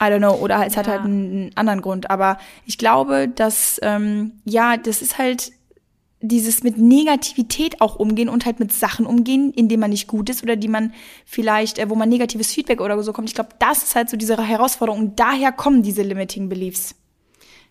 I 0.01 0.05
don't 0.05 0.19
know, 0.19 0.33
oder 0.33 0.65
es 0.65 0.75
ja. 0.75 0.79
hat 0.79 0.87
halt 0.87 1.01
einen, 1.01 1.51
anderen 1.55 1.81
Grund. 1.81 2.11
Aber 2.11 2.37
ich 2.65 2.77
glaube, 2.77 3.27
dass 3.27 3.79
ähm, 3.81 4.33
ja, 4.45 4.77
das 4.77 5.01
ist 5.01 5.17
halt 5.17 5.51
dieses 6.19 6.63
mit 6.63 6.77
Negativität 6.77 7.79
auch 7.79 7.95
umgehen 7.95 8.29
und 8.29 8.45
halt 8.45 8.59
mit 8.59 8.73
Sachen 8.73 9.05
umgehen, 9.05 9.51
in 9.53 9.69
denen 9.69 9.81
man 9.81 9.91
nicht 9.91 10.07
gut 10.07 10.29
ist 10.29 10.43
oder 10.43 10.55
die 10.55 10.67
man 10.67 10.93
vielleicht, 11.25 11.79
äh, 11.79 11.89
wo 11.89 11.95
man 11.95 12.09
negatives 12.09 12.51
Feedback 12.53 12.81
oder 12.81 13.01
so 13.01 13.13
kommt. 13.13 13.29
Ich 13.29 13.35
glaube, 13.35 13.51
das 13.59 13.83
ist 13.83 13.95
halt 13.95 14.09
so 14.09 14.17
diese 14.17 14.37
Herausforderung 14.37 14.99
und 14.99 15.19
daher 15.19 15.51
kommen 15.51 15.83
diese 15.83 16.01
limiting 16.03 16.49
beliefs. 16.49 16.95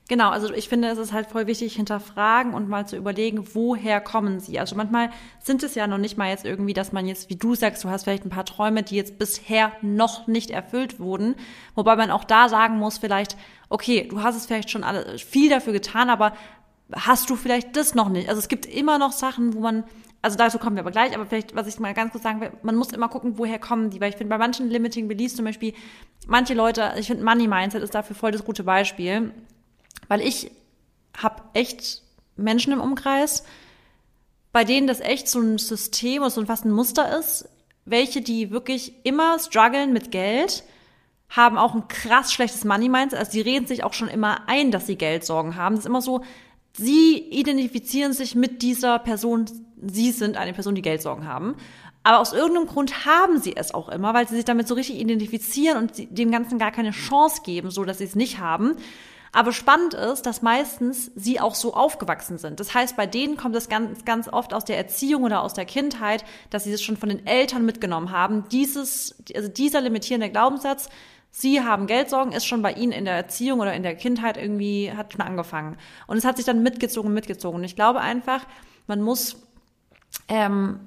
Genau, 0.08 0.30
also 0.30 0.52
ich 0.54 0.68
finde, 0.68 0.88
es 0.88 0.98
ist 0.98 1.12
halt 1.12 1.26
voll 1.26 1.48
wichtig, 1.48 1.74
hinterfragen 1.74 2.54
und 2.54 2.68
mal 2.68 2.86
zu 2.86 2.96
überlegen, 2.96 3.44
woher 3.54 4.00
kommen 4.00 4.38
sie. 4.38 4.60
Also 4.60 4.76
manchmal 4.76 5.10
sind 5.40 5.64
es 5.64 5.74
ja 5.74 5.88
noch 5.88 5.98
nicht 5.98 6.16
mal 6.16 6.30
jetzt 6.30 6.44
irgendwie, 6.44 6.74
dass 6.74 6.92
man 6.92 7.06
jetzt, 7.06 7.28
wie 7.28 7.34
du 7.34 7.56
sagst, 7.56 7.82
du 7.82 7.90
hast 7.90 8.04
vielleicht 8.04 8.24
ein 8.24 8.30
paar 8.30 8.44
Träume, 8.44 8.84
die 8.84 8.94
jetzt 8.94 9.18
bisher 9.18 9.72
noch 9.82 10.28
nicht 10.28 10.50
erfüllt 10.50 11.00
wurden. 11.00 11.34
Wobei 11.74 11.96
man 11.96 12.12
auch 12.12 12.22
da 12.22 12.48
sagen 12.48 12.78
muss, 12.78 12.98
vielleicht, 12.98 13.36
okay, 13.68 14.06
du 14.08 14.22
hast 14.22 14.36
es 14.36 14.46
vielleicht 14.46 14.70
schon 14.70 14.84
alle, 14.84 15.18
viel 15.18 15.50
dafür 15.50 15.72
getan, 15.72 16.08
aber 16.08 16.34
hast 16.92 17.28
du 17.28 17.34
vielleicht 17.34 17.74
das 17.74 17.96
noch 17.96 18.08
nicht. 18.08 18.28
Also 18.28 18.38
es 18.38 18.46
gibt 18.46 18.64
immer 18.64 18.98
noch 18.98 19.10
Sachen, 19.10 19.54
wo 19.54 19.60
man, 19.60 19.82
also 20.22 20.38
dazu 20.38 20.58
kommen 20.58 20.76
wir 20.76 20.82
aber 20.82 20.92
gleich, 20.92 21.16
aber 21.16 21.26
vielleicht, 21.26 21.56
was 21.56 21.66
ich 21.66 21.80
mal 21.80 21.94
ganz 21.94 22.12
kurz 22.12 22.22
sagen 22.22 22.40
will, 22.40 22.52
man 22.62 22.76
muss 22.76 22.92
immer 22.92 23.08
gucken, 23.08 23.38
woher 23.38 23.58
kommen 23.58 23.90
die, 23.90 24.00
weil 24.00 24.10
ich 24.10 24.16
finde, 24.16 24.30
bei 24.30 24.38
manchen 24.38 24.70
Limiting 24.70 25.08
Beliefs 25.08 25.34
zum 25.34 25.46
Beispiel, 25.46 25.74
manche 26.28 26.54
Leute, 26.54 26.92
ich 26.96 27.08
finde 27.08 27.24
Money 27.24 27.48
Mindset 27.48 27.82
ist 27.82 27.96
dafür 27.96 28.14
voll 28.14 28.30
das 28.30 28.44
gute 28.44 28.62
Beispiel, 28.62 29.32
weil 30.08 30.20
ich 30.20 30.50
habe 31.16 31.42
echt 31.54 32.02
Menschen 32.36 32.72
im 32.72 32.80
Umkreis, 32.80 33.44
bei 34.52 34.64
denen 34.64 34.86
das 34.86 35.00
echt 35.00 35.28
so 35.28 35.40
ein 35.40 35.58
System 35.58 36.22
oder 36.22 36.30
so 36.30 36.44
fast 36.44 36.64
ein 36.64 36.72
Muster 36.72 37.18
ist, 37.18 37.48
welche 37.84 38.20
die 38.20 38.50
wirklich 38.50 38.94
immer 39.04 39.38
strugglen 39.38 39.92
mit 39.92 40.10
Geld, 40.10 40.64
haben 41.28 41.58
auch 41.58 41.74
ein 41.74 41.88
krass 41.88 42.32
schlechtes 42.32 42.64
Money 42.64 42.88
Mindset, 42.88 43.18
also 43.18 43.32
die 43.32 43.40
reden 43.40 43.66
sich 43.66 43.84
auch 43.84 43.92
schon 43.92 44.08
immer 44.08 44.48
ein, 44.48 44.70
dass 44.70 44.86
sie 44.86 44.96
Geldsorgen 44.96 45.56
haben. 45.56 45.74
Das 45.74 45.84
ist 45.84 45.88
immer 45.88 46.02
so, 46.02 46.22
Sie 46.78 47.16
identifizieren 47.30 48.12
sich 48.12 48.34
mit 48.34 48.60
dieser 48.60 48.98
Person. 48.98 49.46
Sie 49.80 50.10
sind 50.12 50.36
eine 50.36 50.52
Person, 50.52 50.74
die 50.74 50.82
Geldsorgen 50.82 51.26
haben. 51.26 51.56
Aber 52.02 52.20
aus 52.20 52.32
irgendeinem 52.32 52.66
Grund 52.66 53.06
haben 53.06 53.40
sie 53.40 53.56
es 53.56 53.74
auch 53.74 53.88
immer, 53.88 54.14
weil 54.14 54.28
sie 54.28 54.36
sich 54.36 54.44
damit 54.44 54.68
so 54.68 54.74
richtig 54.74 55.00
identifizieren 55.00 55.78
und 55.78 55.92
dem 55.96 56.30
Ganzen 56.30 56.58
gar 56.58 56.70
keine 56.70 56.90
Chance 56.90 57.42
geben, 57.44 57.70
so 57.70 57.84
dass 57.84 57.98
sie 57.98 58.04
es 58.04 58.14
nicht 58.14 58.38
haben. 58.38 58.76
Aber 59.36 59.52
spannend 59.52 59.92
ist, 59.92 60.24
dass 60.24 60.40
meistens 60.40 61.10
sie 61.14 61.40
auch 61.40 61.54
so 61.54 61.74
aufgewachsen 61.74 62.38
sind. 62.38 62.58
Das 62.58 62.72
heißt, 62.72 62.96
bei 62.96 63.04
denen 63.04 63.36
kommt 63.36 63.54
es 63.54 63.68
ganz, 63.68 64.06
ganz 64.06 64.28
oft 64.28 64.54
aus 64.54 64.64
der 64.64 64.78
Erziehung 64.78 65.24
oder 65.24 65.42
aus 65.42 65.52
der 65.52 65.66
Kindheit, 65.66 66.24
dass 66.48 66.64
sie 66.64 66.72
es 66.72 66.80
schon 66.80 66.96
von 66.96 67.10
den 67.10 67.26
Eltern 67.26 67.66
mitgenommen 67.66 68.12
haben. 68.12 68.48
Dieses, 68.50 69.14
also 69.34 69.48
dieser 69.48 69.82
limitierende 69.82 70.30
Glaubenssatz, 70.30 70.88
Sie 71.32 71.60
haben 71.60 71.86
Geldsorgen, 71.86 72.32
ist 72.32 72.46
schon 72.46 72.62
bei 72.62 72.72
Ihnen 72.72 72.92
in 72.92 73.04
der 73.04 73.12
Erziehung 73.12 73.60
oder 73.60 73.74
in 73.74 73.82
der 73.82 73.94
Kindheit 73.94 74.38
irgendwie, 74.38 74.90
hat 74.90 75.12
schon 75.12 75.20
angefangen. 75.20 75.76
Und 76.06 76.16
es 76.16 76.24
hat 76.24 76.38
sich 76.38 76.46
dann 76.46 76.62
mitgezogen, 76.62 77.12
mitgezogen. 77.12 77.58
Und 77.58 77.64
ich 77.64 77.76
glaube 77.76 78.00
einfach, 78.00 78.40
man 78.86 79.02
muss 79.02 79.36
ähm, 80.28 80.80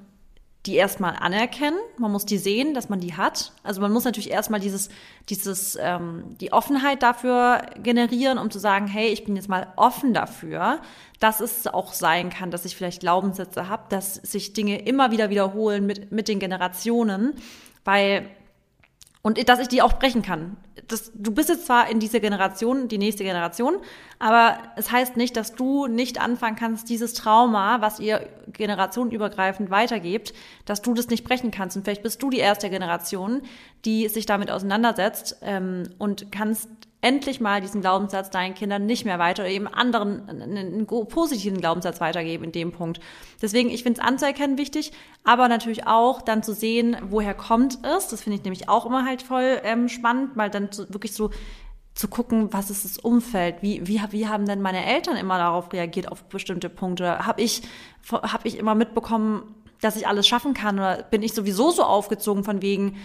die 0.66 0.76
erstmal 0.76 1.16
anerkennen, 1.16 1.78
man 1.96 2.12
muss 2.12 2.26
die 2.26 2.36
sehen, 2.36 2.74
dass 2.74 2.90
man 2.90 3.00
die 3.00 3.14
hat. 3.14 3.52
Also 3.62 3.80
man 3.80 3.92
muss 3.92 4.04
natürlich 4.04 4.30
erstmal 4.30 4.60
dieses, 4.60 4.90
dieses, 5.30 5.78
ähm, 5.80 6.36
die 6.38 6.52
Offenheit 6.52 7.02
dafür 7.02 7.62
generieren, 7.82 8.36
um 8.36 8.50
zu 8.50 8.58
sagen, 8.58 8.86
hey, 8.86 9.08
ich 9.08 9.24
bin 9.24 9.36
jetzt 9.36 9.48
mal 9.48 9.72
offen 9.76 10.12
dafür, 10.12 10.80
dass 11.18 11.40
es 11.40 11.66
auch 11.66 11.94
sein 11.94 12.28
kann, 12.28 12.50
dass 12.50 12.66
ich 12.66 12.76
vielleicht 12.76 13.00
Glaubenssätze 13.00 13.70
habe, 13.70 13.84
dass 13.88 14.16
sich 14.16 14.52
Dinge 14.52 14.82
immer 14.82 15.10
wieder 15.10 15.30
wiederholen 15.30 15.86
mit, 15.86 16.12
mit 16.12 16.28
den 16.28 16.38
Generationen, 16.38 17.34
weil 17.84 18.28
und 19.22 19.48
dass 19.48 19.58
ich 19.58 19.68
die 19.68 19.82
auch 19.82 19.94
brechen 19.94 20.22
kann. 20.22 20.56
Das, 20.88 21.12
du 21.14 21.32
bist 21.32 21.50
jetzt 21.50 21.66
zwar 21.66 21.90
in 21.90 22.00
dieser 22.00 22.20
Generation, 22.20 22.88
die 22.88 22.98
nächste 22.98 23.22
Generation, 23.22 23.76
aber 24.18 24.58
es 24.76 24.90
heißt 24.90 25.16
nicht, 25.16 25.36
dass 25.36 25.54
du 25.54 25.86
nicht 25.86 26.20
anfangen 26.20 26.56
kannst, 26.56 26.88
dieses 26.88 27.12
Trauma, 27.12 27.80
was 27.80 28.00
ihr 28.00 28.26
generationenübergreifend 28.52 29.70
weitergebt, 29.70 30.32
dass 30.64 30.80
du 30.80 30.94
das 30.94 31.08
nicht 31.08 31.24
brechen 31.24 31.50
kannst. 31.50 31.76
Und 31.76 31.84
vielleicht 31.84 32.02
bist 32.02 32.22
du 32.22 32.30
die 32.30 32.38
erste 32.38 32.70
Generation, 32.70 33.42
die 33.84 34.08
sich 34.08 34.24
damit 34.24 34.50
auseinandersetzt 34.50 35.36
ähm, 35.42 35.90
und 35.98 36.32
kannst 36.32 36.68
endlich 37.02 37.40
mal 37.40 37.60
diesen 37.60 37.80
Glaubenssatz 37.80 38.30
deinen 38.30 38.54
Kindern 38.54 38.86
nicht 38.86 39.04
mehr 39.04 39.18
weiter 39.18 39.42
oder 39.42 39.50
eben 39.50 39.66
anderen 39.66 40.28
einen, 40.28 40.86
positiven 40.86 41.58
Glaubenssatz 41.58 42.00
weitergeben 42.00 42.44
in 42.44 42.52
dem 42.52 42.72
Punkt. 42.72 43.00
Deswegen, 43.40 43.70
ich 43.70 43.82
finde 43.82 44.00
es 44.00 44.06
anzuerkennen 44.06 44.58
wichtig, 44.58 44.92
aber 45.24 45.48
natürlich 45.48 45.86
auch 45.86 46.20
dann 46.20 46.42
zu 46.42 46.52
sehen, 46.52 46.96
woher 47.08 47.34
kommt 47.34 47.78
es. 47.84 48.08
Das 48.08 48.22
finde 48.22 48.38
ich 48.38 48.44
nämlich 48.44 48.68
auch 48.68 48.84
immer 48.84 49.06
halt 49.06 49.22
voll 49.22 49.60
ähm, 49.64 49.88
spannend, 49.88 50.36
mal 50.36 50.50
dann 50.50 50.70
zu, 50.72 50.92
wirklich 50.92 51.14
so 51.14 51.30
zu 51.94 52.08
gucken, 52.08 52.52
was 52.52 52.70
ist 52.70 52.84
das 52.84 52.98
Umfeld, 52.98 53.56
wie, 53.62 53.86
wie, 53.86 54.00
wie 54.10 54.28
haben 54.28 54.46
denn 54.46 54.62
meine 54.62 54.86
Eltern 54.86 55.16
immer 55.16 55.38
darauf 55.38 55.72
reagiert, 55.72 56.10
auf 56.10 56.24
bestimmte 56.24 56.68
Punkte? 56.68 57.26
Habe 57.26 57.42
ich, 57.42 57.62
hab 58.10 58.46
ich 58.46 58.58
immer 58.58 58.74
mitbekommen, 58.74 59.54
dass 59.80 59.96
ich 59.96 60.06
alles 60.06 60.26
schaffen 60.26 60.54
kann 60.54 60.78
oder 60.78 61.02
bin 61.02 61.22
ich 61.22 61.32
sowieso 61.34 61.70
so 61.70 61.82
aufgezogen 61.82 62.44
von 62.44 62.62
wegen, 62.62 62.96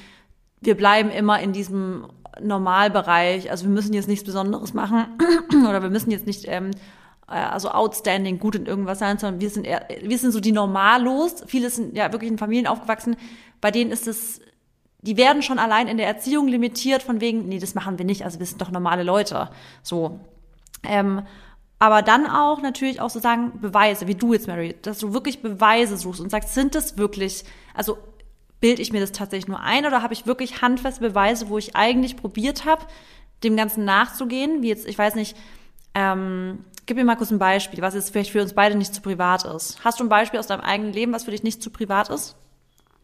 wir 0.62 0.76
bleiben 0.76 1.10
immer 1.10 1.40
in 1.40 1.54
diesem 1.54 2.08
Normalbereich. 2.42 3.52
Also 3.52 3.66
wir 3.66 3.72
müssen 3.72 3.94
jetzt 3.94 4.08
nichts 4.08 4.26
Besonderes 4.26 4.74
machen 4.74 5.06
oder 5.70 5.82
wir 5.82 5.90
müssen 5.90 6.12
jetzt 6.12 6.26
nicht 6.26 6.46
ähm, 6.48 6.72
äh, 7.28 7.34
also 7.34 7.70
outstanding 7.70 8.40
gut 8.40 8.56
in 8.56 8.66
irgendwas 8.66 9.00
sein, 9.00 9.18
sondern 9.18 9.42
wir 9.42 9.50
sind 9.50 9.66
eher, 9.66 9.88
wir 10.02 10.18
sind 10.18 10.32
so 10.32 10.40
die 10.40 10.52
Normalos. 10.52 11.44
Viele 11.48 11.70
sind 11.70 11.96
ja 11.96 12.12
wirklich 12.12 12.32
in 12.32 12.38
Familien 12.38 12.68
aufgewachsen, 12.68 13.16
bei 13.62 13.72
denen 13.72 13.92
ist 13.92 14.08
es, 14.08 14.42
die 15.02 15.18
werden 15.18 15.42
schon 15.42 15.60
allein 15.60 15.88
in 15.88 15.98
der 15.98 16.08
Erziehung 16.08 16.48
limitiert 16.48 17.04
von 17.04 17.22
wegen, 17.22 17.48
nee, 17.48 17.60
das 17.60 17.76
machen 17.76 17.98
wir 17.98 18.06
nicht, 18.06 18.26
also 18.26 18.40
wir 18.40 18.46
sind 18.46 18.62
doch 18.62 18.72
normale 18.72 19.04
Leute. 19.04 19.50
So. 19.82 20.20
Ähm, 20.84 21.24
aber 21.80 22.02
dann 22.02 22.28
auch 22.28 22.62
natürlich 22.62 23.02
auch 23.02 23.10
so 23.10 23.20
sagen, 23.20 23.60
Beweise, 23.60 24.08
wie 24.08 24.16
du 24.16 24.34
jetzt, 24.34 24.48
Mary, 24.48 24.76
dass 24.82 25.00
du 25.00 25.14
wirklich 25.14 25.42
Beweise 25.42 25.98
suchst 25.98 26.22
und 26.22 26.30
sagst, 26.30 26.54
sind 26.54 26.74
das 26.74 26.98
wirklich, 26.98 27.44
also 27.74 27.98
bilde 28.62 28.82
ich 28.82 28.92
mir 28.92 29.00
das 29.00 29.12
tatsächlich 29.12 29.48
nur 29.48 29.60
ein 29.60 29.86
oder 29.86 30.02
habe 30.02 30.14
ich 30.14 30.26
wirklich 30.26 30.62
handfeste 30.62 31.02
Beweise, 31.02 31.50
wo 31.50 31.58
ich 31.58 31.76
eigentlich 31.76 32.16
probiert 32.16 32.66
habe, 32.66 32.86
dem 33.44 33.56
Ganzen 33.56 33.86
nachzugehen, 33.86 34.62
wie 34.62 34.70
jetzt, 34.70 34.88
ich 34.88 34.98
weiß 34.98 35.16
nicht, 35.16 35.36
ähm, 35.94 36.66
gib 36.86 36.98
mir 36.98 37.06
mal 37.06 37.16
kurz 37.16 37.32
ein 37.32 37.40
Beispiel, 37.40 37.82
was 37.82 37.94
jetzt 37.94 38.12
vielleicht 38.12 38.32
für 38.32 38.42
uns 38.42 38.54
beide 38.54 38.76
nicht 38.76 38.94
zu 38.94 39.02
privat 39.02 39.44
ist. 39.46 39.84
Hast 39.84 40.00
du 40.00 40.04
ein 40.04 40.10
Beispiel 40.10 40.40
aus 40.40 40.48
deinem 40.48 40.62
eigenen 40.62 40.94
Leben, 40.94 41.14
was 41.14 41.26
für 41.26 41.32
dich 41.32 41.44
nicht 41.44 41.62
zu 41.62 41.70
privat 41.70 42.10
ist? 42.10 42.36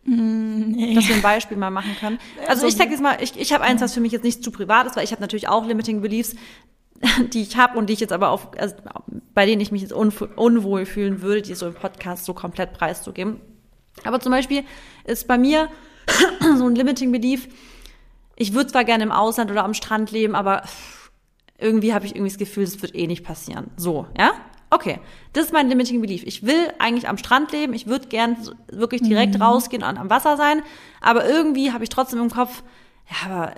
Nee. 0.04 0.96
Dass 0.96 1.08
wir 1.08 1.16
ein 1.16 1.22
Beispiel 1.22 1.58
mal 1.58 1.70
machen 1.70 1.96
können. 2.00 2.20
Also 2.48 2.66
ich 2.66 2.76
sag 2.76 2.90
jetzt 2.90 3.04
mal, 3.04 3.18
ich, 3.22 3.40
ich 3.40 3.54
habe 3.54 3.64
eins, 3.64 3.82
was 3.82 3.94
für 3.94 4.02
mich 4.02 4.12
jetzt 4.12 4.24
nicht 4.24 4.44
zu 4.44 4.52
privat 4.52 4.88
ist, 4.88 4.96
weil 4.96 5.04
ich 5.04 5.12
habe 5.12 5.22
natürlich 5.22 5.48
auch 5.48 5.66
Limiting 5.66 6.02
Beliefs, 6.02 6.36
die 7.34 7.42
ich 7.42 7.58
habe 7.58 7.78
und 7.78 7.88
die 7.88 7.94
ich 7.94 8.00
jetzt 8.00 8.14
aber 8.14 8.30
auf, 8.30 8.50
also 8.58 8.76
bei 9.34 9.46
denen 9.46 9.62
ich 9.62 9.72
mich 9.72 9.82
jetzt 9.82 9.94
unwohl 9.94 10.86
fühlen 10.86 11.22
würde, 11.22 11.44
die 11.44 11.54
so 11.54 11.68
im 11.68 11.74
Podcast 11.74 12.26
so 12.26 12.34
komplett 12.34 12.74
preiszugeben. 12.74 13.42
Aber 14.04 14.20
zum 14.20 14.32
Beispiel 14.32 14.64
ist 15.06 15.28
bei 15.28 15.38
mir 15.38 15.70
so 16.58 16.68
ein 16.68 16.76
Limiting 16.76 17.12
Belief, 17.12 17.48
ich 18.36 18.54
würde 18.54 18.72
zwar 18.72 18.84
gerne 18.84 19.04
im 19.04 19.12
Ausland 19.12 19.52
oder 19.52 19.64
am 19.64 19.74
Strand 19.74 20.12
leben, 20.12 20.36
aber 20.36 20.64
irgendwie 21.60 21.94
habe 21.94 22.06
ich 22.06 22.16
irgendwie 22.16 22.32
das 22.32 22.40
Gefühl, 22.40 22.66
das 22.66 22.82
wird 22.82 22.96
eh 22.96 23.08
nicht 23.08 23.24
passieren. 23.24 23.70
So, 23.78 24.08
ja? 24.18 24.32
Okay, 24.74 25.00
das 25.34 25.46
ist 25.46 25.54
mein 25.54 25.68
limiting 25.68 26.00
belief. 26.00 26.24
Ich 26.24 26.46
will 26.46 26.72
eigentlich 26.80 27.10
am 27.10 27.18
Strand 27.18 27.52
leben, 27.52 27.74
ich 27.74 27.88
würde 27.88 28.08
gern 28.08 28.38
wirklich 28.72 29.02
direkt 29.02 29.36
mhm. 29.36 29.42
rausgehen 29.42 29.84
und 29.84 29.98
am 29.98 30.10
Wasser 30.10 30.38
sein, 30.38 30.62
aber 31.02 31.28
irgendwie 31.28 31.74
habe 31.74 31.84
ich 31.84 31.90
trotzdem 31.90 32.20
im 32.20 32.30
Kopf, 32.30 32.64
ja, 33.10 33.30
aber 33.30 33.54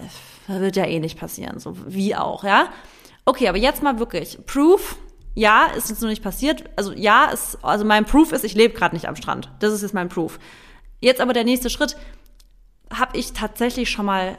das 0.47 0.59
wird 0.59 0.75
ja 0.75 0.85
eh 0.85 0.99
nicht 0.99 1.19
passieren, 1.19 1.59
so 1.59 1.77
wie 1.85 2.15
auch, 2.15 2.43
ja? 2.43 2.67
Okay, 3.25 3.47
aber 3.47 3.59
jetzt 3.59 3.83
mal 3.83 3.99
wirklich 3.99 4.39
Proof. 4.47 4.97
Ja, 5.35 5.67
ist 5.67 5.89
jetzt 5.89 6.01
noch 6.01 6.09
nicht 6.09 6.23
passiert. 6.23 6.63
Also 6.75 6.91
ja, 6.91 7.25
ist 7.25 7.57
also 7.63 7.85
mein 7.85 8.05
Proof 8.05 8.33
ist, 8.33 8.43
ich 8.43 8.53
lebe 8.53 8.73
gerade 8.73 8.95
nicht 8.95 9.07
am 9.07 9.15
Strand. 9.15 9.49
Das 9.59 9.73
ist 9.73 9.81
jetzt 9.81 9.93
mein 9.93 10.09
Proof. 10.09 10.37
Jetzt 11.03 11.19
aber 11.19 11.33
der 11.33 11.43
nächste 11.43 11.69
Schritt, 11.69 11.97
habe 12.89 13.17
ich 13.17 13.33
tatsächlich 13.33 13.89
schon 13.89 14.05
mal 14.05 14.37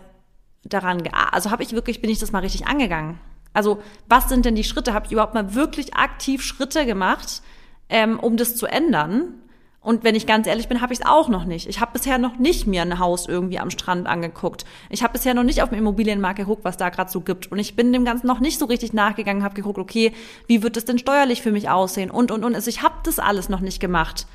daran, 0.64 1.02
also 1.30 1.50
habe 1.50 1.62
ich 1.62 1.72
wirklich, 1.72 2.00
bin 2.00 2.08
ich 2.08 2.18
das 2.18 2.32
mal 2.32 2.38
richtig 2.38 2.66
angegangen? 2.66 3.20
Also 3.52 3.82
was 4.08 4.30
sind 4.30 4.46
denn 4.46 4.54
die 4.54 4.64
Schritte? 4.64 4.94
Habe 4.94 5.04
ich 5.04 5.12
überhaupt 5.12 5.34
mal 5.34 5.54
wirklich 5.54 5.94
aktiv 5.94 6.42
Schritte 6.42 6.86
gemacht, 6.86 7.42
ähm, 7.90 8.18
um 8.18 8.38
das 8.38 8.56
zu 8.56 8.64
ändern? 8.64 9.34
Und 9.82 10.04
wenn 10.04 10.14
ich 10.14 10.26
ganz 10.26 10.46
ehrlich 10.46 10.66
bin, 10.66 10.80
habe 10.80 10.94
ich 10.94 11.00
es 11.00 11.06
auch 11.06 11.28
noch 11.28 11.44
nicht. 11.44 11.68
Ich 11.68 11.82
habe 11.82 11.92
bisher 11.92 12.16
noch 12.16 12.38
nicht 12.38 12.66
mir 12.66 12.80
ein 12.80 12.98
Haus 12.98 13.28
irgendwie 13.28 13.58
am 13.58 13.68
Strand 13.68 14.06
angeguckt. 14.06 14.64
Ich 14.88 15.02
habe 15.02 15.12
bisher 15.12 15.34
noch 15.34 15.42
nicht 15.42 15.60
auf 15.60 15.68
dem 15.68 15.76
Immobilienmarkt 15.76 16.38
geguckt, 16.38 16.64
was 16.64 16.78
da 16.78 16.88
gerade 16.88 17.10
so 17.10 17.20
gibt. 17.20 17.52
Und 17.52 17.58
ich 17.58 17.76
bin 17.76 17.92
dem 17.92 18.06
Ganzen 18.06 18.26
noch 18.26 18.40
nicht 18.40 18.58
so 18.58 18.64
richtig 18.64 18.94
nachgegangen, 18.94 19.44
habe 19.44 19.54
geguckt, 19.54 19.78
okay, 19.78 20.14
wie 20.46 20.62
wird 20.62 20.78
das 20.78 20.86
denn 20.86 20.98
steuerlich 20.98 21.42
für 21.42 21.52
mich 21.52 21.68
aussehen? 21.68 22.10
Und, 22.10 22.30
und, 22.30 22.42
und. 22.42 22.54
Also 22.54 22.70
ich 22.70 22.82
habe 22.82 22.94
das 23.02 23.18
alles 23.18 23.50
noch 23.50 23.60
nicht 23.60 23.80
gemacht. 23.80 24.26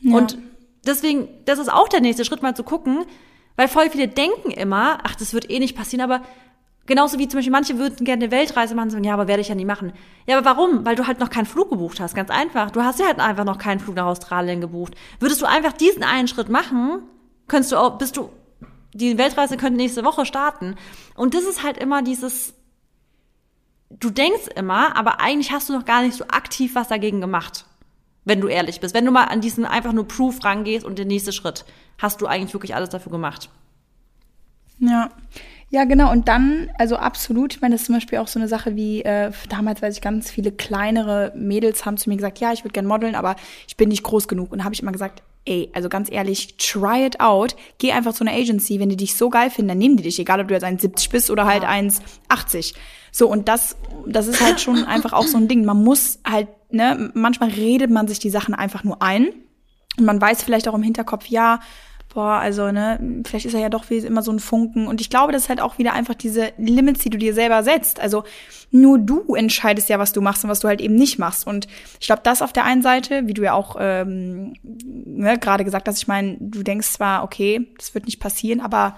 Ja. 0.00 0.16
Und 0.16 0.38
deswegen, 0.86 1.28
das 1.44 1.58
ist 1.58 1.72
auch 1.72 1.88
der 1.88 2.00
nächste 2.00 2.24
Schritt, 2.24 2.42
mal 2.42 2.54
zu 2.54 2.64
gucken, 2.64 3.04
weil 3.56 3.68
voll 3.68 3.90
viele 3.90 4.08
denken 4.08 4.50
immer, 4.50 4.98
ach, 5.04 5.14
das 5.14 5.32
wird 5.34 5.50
eh 5.50 5.58
nicht 5.58 5.76
passieren, 5.76 6.02
aber 6.02 6.22
Genauso 6.86 7.18
wie 7.18 7.28
zum 7.28 7.38
Beispiel 7.38 7.52
manche 7.52 7.78
würden 7.78 8.04
gerne 8.04 8.24
eine 8.24 8.30
Weltreise 8.30 8.74
machen, 8.74 8.90
sagen, 8.90 9.04
ja, 9.04 9.14
aber 9.14 9.26
werde 9.26 9.40
ich 9.40 9.48
ja 9.48 9.54
nie 9.54 9.64
machen. 9.64 9.94
Ja, 10.26 10.36
aber 10.36 10.44
warum? 10.44 10.84
Weil 10.84 10.96
du 10.96 11.06
halt 11.06 11.18
noch 11.18 11.30
keinen 11.30 11.46
Flug 11.46 11.70
gebucht 11.70 11.98
hast, 11.98 12.14
ganz 12.14 12.30
einfach. 12.30 12.70
Du 12.70 12.82
hast 12.82 13.00
ja 13.00 13.06
halt 13.06 13.20
einfach 13.20 13.44
noch 13.44 13.56
keinen 13.56 13.80
Flug 13.80 13.96
nach 13.96 14.04
Australien 14.04 14.60
gebucht. 14.60 14.94
Würdest 15.18 15.40
du 15.40 15.46
einfach 15.46 15.72
diesen 15.72 16.02
einen 16.02 16.28
Schritt 16.28 16.50
machen, 16.50 17.02
könntest 17.48 17.72
du 17.72 17.76
auch, 17.76 17.96
bist 17.96 18.18
du, 18.18 18.28
die 18.92 19.16
Weltreise 19.16 19.56
könnte 19.56 19.78
nächste 19.78 20.04
Woche 20.04 20.26
starten. 20.26 20.76
Und 21.14 21.32
das 21.32 21.44
ist 21.44 21.62
halt 21.62 21.78
immer 21.78 22.02
dieses, 22.02 22.52
du 23.88 24.10
denkst 24.10 24.48
immer, 24.54 24.94
aber 24.94 25.20
eigentlich 25.20 25.52
hast 25.52 25.70
du 25.70 25.72
noch 25.72 25.86
gar 25.86 26.02
nicht 26.02 26.16
so 26.16 26.24
aktiv 26.28 26.74
was 26.74 26.88
dagegen 26.88 27.22
gemacht. 27.22 27.64
Wenn 28.24 28.40
du 28.40 28.48
ehrlich 28.48 28.80
bist. 28.80 28.94
Wenn 28.94 29.04
du 29.04 29.10
mal 29.10 29.24
an 29.24 29.40
diesen 29.40 29.64
einfach 29.64 29.92
nur 29.92 30.08
Proof 30.08 30.42
rangehst 30.44 30.84
und 30.84 30.98
den 30.98 31.08
nächsten 31.08 31.32
Schritt, 31.32 31.64
hast 31.98 32.20
du 32.20 32.26
eigentlich 32.26 32.54
wirklich 32.54 32.74
alles 32.74 32.88
dafür 32.88 33.12
gemacht. 33.12 33.50
Ja. 34.78 35.10
Ja, 35.70 35.84
genau. 35.84 36.12
Und 36.12 36.28
dann, 36.28 36.70
also 36.78 36.96
absolut, 36.96 37.54
ich 37.54 37.60
meine, 37.60 37.74
das 37.74 37.82
ist 37.82 37.86
zum 37.86 37.96
Beispiel 37.96 38.18
auch 38.18 38.28
so 38.28 38.38
eine 38.38 38.46
Sache 38.46 38.76
wie, 38.76 39.02
äh, 39.02 39.32
damals 39.48 39.82
weiß 39.82 39.96
ich, 39.96 40.00
ganz 40.00 40.30
viele 40.30 40.52
kleinere 40.52 41.32
Mädels 41.34 41.84
haben 41.84 41.96
zu 41.96 42.10
mir 42.10 42.16
gesagt, 42.16 42.38
ja, 42.38 42.52
ich 42.52 42.62
würde 42.62 42.72
gerne 42.72 42.86
modeln, 42.86 43.16
aber 43.16 43.34
ich 43.66 43.76
bin 43.76 43.88
nicht 43.88 44.04
groß 44.04 44.28
genug. 44.28 44.52
Und 44.52 44.62
habe 44.62 44.72
ich 44.72 44.82
immer 44.82 44.92
gesagt, 44.92 45.22
ey, 45.46 45.70
also 45.74 45.88
ganz 45.88 46.10
ehrlich, 46.10 46.56
try 46.58 47.04
it 47.04 47.20
out. 47.20 47.56
Geh 47.78 47.92
einfach 47.92 48.14
zu 48.14 48.24
einer 48.24 48.36
Agency. 48.36 48.78
Wenn 48.78 48.88
die 48.88 48.96
dich 48.96 49.16
so 49.16 49.30
geil 49.30 49.50
finden, 49.50 49.70
dann 49.70 49.78
nehmen 49.78 49.96
die 49.96 50.04
dich, 50.04 50.18
egal 50.18 50.40
ob 50.40 50.48
du 50.48 50.54
jetzt 50.54 50.64
1,70 50.64 51.10
bist 51.10 51.30
oder 51.30 51.44
halt 51.44 51.64
1,80. 51.64 52.74
So, 53.10 53.28
und 53.28 53.48
das, 53.48 53.76
das 54.06 54.26
ist 54.26 54.40
halt 54.40 54.60
schon 54.60 54.84
einfach 54.86 55.12
auch 55.12 55.26
so 55.26 55.38
ein 55.38 55.48
Ding. 55.48 55.64
Man 55.64 55.82
muss 55.82 56.20
halt, 56.24 56.48
ne, 56.74 57.10
manchmal 57.14 57.50
redet 57.50 57.90
man 57.90 58.08
sich 58.08 58.18
die 58.18 58.30
Sachen 58.30 58.54
einfach 58.54 58.84
nur 58.84 59.02
ein. 59.02 59.28
Und 59.96 60.04
man 60.04 60.20
weiß 60.20 60.42
vielleicht 60.42 60.68
auch 60.68 60.74
im 60.74 60.82
Hinterkopf, 60.82 61.26
ja, 61.26 61.60
boah, 62.12 62.34
also, 62.34 62.70
ne, 62.70 63.22
vielleicht 63.26 63.46
ist 63.46 63.54
er 63.54 63.60
ja 63.60 63.68
doch 63.68 63.90
wie 63.90 63.98
immer 63.98 64.22
so 64.22 64.32
ein 64.32 64.38
Funken. 64.38 64.86
Und 64.86 65.00
ich 65.00 65.10
glaube, 65.10 65.32
das 65.32 65.44
ist 65.44 65.48
halt 65.48 65.60
auch 65.60 65.78
wieder 65.78 65.92
einfach 65.92 66.14
diese 66.14 66.52
Limits, 66.58 67.02
die 67.02 67.10
du 67.10 67.18
dir 67.18 67.34
selber 67.34 67.62
setzt. 67.62 68.00
Also 68.00 68.24
nur 68.70 68.98
du 68.98 69.34
entscheidest 69.34 69.88
ja, 69.88 69.98
was 69.98 70.12
du 70.12 70.20
machst 70.20 70.44
und 70.44 70.50
was 70.50 70.60
du 70.60 70.68
halt 70.68 70.80
eben 70.80 70.94
nicht 70.94 71.18
machst. 71.18 71.46
Und 71.46 71.66
ich 72.00 72.06
glaube, 72.06 72.22
das 72.24 72.42
auf 72.42 72.52
der 72.52 72.64
einen 72.64 72.82
Seite, 72.82 73.26
wie 73.26 73.34
du 73.34 73.42
ja 73.42 73.52
auch 73.52 73.76
ähm, 73.78 74.54
ne, 74.62 75.38
gerade 75.38 75.64
gesagt 75.64 75.88
hast, 75.88 75.98
ich 75.98 76.08
meine, 76.08 76.36
du 76.40 76.62
denkst 76.62 76.88
zwar, 76.88 77.24
okay, 77.24 77.68
das 77.78 77.94
wird 77.94 78.06
nicht 78.06 78.20
passieren, 78.20 78.60
aber 78.60 78.96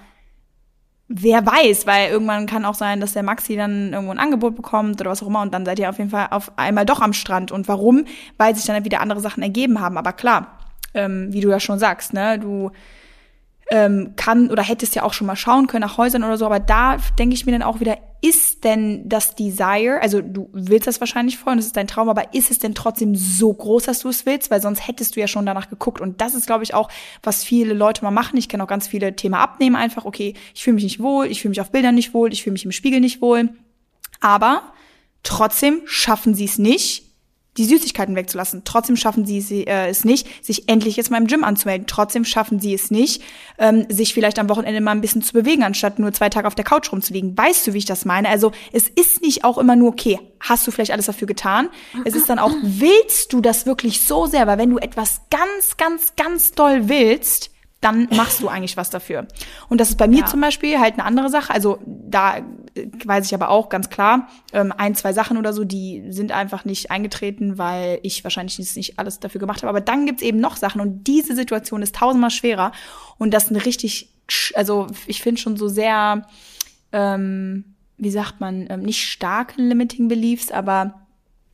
wer 1.09 1.47
weiß, 1.47 1.87
weil 1.87 2.11
irgendwann 2.11 2.47
kann 2.47 2.65
auch 2.65 2.75
sein, 2.75 3.01
dass 3.01 3.13
der 3.13 3.23
Maxi 3.23 3.57
dann 3.57 3.93
irgendwo 3.93 4.13
ein 4.13 4.19
Angebot 4.19 4.57
bekommt 4.57 5.01
oder 5.01 5.11
was 5.11 5.23
auch 5.23 5.29
immer 5.29 5.43
und 5.43 5.55
dann 5.55 5.65
seid 5.65 5.79
ihr 5.79 5.89
auf 5.89 5.99
jeden 5.99 6.11
Fall 6.11 6.29
auf 6.31 6.51
einmal 6.57 6.85
doch 6.85 7.01
am 7.01 7.13
Strand. 7.13 7.53
Und 7.53 7.69
warum? 7.69 8.05
Weil 8.39 8.57
sich 8.57 8.65
dann 8.65 8.85
wieder 8.85 9.01
andere 9.01 9.21
Sachen 9.21 9.43
ergeben 9.43 9.81
haben. 9.81 9.99
Aber 9.99 10.13
klar, 10.13 10.59
ähm, 10.95 11.33
wie 11.33 11.41
du 11.41 11.51
ja 11.51 11.61
schon 11.61 11.79
sagst, 11.79 12.13
ne, 12.13 12.39
du 12.39 12.73
ähm, 13.71 14.13
kann 14.17 14.51
oder 14.51 14.63
hättest 14.63 14.95
ja 14.95 15.03
auch 15.03 15.13
schon 15.13 15.27
mal 15.27 15.37
schauen 15.37 15.67
können 15.67 15.83
nach 15.83 15.99
Häusern 15.99 16.23
oder 16.23 16.39
so, 16.39 16.47
aber 16.47 16.61
da 16.61 16.99
denke 17.19 17.35
ich 17.35 17.47
mir 17.47 17.53
dann 17.53 17.63
auch 17.63 17.81
wieder, 17.81 17.99
ist 18.23 18.65
denn 18.65 19.09
das 19.09 19.35
Desire, 19.35 20.01
also 20.01 20.21
du 20.21 20.49
willst 20.53 20.87
das 20.87 21.01
wahrscheinlich 21.01 21.39
voll 21.39 21.53
und 21.53 21.59
das 21.59 21.67
ist 21.67 21.77
dein 21.77 21.87
Traum, 21.87 22.09
aber 22.09 22.35
ist 22.35 22.51
es 22.51 22.59
denn 22.59 22.75
trotzdem 22.75 23.15
so 23.15 23.53
groß, 23.53 23.85
dass 23.85 24.01
du 24.01 24.09
es 24.09 24.25
willst? 24.27 24.51
Weil 24.51 24.63
sonst 24.63 24.87
hättest 24.87 25.17
du 25.17 25.21
ja 25.21 25.29
schon 25.29 25.47
danach 25.47 25.69
geguckt. 25.69 26.01
Und 26.01 26.21
das 26.21 26.35
ist, 26.35 26.47
glaube 26.47 26.65
ich, 26.65 26.75
auch, 26.75 26.89
was 27.23 27.45
viele 27.45 27.75
Leute 27.75 28.03
mal 28.03 28.11
machen. 28.11 28.37
Ich 28.37 28.49
kenne 28.49 28.65
auch 28.65 28.69
ganz 28.69 28.89
viele 28.89 29.15
Thema 29.15 29.41
abnehmen 29.41 29.77
einfach, 29.77 30.05
okay, 30.05 30.35
ich 30.55 30.65
fühle 30.65 30.75
mich 30.75 30.85
nicht 30.85 31.01
wohl, 31.01 31.27
ich 31.27 31.43
fühle 31.43 31.51
mich 31.51 31.61
auf 31.61 31.71
Bildern 31.71 31.95
nicht 31.95 32.15
wohl, 32.15 32.33
ich 32.33 32.43
fühle 32.43 32.53
mich 32.53 32.65
im 32.65 32.73
Spiegel 32.73 33.01
nicht 33.01 33.21
wohl. 33.21 33.51
Aber 34.21 34.63
trotzdem 35.23 35.83
schaffen 35.85 36.35
sie 36.35 36.47
es 36.47 36.59
nicht, 36.59 37.06
die 37.57 37.65
Süßigkeiten 37.65 38.17
wegzulassen. 38.17 38.63
Trotzdem 38.65 38.97
schaffen 38.97 39.27
sie 39.27 39.67
äh, 39.67 39.89
es 39.89 40.05
nicht, 40.05 40.45
sich 40.45 40.69
endlich 40.69 40.97
jetzt 40.97 41.11
mal 41.11 41.19
im 41.19 41.27
Gym 41.27 41.45
anzumelden. 41.45 41.87
Trotzdem 41.87 42.25
schaffen 42.25 42.61
sie 42.61 42.75
es 42.75 42.91
nicht, 42.91 43.23
ähm, 43.59 43.87
sich 43.89 44.15
vielleicht 44.15 44.39
am 44.39 44.49
Wochenende 44.49 44.81
mal 44.81 44.93
ein 44.93 45.01
bisschen 45.01 45.23
zu 45.23 45.33
bewegen, 45.33 45.63
anstatt 45.63 45.99
nur 45.99 46.13
zwei 46.13 46.29
Tage 46.29 46.47
auf 46.47 46.55
der 46.55 46.65
Couch 46.65 46.93
rumzuliegen. 46.93 47.37
Weißt 47.37 47.67
du, 47.67 47.73
wie 47.73 47.79
ich 47.79 47.85
das 47.85 48.05
meine? 48.05 48.29
Also 48.29 48.53
es 48.73 48.89
ist 48.89 49.23
nicht 49.23 49.45
auch 49.45 49.59
immer 49.59 49.77
nur, 49.77 49.91
okay, 49.91 50.19
hast 50.41 50.67
du 50.67 50.71
vielleicht 50.71 50.93
alles 50.93 51.07
dafür 51.07 51.27
getan? 51.27 51.69
Es 52.05 52.15
ist 52.15 52.29
dann 52.29 52.39
auch, 52.39 52.53
willst 52.63 53.33
du 53.33 53.41
das 53.41 53.67
wirklich 53.67 54.01
so 54.01 54.27
sehr? 54.27 54.47
Weil 54.47 54.59
wenn 54.59 54.71
du 54.71 54.79
etwas 54.79 55.23
ganz, 55.31 55.77
ganz, 55.77 56.15
ganz 56.17 56.53
doll 56.53 56.89
willst, 56.89 57.51
dann 57.81 58.09
machst 58.11 58.43
du 58.43 58.49
eigentlich 58.49 58.77
was 58.77 58.91
dafür. 58.91 59.27
Und 59.69 59.81
das 59.81 59.91
ist 59.91 59.97
bei 59.97 60.09
mir 60.09 60.21
ja. 60.21 60.27
zum 60.27 60.41
Beispiel 60.41 60.79
halt 60.79 60.95
eine 60.95 61.05
andere 61.05 61.29
Sache. 61.29 61.53
Also 61.53 61.79
da 61.85 62.39
weiß 63.05 63.27
ich 63.27 63.35
aber 63.35 63.51
auch 63.51 63.69
ganz 63.69 63.91
klar, 63.91 64.29
ähm, 64.53 64.73
ein, 64.77 64.95
zwei 64.95 65.13
Sachen 65.13 65.37
oder 65.37 65.53
so, 65.53 65.65
die 65.65 66.05
sind 66.11 66.33
einfach 66.33 66.65
nicht 66.65 66.91
eingetreten, 66.91 67.59
weil 67.59 67.99
ich 68.03 68.25
wahrscheinlich 68.25 68.59
nicht 68.59 68.99
alles 68.99 69.21
dafür 69.21 69.41
gemacht 69.41 69.63
habe. 69.63 69.71
Aber 69.71 69.81
dann 69.81 70.07
gibt's 70.07 70.23
eben 70.23 70.39
noch 70.39 70.57
Sachen 70.57 70.81
und 70.81 71.05
diese 71.05 71.35
Situation 71.35 71.83
ist 71.83 71.97
tausendmal 71.97 72.31
schwerer. 72.31 72.73
Und 73.19 73.33
das 73.33 73.49
eine 73.49 73.65
richtig, 73.65 74.11
also 74.55 74.87
ich 75.07 75.23
finde 75.23 75.41
schon 75.41 75.57
so 75.57 75.69
sehr, 75.69 76.27
ähm, 76.93 77.65
wie 77.99 78.11
sagt 78.11 78.41
man, 78.41 78.67
ähm, 78.69 78.83
nicht 78.83 79.03
starke 79.05 79.61
Limiting 79.61 80.09
Beliefs, 80.09 80.51
aber 80.51 81.07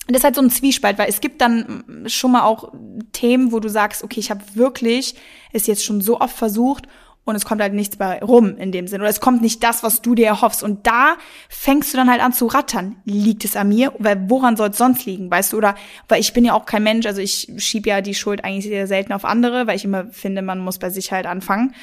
das 0.08 0.18
ist 0.18 0.24
halt 0.24 0.34
so 0.34 0.42
ein 0.42 0.50
Zwiespalt, 0.50 0.98
weil 0.98 1.08
es 1.08 1.20
gibt 1.20 1.40
dann 1.40 2.04
schon 2.06 2.32
mal 2.32 2.42
auch 2.42 2.72
Themen, 3.12 3.52
wo 3.52 3.60
du 3.60 3.68
sagst, 3.68 4.02
okay, 4.02 4.18
ich 4.18 4.30
habe 4.30 4.42
wirklich 4.54 5.14
es 5.52 5.66
jetzt 5.66 5.84
schon 5.84 6.00
so 6.00 6.20
oft 6.20 6.36
versucht 6.36 6.88
und 7.24 7.36
es 7.36 7.44
kommt 7.44 7.60
halt 7.60 7.72
nichts 7.72 7.96
bei 7.96 8.20
rum 8.20 8.56
in 8.56 8.72
dem 8.72 8.88
Sinn. 8.88 9.00
Oder 9.00 9.10
es 9.10 9.20
kommt 9.20 9.42
nicht 9.42 9.62
das, 9.62 9.84
was 9.84 10.02
du 10.02 10.14
dir 10.16 10.26
erhoffst. 10.26 10.62
Und 10.62 10.86
da 10.86 11.16
fängst 11.48 11.92
du 11.92 11.96
dann 11.96 12.10
halt 12.10 12.20
an 12.20 12.32
zu 12.32 12.46
rattern. 12.46 12.96
Liegt 13.04 13.44
es 13.44 13.54
an 13.54 13.68
mir? 13.68 13.92
Weil 13.98 14.28
woran 14.28 14.56
soll 14.56 14.70
es 14.70 14.78
sonst 14.78 15.06
liegen, 15.06 15.30
weißt 15.30 15.52
du? 15.52 15.58
Oder 15.58 15.76
weil 16.08 16.20
ich 16.20 16.32
bin 16.32 16.44
ja 16.44 16.54
auch 16.54 16.66
kein 16.66 16.82
Mensch, 16.82 17.06
also 17.06 17.20
ich 17.20 17.52
schieb 17.58 17.86
ja 17.86 18.00
die 18.00 18.14
Schuld 18.14 18.44
eigentlich 18.44 18.64
sehr 18.64 18.88
selten 18.88 19.12
auf 19.12 19.24
andere, 19.24 19.68
weil 19.68 19.76
ich 19.76 19.84
immer 19.84 20.06
finde, 20.06 20.42
man 20.42 20.58
muss 20.58 20.78
bei 20.78 20.90
sich 20.90 21.12
halt 21.12 21.26
anfangen. 21.26 21.74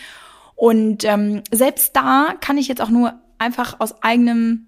Und 0.55 1.05
ähm, 1.05 1.41
selbst 1.51 1.95
da 1.95 2.33
kann 2.41 2.57
ich 2.57 2.67
jetzt 2.67 2.81
auch 2.81 2.89
nur 2.89 3.13
einfach 3.37 3.79
aus 3.79 4.03
eigenem, 4.03 4.67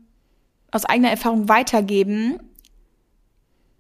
aus 0.72 0.86
eigener 0.86 1.10
Erfahrung 1.10 1.50
weitergeben, 1.50 2.40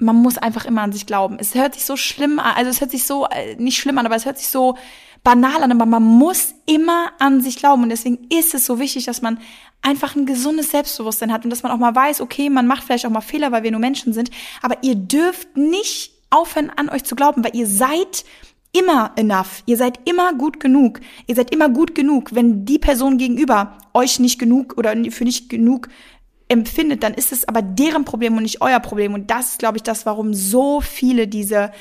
man 0.02 0.16
muss 0.16 0.38
einfach 0.38 0.66
immer 0.66 0.82
an 0.82 0.92
sich 0.92 1.06
glauben. 1.06 1.38
Es 1.40 1.56
hört 1.56 1.76
sich 1.76 1.86
so 1.86 1.96
schlimm 1.96 2.40
an, 2.40 2.56
also 2.56 2.70
es 2.70 2.82
hört 2.82 2.92
sich 2.92 3.06
so, 3.06 3.28
äh, 3.28 3.56
nicht 3.56 3.78
schlimm 3.78 3.98
an, 3.98 4.06
aber 4.06 4.16
es 4.16 4.26
hört 4.26 4.38
sich 4.38 4.50
so 4.50 4.76
banal 5.24 5.62
an, 5.62 5.72
aber 5.72 5.86
man 5.86 6.04
muss 6.04 6.56
immer 6.66 7.12
an 7.20 7.42
sich 7.42 7.58
glauben. 7.58 7.84
Und 7.84 7.90
deswegen 7.90 8.28
ist 8.30 8.56
es 8.56 8.66
so 8.66 8.80
wichtig, 8.80 9.06
dass 9.06 9.22
man 9.22 9.40
einfach 9.84 10.16
ein 10.16 10.26
gesundes 10.26 10.72
Selbstbewusstsein 10.72 11.32
hat 11.32 11.44
und 11.44 11.52
dass 11.52 11.64
man 11.64 11.72
auch 11.72 11.78
mal 11.78 11.96
weiß, 11.96 12.22
okay, 12.22 12.50
man 12.50 12.68
macht 12.68 12.84
vielleicht 12.84 13.06
auch 13.06 13.12
mal 13.12 13.22
Fehler, 13.22 13.52
weil 13.52 13.64
wir 13.64 13.72
nur 13.72 13.80
Menschen 13.80 14.14
sind, 14.14 14.32
aber 14.62 14.78
ihr 14.82 14.96
dürft 14.96 15.56
nicht 15.56 16.14
aufhören, 16.32 16.72
an 16.76 16.90
euch 16.90 17.04
zu 17.04 17.16
glauben, 17.16 17.44
weil 17.44 17.56
ihr 17.56 17.68
seid 17.68 18.26
immer 18.72 19.12
enough. 19.18 19.64
Ihr 19.66 19.78
seid 19.78 20.00
immer 20.06 20.34
gut 20.34 20.60
genug. 20.60 21.02
Ihr 21.28 21.36
seid 21.36 21.54
immer 21.54 21.70
gut 21.70 21.94
genug, 21.94 22.34
wenn 22.34 22.66
die 22.66 22.80
Person 22.80 23.18
gegenüber 23.18 23.78
euch 23.94 24.20
nicht 24.20 24.40
genug 24.40 24.76
oder 24.78 24.96
für 25.12 25.26
nicht 25.26 25.50
genug 25.50 25.90
empfindet, 26.52 27.02
dann 27.02 27.14
ist 27.14 27.32
es 27.32 27.48
aber 27.48 27.62
deren 27.62 28.04
Problem 28.04 28.36
und 28.36 28.44
nicht 28.44 28.62
euer 28.62 28.82
Problem. 28.82 29.14
Und 29.14 29.32
das 29.32 29.52
ist, 29.52 29.60
glaube 29.60 29.78
ich, 29.78 29.84
das, 29.84 30.06
warum 30.06 30.34
so 30.34 30.82
viele 30.82 31.28
diese 31.28 31.72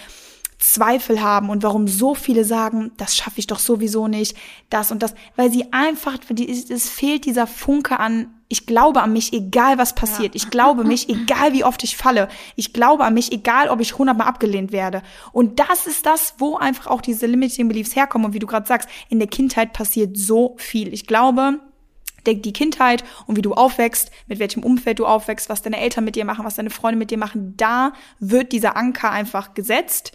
Zweifel 0.59 1.21
haben 1.21 1.51
und 1.51 1.63
warum 1.63 1.89
so 1.89 2.15
viele 2.15 2.45
sagen, 2.45 2.93
das 2.97 3.17
schaffe 3.17 3.39
ich 3.39 3.47
doch 3.47 3.59
sowieso 3.59 4.07
nicht, 4.07 4.37
das 4.69 4.93
und 4.93 5.03
das, 5.03 5.15
weil 5.35 5.51
sie 5.51 5.73
einfach, 5.73 6.19
es 6.69 6.89
fehlt 6.89 7.25
dieser 7.25 7.47
Funke 7.47 7.99
an, 7.99 8.33
ich 8.49 8.67
glaube 8.67 9.01
an 9.03 9.13
mich, 9.13 9.33
egal 9.33 9.79
was 9.79 9.95
passiert. 9.95 10.35
Ja. 10.35 10.43
Ich 10.43 10.51
glaube 10.51 10.85
mich, 10.85 11.09
egal 11.09 11.53
wie 11.53 11.65
oft 11.65 11.83
ich 11.83 11.97
falle. 11.97 12.29
Ich 12.57 12.73
glaube 12.73 13.05
an 13.05 13.15
mich, 13.15 13.33
egal 13.33 13.71
ob 13.71 13.81
ich 13.81 13.97
hundertmal 13.97 14.27
abgelehnt 14.27 14.71
werde. 14.71 15.03
Und 15.33 15.61
das 15.61 15.87
ist 15.87 16.05
das, 16.05 16.35
wo 16.39 16.57
einfach 16.57 16.89
auch 16.89 17.01
diese 17.01 17.27
Limiting 17.27 17.69
Beliefs 17.69 17.95
herkommen. 17.95 18.27
Und 18.27 18.35
wie 18.35 18.41
du 18.41 18.49
gerade 18.49 18.67
sagst, 18.67 18.89
in 19.09 19.21
der 19.21 19.29
Kindheit 19.29 19.73
passiert 19.73 20.19
so 20.19 20.57
viel. 20.59 20.93
Ich 20.93 21.07
glaube, 21.07 21.61
die 22.27 22.53
Kindheit 22.53 23.05
und 23.27 23.37
wie 23.37 23.43
du 23.43 23.55
aufwächst, 23.55 24.11
mit 24.27 24.39
welchem 24.39 24.63
Umfeld 24.63 24.99
du 24.99 25.07
aufwächst, 25.07 25.49
was 25.49 25.63
deine 25.63 25.81
Eltern 25.81 26.05
mit 26.05 26.17
dir 26.17 26.25
machen, 26.25 26.45
was 26.45 26.57
deine 26.57 26.71
Freunde 26.71 26.99
mit 26.99 27.11
dir 27.11 27.19
machen, 27.19 27.55
da 27.57 27.93
wird 28.19 28.53
dieser 28.53 28.77
Anker 28.77 29.11
einfach 29.11 29.55
gesetzt. 29.55 30.13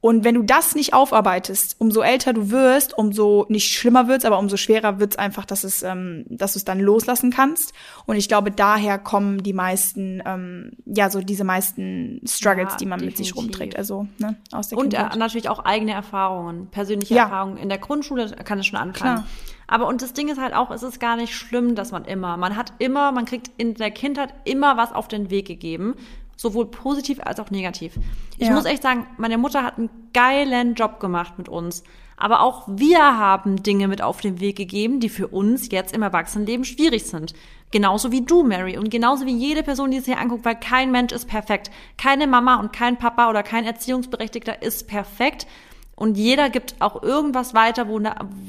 Und 0.00 0.22
wenn 0.22 0.36
du 0.36 0.42
das 0.42 0.76
nicht 0.76 0.94
aufarbeitest, 0.94 1.76
umso 1.80 2.02
älter 2.02 2.32
du 2.32 2.50
wirst, 2.50 2.96
umso 2.96 3.46
nicht 3.48 3.74
schlimmer 3.74 4.06
wird's, 4.06 4.24
aber 4.24 4.38
umso 4.38 4.56
schwerer 4.56 5.00
wird's 5.00 5.16
einfach, 5.16 5.44
dass 5.44 5.64
es, 5.64 5.82
ähm, 5.82 6.24
dass 6.28 6.52
du 6.52 6.58
es 6.58 6.64
dann 6.64 6.78
loslassen 6.78 7.32
kannst. 7.32 7.72
Und 8.06 8.14
ich 8.14 8.28
glaube, 8.28 8.52
daher 8.52 8.98
kommen 8.98 9.42
die 9.42 9.52
meisten, 9.52 10.22
ähm, 10.24 10.72
ja, 10.86 11.10
so 11.10 11.20
diese 11.20 11.42
meisten 11.42 12.20
Struggles, 12.24 12.72
ja, 12.72 12.76
die 12.76 12.86
man 12.86 13.00
definitiv. 13.00 13.18
mit 13.18 13.26
sich 13.26 13.36
rumträgt. 13.36 13.76
Also 13.76 14.06
ne, 14.18 14.36
aus 14.52 14.68
der 14.68 14.78
Und 14.78 14.94
äh, 14.94 15.16
natürlich 15.16 15.48
auch 15.48 15.64
eigene 15.64 15.92
Erfahrungen, 15.92 16.68
persönliche 16.68 17.14
ja. 17.14 17.24
Erfahrungen. 17.24 17.56
In 17.56 17.68
der 17.68 17.78
Grundschule 17.78 18.30
kann 18.44 18.60
es 18.60 18.66
schon 18.66 18.78
anfangen. 18.78 19.16
Klar. 19.16 19.26
Aber 19.70 19.86
und 19.86 20.00
das 20.00 20.14
Ding 20.14 20.28
ist 20.28 20.40
halt 20.40 20.54
auch, 20.54 20.70
es 20.70 20.82
ist 20.82 20.98
gar 20.98 21.16
nicht 21.16 21.34
schlimm, 21.34 21.74
dass 21.74 21.92
man 21.92 22.06
immer, 22.06 22.38
man 22.38 22.56
hat 22.56 22.72
immer, 22.78 23.12
man 23.12 23.26
kriegt 23.26 23.50
in 23.58 23.74
der 23.74 23.90
Kindheit 23.90 24.32
immer 24.44 24.78
was 24.78 24.92
auf 24.92 25.08
den 25.08 25.28
Weg 25.28 25.46
gegeben 25.46 25.94
sowohl 26.38 26.66
positiv 26.66 27.20
als 27.20 27.40
auch 27.40 27.50
negativ. 27.50 27.94
Ich 28.38 28.46
ja. 28.46 28.54
muss 28.54 28.64
echt 28.64 28.82
sagen, 28.82 29.06
meine 29.18 29.36
Mutter 29.36 29.64
hat 29.64 29.76
einen 29.76 29.90
geilen 30.14 30.74
Job 30.74 31.00
gemacht 31.00 31.34
mit 31.36 31.48
uns. 31.50 31.82
Aber 32.16 32.40
auch 32.40 32.66
wir 32.68 32.98
haben 32.98 33.62
Dinge 33.62 33.86
mit 33.86 34.02
auf 34.02 34.20
den 34.20 34.40
Weg 34.40 34.56
gegeben, 34.56 34.98
die 35.00 35.08
für 35.08 35.28
uns 35.28 35.70
jetzt 35.70 35.94
im 35.94 36.02
Erwachsenenleben 36.02 36.64
schwierig 36.64 37.04
sind. 37.04 37.34
Genauso 37.70 38.10
wie 38.12 38.22
du, 38.22 38.44
Mary. 38.44 38.78
Und 38.78 38.90
genauso 38.90 39.26
wie 39.26 39.36
jede 39.36 39.62
Person, 39.62 39.90
die 39.90 39.98
es 39.98 40.04
hier 40.04 40.18
anguckt, 40.18 40.44
weil 40.44 40.58
kein 40.58 40.90
Mensch 40.90 41.12
ist 41.12 41.26
perfekt. 41.26 41.70
Keine 41.96 42.26
Mama 42.26 42.58
und 42.58 42.72
kein 42.72 42.96
Papa 42.96 43.28
oder 43.30 43.42
kein 43.42 43.64
Erziehungsberechtigter 43.64 44.62
ist 44.62 44.88
perfekt. 44.88 45.46
Und 45.94 46.16
jeder 46.16 46.50
gibt 46.50 46.76
auch 46.80 47.02
irgendwas 47.02 47.54
weiter, 47.54 47.88
wo, 47.88 48.00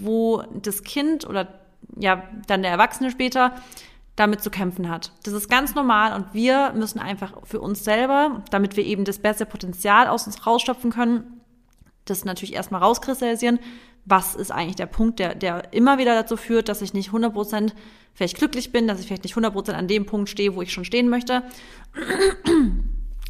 wo 0.01 0.43
das 0.61 0.83
Kind 0.83 1.27
oder 1.27 1.47
ja, 1.97 2.23
dann 2.47 2.61
der 2.61 2.71
Erwachsene 2.71 3.11
später 3.11 3.53
damit 4.19 4.41
zu 4.41 4.49
kämpfen 4.49 4.89
hat. 4.89 5.13
Das 5.23 5.33
ist 5.33 5.49
ganz 5.49 5.75
normal 5.75 6.13
und 6.13 6.33
wir 6.33 6.73
müssen 6.73 6.99
einfach 6.99 7.33
für 7.45 7.61
uns 7.61 7.85
selber, 7.85 8.43
damit 8.51 8.75
wir 8.75 8.85
eben 8.85 9.05
das 9.05 9.19
beste 9.19 9.45
Potenzial 9.45 10.07
aus 10.07 10.27
uns 10.27 10.45
rausschöpfen 10.45 10.91
können, 10.91 11.41
das 12.03 12.25
natürlich 12.25 12.53
erstmal 12.53 12.81
rauskristallisieren. 12.81 13.59
Was 14.03 14.35
ist 14.35 14.51
eigentlich 14.51 14.75
der 14.75 14.87
Punkt, 14.87 15.19
der, 15.19 15.35
der 15.35 15.73
immer 15.73 15.99
wieder 15.99 16.15
dazu 16.15 16.35
führt, 16.35 16.67
dass 16.67 16.81
ich 16.81 16.93
nicht 16.93 17.11
100% 17.11 17.71
vielleicht 18.13 18.37
glücklich 18.37 18.73
bin, 18.73 18.87
dass 18.87 18.99
ich 18.99 19.07
vielleicht 19.07 19.23
nicht 19.23 19.37
100% 19.37 19.71
an 19.71 19.87
dem 19.87 20.05
Punkt 20.05 20.27
stehe, 20.27 20.55
wo 20.55 20.61
ich 20.61 20.73
schon 20.73 20.85
stehen 20.85 21.07
möchte. 21.07 21.43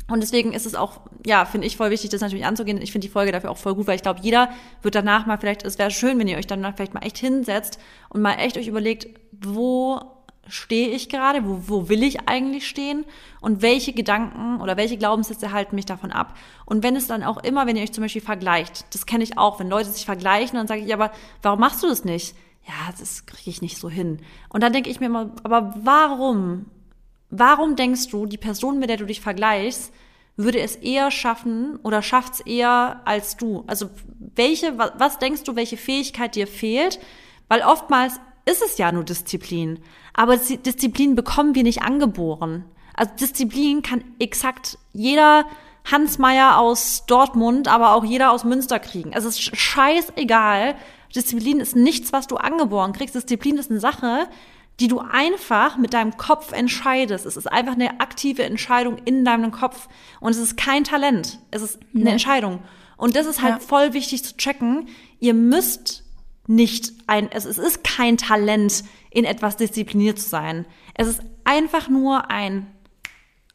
Und 0.08 0.22
deswegen 0.22 0.54
ist 0.54 0.66
es 0.66 0.74
auch, 0.74 1.02
ja, 1.24 1.46
finde 1.46 1.68
ich 1.68 1.78
voll 1.78 1.92
wichtig, 1.92 2.10
das 2.10 2.22
natürlich 2.22 2.46
anzugehen. 2.46 2.82
Ich 2.82 2.92
finde 2.92 3.06
die 3.06 3.12
Folge 3.12 3.32
dafür 3.32 3.52
auch 3.52 3.58
voll 3.58 3.76
gut, 3.76 3.86
weil 3.86 3.96
ich 3.96 4.02
glaube, 4.02 4.22
jeder 4.24 4.50
wird 4.82 4.96
danach 4.96 5.28
mal 5.28 5.38
vielleicht, 5.38 5.64
es 5.64 5.78
wäre 5.78 5.92
schön, 5.92 6.18
wenn 6.18 6.28
ihr 6.28 6.38
euch 6.38 6.48
dann 6.48 6.66
vielleicht 6.76 6.96
mal 6.96 7.06
echt 7.06 7.20
hinsetzt 7.20 7.80
und 8.10 8.22
mal 8.22 8.34
echt 8.34 8.58
euch 8.58 8.68
überlegt, 8.68 9.08
wo 9.32 10.19
stehe 10.50 10.90
ich 10.90 11.10
gerade, 11.10 11.46
wo, 11.46 11.62
wo 11.68 11.90
will 11.90 12.04
ich 12.04 12.28
eigentlich 12.28 12.68
stehen 12.68 13.06
und 13.42 13.62
welche 13.62 13.94
Gedanken 13.94 14.62
oder 14.62 14.78
welche 14.78 14.98
Glaubenssätze 14.98 15.52
halten 15.52 15.76
mich 15.76 15.86
davon 15.86 16.12
ab. 16.12 16.38
Und 16.66 16.84
wenn 16.84 16.96
es 16.96 17.08
dann 17.08 17.24
auch 17.24 17.38
immer, 17.38 17.68
wenn 17.68 17.76
ihr 17.76 17.84
euch 17.84 17.92
zum 17.92 18.04
Beispiel 18.04 18.22
vergleicht, 18.22 18.94
das 18.94 19.06
kenne 19.06 19.24
ich 19.24 19.38
auch, 19.38 19.60
wenn 19.60 19.70
Leute 19.70 19.90
sich 19.90 20.06
vergleichen, 20.06 20.58
dann 20.58 20.68
sage 20.68 20.82
ich, 20.82 20.94
aber 20.94 21.12
warum 21.42 21.60
machst 21.60 21.84
du 21.84 21.88
das 21.88 22.04
nicht? 22.04 22.36
Ja, 22.68 22.94
das 23.00 23.26
kriege 23.26 23.50
ich 23.50 23.62
nicht 23.62 23.78
so 23.78 23.90
hin. 23.90 24.20
Und 24.50 24.62
dann 24.62 24.74
denke 24.74 24.90
ich 24.90 25.00
mir 25.00 25.08
immer, 25.08 25.32
aber 25.44 25.74
warum? 25.82 26.66
Warum 27.30 27.76
denkst 27.76 28.08
du, 28.10 28.26
die 28.26 28.38
Person, 28.38 28.80
mit 28.80 28.90
der 28.90 28.98
du 28.98 29.06
dich 29.06 29.22
vergleichst, 29.22 29.94
würde 30.36 30.60
es 30.60 30.76
eher 30.76 31.12
schaffen 31.12 31.78
oder 31.84 32.02
schafft 32.02 32.34
es 32.34 32.40
eher 32.42 33.02
als 33.06 33.38
du? 33.38 33.64
Also 33.68 33.90
welche, 34.36 34.78
was 34.78 35.20
denkst 35.20 35.44
du, 35.44 35.56
welche 35.56 35.78
Fähigkeit 35.78 36.36
dir 36.36 36.48
fehlt? 36.48 37.00
Weil 37.50 37.62
oftmals 37.62 38.20
ist 38.46 38.62
es 38.64 38.78
ja 38.78 38.92
nur 38.92 39.04
Disziplin. 39.04 39.80
Aber 40.20 40.36
Disziplin 40.36 41.16
bekommen 41.16 41.56
wir 41.56 41.64
nicht 41.64 41.82
angeboren. 41.82 42.66
Also 42.94 43.14
Disziplin 43.22 43.82
kann 43.82 44.04
exakt 44.20 44.78
jeder 44.92 45.46
Hans 45.90 46.18
Meyer 46.18 46.58
aus 46.58 47.06
Dortmund, 47.08 47.70
aber 47.70 47.94
auch 47.94 48.04
jeder 48.04 48.34
aus 48.34 48.44
Münster 48.44 48.80
kriegen. 48.80 49.14
Es 49.14 49.24
ist 49.24 49.42
scheißegal. 49.42 50.76
Disziplin 51.16 51.62
ist 51.62 51.78
nichts, 51.78 52.12
was 52.12 52.28
du 52.28 52.36
angeboren 52.36 52.92
kriegst. 52.92 53.16
Disziplin 53.16 53.58
ist 53.58 53.72
eine 53.72 53.80
Sache, 53.80 54.28
die 54.82 54.90
du 54.90 55.00
einfach 55.00 55.78
mit 55.78 55.94
deinem 55.94 56.18
Kopf 56.18 56.52
entscheidest. 56.52 57.26
Es 57.26 57.38
ist 57.38 57.50
einfach 57.50 57.76
eine 57.76 58.02
aktive 58.02 58.44
Entscheidung 58.44 58.98
in 59.06 59.24
deinem 59.24 59.52
Kopf. 59.52 59.88
Und 60.20 60.32
es 60.32 60.38
ist 60.38 60.58
kein 60.58 60.84
Talent. 60.84 61.40
Es 61.50 61.62
ist 61.62 61.80
eine. 61.96 62.12
Entscheidung. 62.12 62.60
Und 62.98 63.16
das 63.16 63.26
ist 63.26 63.42
halt 63.42 63.54
ja. 63.54 63.60
voll 63.66 63.94
wichtig 63.94 64.26
zu 64.26 64.36
checken. 64.36 64.90
Ihr 65.22 65.34
müsst 65.34 66.04
nicht 66.50 66.94
ein, 67.06 67.32
es, 67.32 67.46
es 67.46 67.60
ist 67.60 67.84
kein 67.84 68.18
Talent, 68.18 68.84
in 69.12 69.24
etwas 69.24 69.56
diszipliniert 69.56 70.20
zu 70.20 70.28
sein. 70.28 70.66
Es 70.96 71.08
ist 71.08 71.22
einfach 71.44 71.90
nur 71.90 72.30
ein 72.30 72.68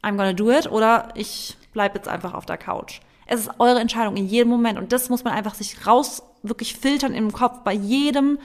I'm 0.01 0.17
gonna 0.17 0.33
do 0.33 0.51
it 0.51 0.71
oder 0.71 1.09
ich 1.15 1.57
bleib 1.73 1.95
jetzt 1.95 2.07
einfach 2.07 2.33
auf 2.33 2.45
der 2.45 2.57
Couch. 2.57 3.01
Es 3.25 3.41
ist 3.41 3.51
eure 3.59 3.79
Entscheidung 3.79 4.15
in 4.15 4.27
jedem 4.27 4.49
Moment 4.49 4.77
und 4.77 4.91
das 4.93 5.09
muss 5.09 5.23
man 5.23 5.33
einfach 5.33 5.55
sich 5.55 5.85
raus 5.85 6.23
wirklich 6.43 6.75
filtern 6.75 7.13
im 7.13 7.33
Kopf 7.33 7.63
bei 7.63 7.73
jedem 7.73 8.37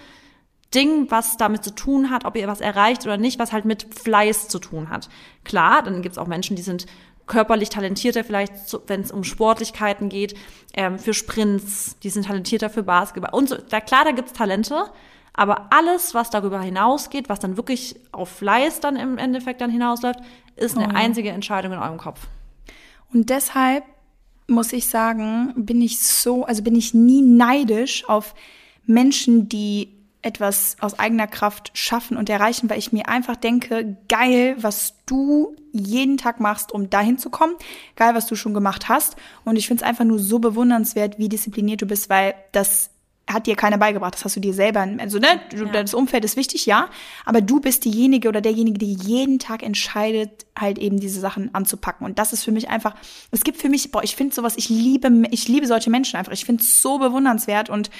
Ding, 0.74 1.10
was 1.10 1.36
damit 1.36 1.62
zu 1.62 1.74
tun 1.74 2.10
hat, 2.10 2.24
ob 2.24 2.36
ihr 2.36 2.48
was 2.48 2.60
erreicht 2.60 3.04
oder 3.04 3.18
nicht, 3.18 3.38
was 3.38 3.52
halt 3.52 3.64
mit 3.64 3.86
Fleiß 3.94 4.48
zu 4.48 4.58
tun 4.58 4.88
hat. 4.88 5.08
Klar, 5.44 5.82
dann 5.82 6.02
gibt's 6.02 6.18
auch 6.18 6.26
Menschen, 6.26 6.56
die 6.56 6.62
sind 6.62 6.86
körperlich 7.30 7.70
talentierter, 7.70 8.24
vielleicht 8.24 8.52
wenn 8.88 9.00
es 9.00 9.12
um 9.12 9.24
Sportlichkeiten 9.24 10.08
geht, 10.08 10.34
ähm, 10.74 10.98
für 10.98 11.14
Sprints, 11.14 11.96
die 12.02 12.10
sind 12.10 12.26
talentierter 12.26 12.68
für 12.68 12.82
Basketball 12.82 13.32
und 13.32 13.48
so. 13.48 13.56
Da, 13.56 13.80
klar, 13.80 14.04
da 14.04 14.10
gibt's 14.10 14.32
Talente, 14.32 14.90
aber 15.32 15.68
alles, 15.70 16.12
was 16.12 16.28
darüber 16.28 16.60
hinausgeht, 16.60 17.28
was 17.28 17.38
dann 17.38 17.56
wirklich 17.56 17.94
auf 18.10 18.28
Fleiß 18.28 18.80
dann 18.80 18.96
im 18.96 19.16
Endeffekt 19.16 19.60
dann 19.60 19.70
hinausläuft, 19.70 20.18
ist 20.56 20.76
eine 20.76 20.88
oh. 20.88 20.96
einzige 20.96 21.30
Entscheidung 21.30 21.72
in 21.72 21.78
eurem 21.78 21.98
Kopf. 21.98 22.26
Und 23.12 23.30
deshalb 23.30 23.84
muss 24.48 24.72
ich 24.72 24.88
sagen, 24.88 25.54
bin 25.56 25.80
ich 25.80 26.00
so, 26.00 26.44
also 26.44 26.62
bin 26.62 26.74
ich 26.74 26.94
nie 26.94 27.22
neidisch 27.22 28.08
auf 28.08 28.34
Menschen, 28.86 29.48
die 29.48 29.99
etwas 30.22 30.76
aus 30.80 30.98
eigener 30.98 31.26
Kraft 31.26 31.70
schaffen 31.74 32.16
und 32.16 32.28
erreichen, 32.28 32.68
weil 32.68 32.78
ich 32.78 32.92
mir 32.92 33.08
einfach 33.08 33.36
denke, 33.36 33.96
geil, 34.08 34.56
was 34.58 34.94
du 35.06 35.56
jeden 35.72 36.18
Tag 36.18 36.40
machst, 36.40 36.72
um 36.72 36.90
dahin 36.90 37.18
zu 37.18 37.30
kommen, 37.30 37.54
geil, 37.96 38.14
was 38.14 38.26
du 38.26 38.36
schon 38.36 38.54
gemacht 38.54 38.88
hast. 38.88 39.16
Und 39.44 39.56
ich 39.56 39.66
finde 39.66 39.82
es 39.82 39.88
einfach 39.88 40.04
nur 40.04 40.18
so 40.18 40.38
bewundernswert, 40.38 41.18
wie 41.18 41.28
diszipliniert 41.28 41.80
du 41.82 41.86
bist, 41.86 42.10
weil 42.10 42.34
das 42.52 42.90
hat 43.32 43.46
dir 43.46 43.54
keiner 43.54 43.78
beigebracht, 43.78 44.14
das 44.14 44.24
hast 44.24 44.36
du 44.36 44.40
dir 44.40 44.54
selber, 44.54 44.86
also 44.98 45.18
ne, 45.18 45.40
ja. 45.54 45.64
das 45.66 45.94
Umfeld 45.94 46.24
ist 46.24 46.36
wichtig, 46.36 46.66
ja, 46.66 46.88
aber 47.24 47.40
du 47.40 47.60
bist 47.60 47.84
diejenige 47.84 48.28
oder 48.28 48.40
derjenige, 48.40 48.78
die 48.78 48.92
jeden 48.92 49.38
Tag 49.38 49.62
entscheidet, 49.62 50.46
halt 50.58 50.78
eben 50.78 50.98
diese 50.98 51.20
Sachen 51.20 51.54
anzupacken. 51.54 52.04
Und 52.04 52.18
das 52.18 52.32
ist 52.32 52.42
für 52.42 52.50
mich 52.50 52.68
einfach, 52.68 52.94
es 53.30 53.44
gibt 53.44 53.58
für 53.58 53.68
mich, 53.68 53.92
boah, 53.92 54.02
ich 54.02 54.16
finde 54.16 54.34
sowas, 54.34 54.54
ich 54.56 54.68
liebe, 54.68 55.22
ich 55.30 55.46
liebe 55.46 55.66
solche 55.66 55.90
Menschen 55.90 56.16
einfach, 56.16 56.32
ich 56.32 56.44
finde 56.44 56.62
es 56.62 56.82
so 56.82 56.98
bewundernswert 56.98 57.70
und 57.70 57.90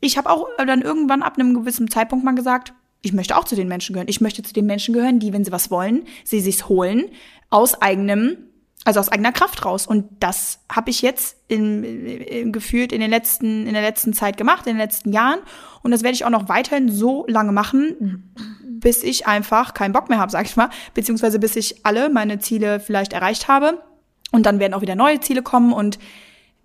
ich 0.00 0.16
habe 0.18 0.30
auch 0.30 0.46
dann 0.58 0.82
irgendwann 0.82 1.22
ab 1.22 1.38
einem 1.38 1.54
gewissen 1.54 1.90
Zeitpunkt 1.90 2.24
mal 2.24 2.34
gesagt, 2.34 2.72
ich 3.02 3.12
möchte 3.12 3.36
auch 3.36 3.44
zu 3.44 3.56
den 3.56 3.68
Menschen 3.68 3.94
gehören. 3.94 4.08
Ich 4.08 4.20
möchte 4.20 4.42
zu 4.42 4.52
den 4.52 4.66
Menschen 4.66 4.94
gehören, 4.94 5.20
die, 5.20 5.32
wenn 5.32 5.44
sie 5.44 5.52
was 5.52 5.70
wollen, 5.70 6.04
sie 6.24 6.40
sich's 6.40 6.68
holen 6.68 7.10
aus 7.48 7.80
eigenem, 7.80 8.36
also 8.84 9.00
aus 9.00 9.08
eigener 9.10 9.32
Kraft 9.32 9.64
raus. 9.64 9.86
Und 9.86 10.06
das 10.20 10.60
habe 10.70 10.90
ich 10.90 11.02
jetzt 11.02 11.36
in, 11.48 11.82
in, 11.84 12.52
gefühlt 12.52 12.92
in 12.92 13.00
den 13.00 13.10
letzten, 13.10 13.66
in 13.66 13.72
der 13.72 13.82
letzten 13.82 14.12
Zeit 14.12 14.36
gemacht, 14.36 14.66
in 14.66 14.74
den 14.74 14.80
letzten 14.80 15.12
Jahren. 15.12 15.40
Und 15.82 15.90
das 15.92 16.02
werde 16.02 16.14
ich 16.14 16.24
auch 16.24 16.30
noch 16.30 16.48
weiterhin 16.48 16.90
so 16.90 17.24
lange 17.26 17.52
machen, 17.52 18.34
bis 18.64 19.02
ich 19.02 19.26
einfach 19.26 19.74
keinen 19.74 19.92
Bock 19.92 20.08
mehr 20.08 20.18
habe, 20.18 20.30
sag 20.30 20.46
ich 20.46 20.56
mal, 20.56 20.70
beziehungsweise 20.94 21.38
bis 21.38 21.56
ich 21.56 21.84
alle 21.84 22.10
meine 22.10 22.38
Ziele 22.38 22.80
vielleicht 22.80 23.12
erreicht 23.12 23.48
habe. 23.48 23.82
Und 24.30 24.46
dann 24.46 24.60
werden 24.60 24.74
auch 24.74 24.82
wieder 24.82 24.94
neue 24.94 25.20
Ziele 25.20 25.42
kommen 25.42 25.72
und 25.72 25.98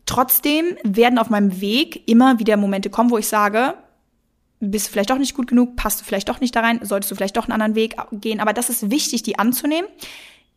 Trotzdem 0.06 0.78
werden 0.84 1.18
auf 1.18 1.30
meinem 1.30 1.62
Weg 1.62 2.08
immer 2.08 2.40
wieder 2.40 2.58
Momente 2.58 2.90
kommen, 2.90 3.10
wo 3.10 3.18
ich 3.18 3.28
sage, 3.28 3.74
bist 4.60 4.88
du 4.88 4.92
vielleicht 4.92 5.10
doch 5.10 5.18
nicht 5.18 5.36
gut 5.36 5.48
genug, 5.48 5.76
passt 5.76 6.02
du 6.02 6.06
vielleicht 6.06 6.30
doch 6.30 6.40
nicht 6.40 6.56
da 6.56 6.62
rein, 6.62 6.80
solltest 6.84 7.12
du 7.12 7.16
vielleicht 7.16 7.38
doch 7.38 7.46
einen 7.46 7.54
anderen 7.54 7.76
Weg 7.76 7.96
gehen. 8.12 8.40
Aber 8.40 8.54
das 8.54 8.70
ist 8.70 8.90
wichtig, 8.92 9.24
die 9.24 9.40
anzunehmen. 9.40 9.90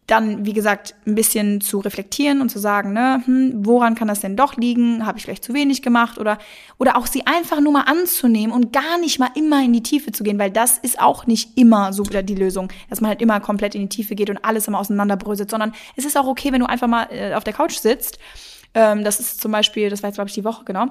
dann, 0.09 0.47
wie 0.47 0.55
gesagt, 0.55 0.95
ein 1.07 1.15
bisschen 1.15 1.61
zu 1.61 1.81
reflektieren 1.81 2.41
und 2.41 2.49
zu 2.49 2.59
sagen, 2.59 2.95
ne, 2.95 3.23
hm, 3.27 3.67
woran 3.67 3.95
kann 3.95 4.09
das 4.09 4.21
denn 4.21 4.37
doch 4.37 4.57
liegen? 4.57 5.05
Habe 5.05 5.19
ich 5.19 5.25
vielleicht 5.25 5.45
zu 5.45 5.53
wenig 5.53 5.83
gemacht? 5.83 6.17
Oder, 6.17 6.39
oder 6.79 6.97
auch 6.97 7.07
sie 7.07 7.27
einfach 7.27 7.61
nur 7.61 7.75
mal 7.75 7.83
anzunehmen 7.83 8.51
und 8.55 8.73
gar 8.73 8.99
nicht 8.99 9.19
mal 9.19 9.29
immer 9.35 9.63
in 9.63 9.75
die 9.75 9.83
Tiefe 9.83 10.11
zu 10.11 10.25
gehen, 10.25 10.39
weil 10.39 10.51
das 10.51 10.79
ist 10.79 10.99
auch 10.99 11.27
nicht 11.27 11.59
immer 11.59 11.93
so 11.93 12.07
wieder 12.07 12.23
die 12.23 12.35
Lösung, 12.35 12.73
dass 12.89 13.03
man 13.03 13.11
halt 13.11 13.21
immer 13.21 13.39
komplett 13.41 13.75
in 13.75 13.83
die 13.83 13.89
Tiefe 13.91 14.15
geht 14.15 14.31
und 14.31 14.43
alles 14.43 14.67
immer 14.67 14.79
auseinanderbröselt, 14.79 15.51
sondern 15.51 15.75
es 15.95 16.07
ist 16.07 16.17
auch 16.17 16.27
okay, 16.27 16.53
wenn 16.53 16.61
du 16.61 16.69
einfach 16.69 16.89
mal 16.89 17.09
äh, 17.11 17.35
auf 17.35 17.45
der 17.45 17.53
Couch 17.53 17.77
sitzt. 17.77 18.19
Ähm, 18.75 19.05
das 19.05 19.21
ist 19.21 19.41
zum 19.41 19.53
Beispiel, 19.53 19.91
das 19.91 20.03
war 20.03 20.09
jetzt, 20.09 20.17
glaube 20.17 20.29
ich, 20.29 20.35
die 20.35 20.45
Woche, 20.45 20.65
genau 20.65 20.89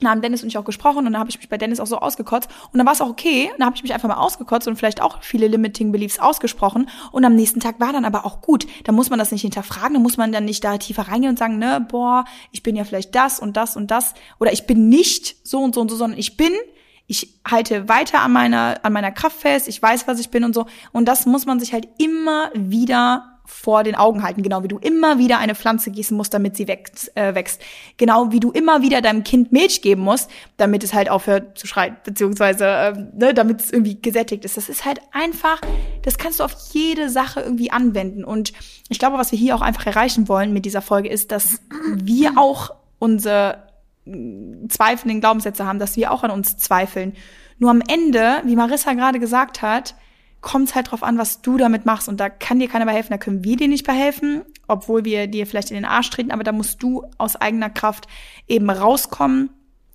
da 0.00 0.10
haben 0.10 0.22
Dennis 0.22 0.42
und 0.42 0.48
ich 0.48 0.58
auch 0.58 0.64
gesprochen 0.64 0.98
und 0.98 1.04
dann 1.04 1.18
habe 1.18 1.30
ich 1.30 1.38
mich 1.38 1.48
bei 1.48 1.56
Dennis 1.56 1.80
auch 1.80 1.86
so 1.86 1.98
ausgekotzt 1.98 2.48
und 2.72 2.78
dann 2.78 2.86
war 2.86 2.94
es 2.94 3.00
auch 3.00 3.08
okay. 3.08 3.50
Dann 3.58 3.66
habe 3.66 3.76
ich 3.76 3.82
mich 3.82 3.94
einfach 3.94 4.08
mal 4.08 4.16
ausgekotzt 4.16 4.66
und 4.66 4.76
vielleicht 4.76 5.00
auch 5.00 5.22
viele 5.22 5.46
Limiting 5.46 5.92
Beliefs 5.92 6.18
ausgesprochen 6.18 6.88
und 7.12 7.24
am 7.24 7.34
nächsten 7.34 7.60
Tag 7.60 7.80
war 7.80 7.92
dann 7.92 8.04
aber 8.04 8.26
auch 8.26 8.40
gut. 8.40 8.66
Da 8.84 8.92
muss 8.92 9.10
man 9.10 9.18
das 9.18 9.30
nicht 9.30 9.42
hinterfragen, 9.42 9.94
da 9.94 10.00
muss 10.00 10.16
man 10.16 10.32
dann 10.32 10.44
nicht 10.44 10.64
da 10.64 10.78
tiefer 10.78 11.08
reingehen 11.08 11.30
und 11.30 11.38
sagen, 11.38 11.58
ne, 11.58 11.86
boah, 11.88 12.24
ich 12.50 12.62
bin 12.62 12.76
ja 12.76 12.84
vielleicht 12.84 13.14
das 13.14 13.38
und 13.38 13.56
das 13.56 13.76
und 13.76 13.90
das 13.90 14.14
oder 14.40 14.52
ich 14.52 14.66
bin 14.66 14.88
nicht 14.88 15.36
so 15.46 15.60
und 15.60 15.74
so 15.74 15.80
und 15.80 15.90
so, 15.90 15.96
sondern 15.96 16.18
ich 16.18 16.36
bin 16.36 16.52
ich 17.06 17.38
halte 17.46 17.86
weiter 17.86 18.22
an 18.22 18.32
meiner, 18.32 18.82
an 18.82 18.94
meiner 18.94 19.12
Kraft 19.12 19.38
fest, 19.38 19.68
ich 19.68 19.80
weiß, 19.80 20.08
was 20.08 20.20
ich 20.20 20.30
bin 20.30 20.42
und 20.42 20.54
so. 20.54 20.64
Und 20.90 21.04
das 21.04 21.26
muss 21.26 21.44
man 21.44 21.60
sich 21.60 21.74
halt 21.74 21.86
immer 21.98 22.50
wieder 22.54 23.33
vor 23.46 23.84
den 23.84 23.94
Augen 23.94 24.22
halten, 24.22 24.42
genau 24.42 24.62
wie 24.62 24.68
du 24.68 24.78
immer 24.78 25.18
wieder 25.18 25.38
eine 25.38 25.54
Pflanze 25.54 25.90
gießen 25.90 26.16
musst, 26.16 26.32
damit 26.32 26.56
sie 26.56 26.66
wächst, 26.66 27.14
äh, 27.16 27.34
wächst. 27.34 27.60
Genau 27.98 28.32
wie 28.32 28.40
du 28.40 28.50
immer 28.50 28.80
wieder 28.80 29.02
deinem 29.02 29.22
Kind 29.22 29.52
Milch 29.52 29.82
geben 29.82 30.02
musst, 30.02 30.30
damit 30.56 30.82
es 30.82 30.94
halt 30.94 31.10
aufhört 31.10 31.58
zu 31.58 31.66
schreien, 31.66 31.96
beziehungsweise 32.04 32.64
äh, 32.64 32.92
ne, 33.14 33.34
damit 33.34 33.60
es 33.60 33.70
irgendwie 33.70 34.00
gesättigt 34.00 34.44
ist. 34.44 34.56
Das 34.56 34.68
ist 34.68 34.84
halt 34.84 35.00
einfach, 35.12 35.60
das 36.02 36.16
kannst 36.16 36.40
du 36.40 36.44
auf 36.44 36.54
jede 36.72 37.10
Sache 37.10 37.40
irgendwie 37.40 37.70
anwenden. 37.70 38.24
Und 38.24 38.54
ich 38.88 38.98
glaube, 38.98 39.18
was 39.18 39.30
wir 39.30 39.38
hier 39.38 39.54
auch 39.54 39.62
einfach 39.62 39.86
erreichen 39.86 40.26
wollen 40.28 40.52
mit 40.52 40.64
dieser 40.64 40.82
Folge 40.82 41.10
ist, 41.10 41.30
dass 41.30 41.60
wir 41.94 42.38
auch 42.38 42.74
unsere 42.98 43.58
mm, 44.06 44.68
zweifelnden 44.70 45.20
Glaubenssätze 45.20 45.66
haben, 45.66 45.78
dass 45.78 45.96
wir 45.96 46.12
auch 46.12 46.22
an 46.22 46.30
uns 46.30 46.56
zweifeln. 46.56 47.12
Nur 47.58 47.70
am 47.70 47.82
Ende, 47.86 48.40
wie 48.44 48.56
Marissa 48.56 48.94
gerade 48.94 49.20
gesagt 49.20 49.60
hat, 49.60 49.94
kommt 50.44 50.68
es 50.68 50.74
halt 50.76 50.92
drauf 50.92 51.02
an, 51.02 51.18
was 51.18 51.40
du 51.42 51.56
damit 51.56 51.86
machst. 51.86 52.08
Und 52.08 52.20
da 52.20 52.28
kann 52.28 52.60
dir 52.60 52.68
keiner 52.68 52.86
bei 52.86 52.92
helfen, 52.92 53.10
da 53.10 53.18
können 53.18 53.42
wir 53.42 53.56
dir 53.56 53.66
nicht 53.66 53.86
bei 53.86 53.94
helfen, 53.94 54.42
obwohl 54.68 55.04
wir 55.04 55.26
dir 55.26 55.46
vielleicht 55.46 55.70
in 55.70 55.76
den 55.76 55.84
Arsch 55.84 56.10
treten, 56.10 56.30
aber 56.30 56.44
da 56.44 56.52
musst 56.52 56.82
du 56.82 57.04
aus 57.18 57.34
eigener 57.34 57.70
Kraft 57.70 58.06
eben 58.46 58.70
rauskommen 58.70 59.50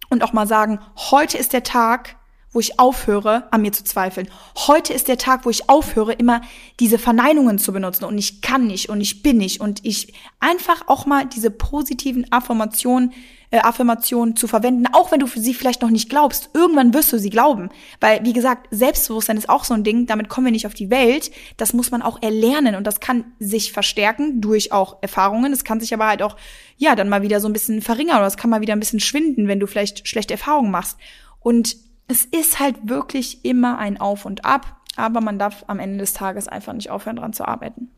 und 0.09 0.23
auch 0.23 0.33
mal 0.33 0.47
sagen, 0.47 0.79
heute 0.95 1.37
ist 1.37 1.53
der 1.53 1.63
Tag, 1.63 2.15
wo 2.51 2.59
ich 2.59 2.79
aufhöre, 2.79 3.47
an 3.51 3.61
mir 3.61 3.71
zu 3.71 3.83
zweifeln. 3.83 4.27
Heute 4.55 4.93
ist 4.93 5.07
der 5.07 5.17
Tag, 5.17 5.45
wo 5.45 5.49
ich 5.49 5.69
aufhöre, 5.69 6.13
immer 6.13 6.41
diese 6.79 6.97
Verneinungen 6.97 7.59
zu 7.59 7.71
benutzen 7.71 8.05
und 8.05 8.17
ich 8.17 8.41
kann 8.41 8.67
nicht 8.67 8.89
und 8.89 9.01
ich 9.01 9.21
bin 9.21 9.37
nicht 9.37 9.61
und 9.61 9.85
ich 9.85 10.13
einfach 10.39 10.87
auch 10.87 11.05
mal 11.05 11.25
diese 11.25 11.51
positiven 11.51 12.31
Affirmationen 12.31 13.13
äh, 13.51 13.59
Affirmation 13.59 14.35
zu 14.35 14.47
verwenden, 14.47 14.85
auch 14.93 15.11
wenn 15.11 15.19
du 15.19 15.27
für 15.27 15.39
sie 15.39 15.53
vielleicht 15.53 15.81
noch 15.81 15.89
nicht 15.89 16.09
glaubst. 16.09 16.51
Irgendwann 16.53 16.93
wirst 16.93 17.11
du 17.11 17.17
sie 17.17 17.29
glauben. 17.31 17.69
Weil, 17.99 18.23
wie 18.23 18.33
gesagt, 18.33 18.67
Selbstbewusstsein 18.69 19.37
ist 19.37 19.49
auch 19.49 19.63
so 19.63 19.73
ein 19.73 19.83
Ding, 19.83 20.05
damit 20.05 20.29
kommen 20.29 20.45
wir 20.45 20.51
nicht 20.51 20.67
auf 20.67 20.75
die 20.75 20.89
Welt. 20.89 21.31
Das 21.57 21.73
muss 21.73 21.89
man 21.91 22.01
auch 22.01 22.21
erlernen 22.21 22.75
und 22.75 22.85
das 22.85 22.99
kann 22.99 23.25
sich 23.39 23.71
verstärken 23.71 24.41
durch 24.41 24.71
auch 24.71 24.97
Erfahrungen. 25.01 25.51
Es 25.51 25.63
kann 25.63 25.79
sich 25.79 25.93
aber 25.93 26.07
halt 26.07 26.21
auch, 26.21 26.35
ja, 26.77 26.95
dann 26.95 27.09
mal 27.09 27.23
wieder 27.23 27.39
so 27.39 27.47
ein 27.47 27.53
bisschen 27.53 27.81
verringern 27.81 28.17
oder 28.17 28.27
es 28.27 28.37
kann 28.37 28.51
mal 28.51 28.61
wieder 28.61 28.73
ein 28.73 28.79
bisschen 28.79 28.99
schwinden, 28.99 29.47
wenn 29.47 29.59
du 29.59 29.67
vielleicht 29.67 30.07
schlechte 30.07 30.33
Erfahrungen 30.33 30.71
machst. 30.71 30.97
Und 31.39 31.75
es 32.09 32.25
ist 32.25 32.59
halt 32.59 32.75
wirklich 32.89 33.45
immer 33.45 33.77
ein 33.77 34.01
Auf 34.01 34.25
und 34.25 34.43
Ab, 34.43 34.81
aber 34.97 35.21
man 35.21 35.39
darf 35.39 35.63
am 35.67 35.79
Ende 35.79 35.99
des 35.99 36.13
Tages 36.13 36.47
einfach 36.47 36.73
nicht 36.73 36.89
aufhören, 36.89 37.15
dran 37.15 37.33
zu 37.33 37.47
arbeiten. 37.47 37.89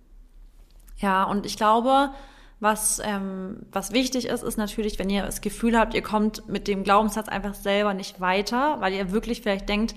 Ja, 0.98 1.24
und 1.24 1.46
ich 1.46 1.58
glaube, 1.58 2.12
was, 2.60 3.02
ähm, 3.04 3.66
was 3.72 3.94
wichtig 3.94 4.28
ist, 4.28 4.44
ist 4.44 4.58
natürlich, 4.58 5.00
wenn 5.00 5.10
ihr 5.10 5.24
das 5.24 5.40
Gefühl 5.40 5.80
habt, 5.80 5.94
ihr 5.94 6.04
kommt 6.04 6.48
mit 6.48 6.68
dem 6.68 6.84
Glaubenssatz 6.84 7.30
einfach 7.30 7.56
selber 7.56 7.94
nicht 7.94 8.20
weiter, 8.20 8.82
weil 8.82 8.94
ihr 8.94 9.12
wirklich 9.12 9.42
vielleicht 9.42 9.70
denkt, 9.70 9.96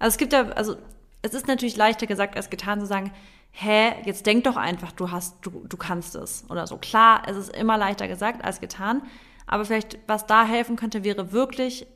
also 0.00 0.12
es 0.12 0.18
gibt 0.18 0.32
ja, 0.32 0.48
also 0.50 0.76
es 1.22 1.32
ist 1.32 1.46
natürlich 1.46 1.76
leichter 1.76 2.08
gesagt 2.08 2.36
als 2.36 2.50
getan 2.50 2.80
zu 2.80 2.86
sagen, 2.86 3.12
hä, 3.52 3.92
jetzt 4.04 4.26
denk 4.26 4.44
doch 4.44 4.56
einfach, 4.56 4.90
du 4.90 5.12
hast, 5.12 5.36
du, 5.46 5.64
du 5.68 5.76
kannst 5.76 6.16
es 6.16 6.44
oder 6.50 6.66
so. 6.66 6.76
Klar, 6.76 7.22
es 7.28 7.36
ist 7.36 7.56
immer 7.56 7.78
leichter 7.78 8.08
gesagt 8.08 8.44
als 8.44 8.60
getan, 8.60 9.02
aber 9.46 9.64
vielleicht, 9.64 9.98
was 10.08 10.26
da 10.26 10.44
helfen 10.44 10.74
könnte, 10.74 11.04
wäre 11.04 11.30
wirklich, 11.30 11.86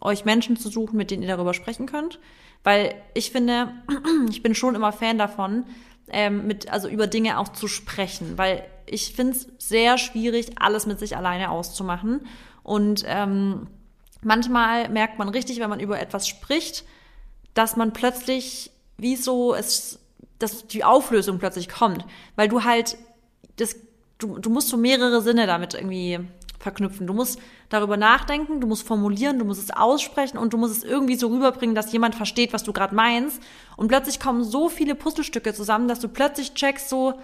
euch 0.00 0.24
Menschen 0.24 0.56
zu 0.56 0.68
suchen, 0.68 0.96
mit 0.96 1.10
denen 1.10 1.22
ihr 1.22 1.28
darüber 1.28 1.54
sprechen 1.54 1.86
könnt. 1.86 2.18
Weil 2.62 2.94
ich 3.14 3.30
finde, 3.30 3.72
ich 4.30 4.42
bin 4.42 4.54
schon 4.54 4.74
immer 4.74 4.92
Fan 4.92 5.18
davon, 5.18 5.64
ähm, 6.08 6.46
mit, 6.46 6.70
also 6.70 6.88
über 6.88 7.06
Dinge 7.06 7.38
auch 7.38 7.48
zu 7.48 7.68
sprechen, 7.68 8.36
weil 8.36 8.66
ich 8.86 9.14
finde 9.14 9.32
es 9.32 9.48
sehr 9.58 9.96
schwierig, 9.98 10.52
alles 10.56 10.86
mit 10.86 10.98
sich 10.98 11.16
alleine 11.16 11.50
auszumachen. 11.50 12.26
Und 12.62 13.04
ähm, 13.06 13.68
manchmal 14.22 14.88
merkt 14.88 15.18
man 15.18 15.28
richtig, 15.28 15.60
wenn 15.60 15.70
man 15.70 15.80
über 15.80 16.00
etwas 16.00 16.28
spricht, 16.28 16.84
dass 17.54 17.76
man 17.76 17.92
plötzlich, 17.92 18.70
wie 18.98 19.16
so 19.16 19.54
es, 19.54 20.00
dass 20.38 20.66
die 20.66 20.84
Auflösung 20.84 21.38
plötzlich 21.38 21.68
kommt, 21.68 22.04
weil 22.36 22.48
du 22.48 22.64
halt 22.64 22.98
das, 23.56 23.76
du, 24.18 24.38
du 24.38 24.50
musst 24.50 24.68
so 24.68 24.76
mehrere 24.76 25.22
Sinne 25.22 25.46
damit 25.46 25.74
irgendwie 25.74 26.20
verknüpfen. 26.64 27.06
Du 27.06 27.14
musst 27.14 27.38
darüber 27.68 27.96
nachdenken, 27.96 28.60
du 28.60 28.66
musst 28.66 28.86
formulieren, 28.86 29.38
du 29.38 29.44
musst 29.44 29.62
es 29.62 29.70
aussprechen 29.70 30.36
und 30.36 30.52
du 30.52 30.56
musst 30.56 30.76
es 30.76 30.82
irgendwie 30.82 31.14
so 31.14 31.28
rüberbringen, 31.28 31.76
dass 31.76 31.92
jemand 31.92 32.16
versteht, 32.16 32.52
was 32.52 32.64
du 32.64 32.72
gerade 32.72 32.94
meinst. 32.94 33.40
Und 33.76 33.88
plötzlich 33.88 34.18
kommen 34.18 34.42
so 34.42 34.68
viele 34.68 34.96
Puzzlestücke 34.96 35.54
zusammen, 35.54 35.86
dass 35.86 36.00
du 36.00 36.08
plötzlich 36.08 36.54
checkst, 36.54 36.88
so, 36.88 37.14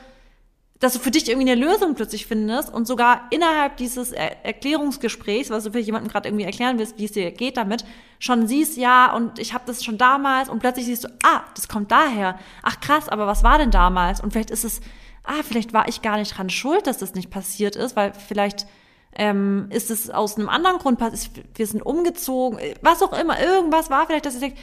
dass 0.79 0.93
du 0.93 0.99
für 0.99 1.11
dich 1.11 1.29
irgendwie 1.29 1.51
eine 1.51 1.61
Lösung 1.61 1.95
plötzlich 1.95 2.27
findest 2.27 2.73
und 2.73 2.87
sogar 2.87 3.27
innerhalb 3.31 3.77
dieses 3.79 4.13
er 4.13 4.45
Erklärungsgesprächs, 4.45 5.51
was 5.51 5.65
du 5.65 5.73
für 5.73 5.79
jemanden 5.79 6.09
gerade 6.09 6.29
irgendwie 6.29 6.45
erklären 6.45 6.79
willst, 6.79 6.99
wie 6.99 7.07
es 7.07 7.13
dir 7.13 7.31
geht 7.33 7.57
damit, 7.57 7.85
schon 8.19 8.47
siehst, 8.47 8.77
ja, 8.77 9.13
und 9.15 9.39
ich 9.39 9.53
habe 9.53 9.65
das 9.67 9.83
schon 9.83 9.99
damals 9.99 10.49
und 10.49 10.61
plötzlich 10.61 10.87
siehst 10.87 11.05
du, 11.05 11.09
ah, 11.23 11.43
das 11.55 11.69
kommt 11.69 11.91
daher. 11.91 12.39
Ach 12.63 12.81
krass, 12.81 13.09
aber 13.09 13.27
was 13.27 13.43
war 13.43 13.59
denn 13.59 13.71
damals? 13.71 14.21
Und 14.21 14.33
vielleicht 14.33 14.51
ist 14.51 14.65
es, 14.65 14.81
ah, 15.25 15.43
vielleicht 15.43 15.73
war 15.73 15.89
ich 15.89 16.03
gar 16.03 16.19
nicht 16.19 16.37
dran 16.37 16.51
schuld, 16.51 16.87
dass 16.87 16.99
das 16.99 17.15
nicht 17.15 17.31
passiert 17.31 17.77
ist, 17.77 17.97
weil 17.97 18.13
vielleicht 18.15 18.67
ähm, 19.13 19.67
ist 19.71 19.91
es 19.91 20.11
aus 20.11 20.37
einem 20.37 20.49
anderen 20.49 20.79
Grund 20.79 20.99
passiert, 20.99 21.47
wir 21.55 21.67
sind 21.67 21.83
umgezogen, 21.83 22.59
was 22.83 23.03
auch 23.03 23.13
immer, 23.19 23.41
irgendwas 23.41 23.91
war 23.91 24.07
vielleicht, 24.07 24.27
dass 24.27 24.35
ihr 24.35 24.41
denkt, 24.41 24.59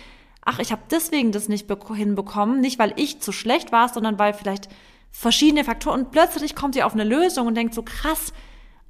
ach, 0.46 0.60
ich 0.60 0.72
habe 0.72 0.82
deswegen 0.90 1.32
das 1.32 1.50
nicht 1.50 1.70
hinbekommen, 1.96 2.62
nicht 2.62 2.80
weil 2.80 2.94
ich 2.96 3.20
zu 3.20 3.32
schlecht 3.32 3.72
war, 3.72 3.90
sondern 3.90 4.18
weil 4.18 4.34
vielleicht 4.34 4.70
verschiedene 5.12 5.64
Faktoren 5.64 6.06
und 6.06 6.12
plötzlich 6.12 6.56
kommt 6.56 6.76
ihr 6.76 6.86
auf 6.86 6.94
eine 6.94 7.04
Lösung 7.04 7.48
und 7.48 7.56
denkt 7.56 7.74
so 7.74 7.84
krass. 7.84 8.32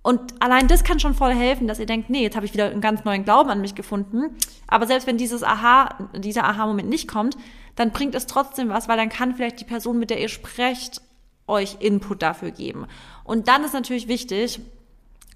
Und 0.03 0.41
allein 0.41 0.67
das 0.67 0.83
kann 0.83 0.99
schon 0.99 1.15
voll 1.15 1.33
helfen, 1.33 1.67
dass 1.67 1.79
ihr 1.79 1.85
denkt, 1.85 2.09
nee, 2.09 2.21
jetzt 2.21 2.35
habe 2.35 2.45
ich 2.45 2.53
wieder 2.53 2.69
einen 2.69 2.79
ganz 2.79 3.03
neuen 3.03 3.25
Glauben 3.25 3.49
an 3.49 3.59
mich 3.59 3.75
gefunden. 3.75 4.37
Aber 4.67 4.87
selbst 4.87 5.05
wenn 5.07 5.17
dieses 5.17 5.43
Aha, 5.43 6.09
dieser 6.15 6.45
Aha-Moment 6.45 6.87
nicht 6.87 7.09
kommt, 7.09 7.35
dann 7.75 7.91
bringt 7.91 8.15
es 8.15 8.25
trotzdem 8.25 8.69
was, 8.69 8.87
weil 8.87 8.97
dann 8.97 9.09
kann 9.09 9.35
vielleicht 9.35 9.59
die 9.59 9.65
Person, 9.65 9.99
mit 9.99 10.09
der 10.09 10.21
ihr 10.21 10.29
sprecht, 10.29 11.01
euch 11.47 11.77
Input 11.79 12.21
dafür 12.21 12.51
geben. 12.51 12.85
Und 13.23 13.47
dann 13.47 13.63
ist 13.63 13.73
natürlich 13.73 14.07
wichtig, 14.07 14.61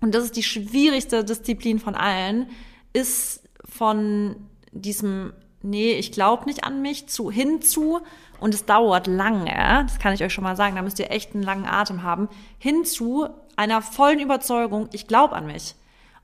und 0.01 0.13
das 0.13 0.25
ist 0.25 0.35
die 0.35 0.43
schwierigste 0.43 1.23
Disziplin 1.23 1.79
von 1.79 1.95
allen, 1.95 2.49
ist 2.93 3.43
von 3.63 4.35
diesem, 4.71 5.33
nee, 5.61 5.93
ich 5.93 6.11
glaube 6.11 6.45
nicht 6.45 6.63
an 6.63 6.81
mich, 6.81 7.07
zu 7.07 7.31
hinzu, 7.31 8.01
und 8.41 8.55
es 8.55 8.65
dauert 8.65 9.05
lange, 9.05 9.85
das 9.85 9.99
kann 9.99 10.13
ich 10.13 10.23
euch 10.23 10.33
schon 10.33 10.43
mal 10.43 10.55
sagen, 10.55 10.75
da 10.75 10.81
müsst 10.81 10.97
ihr 10.97 11.11
echt 11.11 11.35
einen 11.35 11.43
langen 11.43 11.65
Atem 11.65 12.01
haben, 12.01 12.27
hin 12.57 12.83
zu 12.83 13.29
einer 13.55 13.83
vollen 13.83 14.19
Überzeugung, 14.19 14.89
ich 14.93 15.07
glaube 15.07 15.35
an 15.35 15.45
mich. 15.45 15.75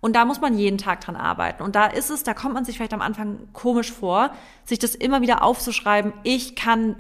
Und 0.02 0.16
da 0.16 0.26
muss 0.26 0.42
man 0.42 0.58
jeden 0.58 0.80
Tag 0.80 1.02
dran 1.02 1.16
arbeiten. 1.16 1.62
Und 1.62 1.76
da 1.76 1.86
ist 1.86 2.10
es, 2.10 2.24
da 2.24 2.34
kommt 2.34 2.56
man 2.56 2.66
sich 2.66 2.76
vielleicht 2.76 2.94
am 2.94 3.02
Anfang 3.02 3.48
komisch 3.54 3.92
vor, 3.92 4.32
sich 4.66 4.80
das 4.80 4.96
immer 4.96 5.22
wieder 5.22 5.44
aufzuschreiben, 5.44 6.12
ich 6.24 6.56
kann 6.56 6.96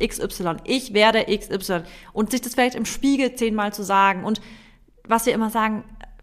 XY, 0.00 0.56
ich 0.64 0.94
werde 0.94 1.24
XY 1.24 1.82
und 2.12 2.30
sich 2.30 2.40
das 2.40 2.54
vielleicht 2.54 2.76
im 2.76 2.84
Spiegel 2.84 3.34
zehnmal 3.34 3.72
zu 3.72 3.82
sagen. 3.82 4.24
Und 4.24 4.40
was 5.04 5.26
wir 5.26 5.34
immer 5.34 5.50
sagen, 5.50 5.82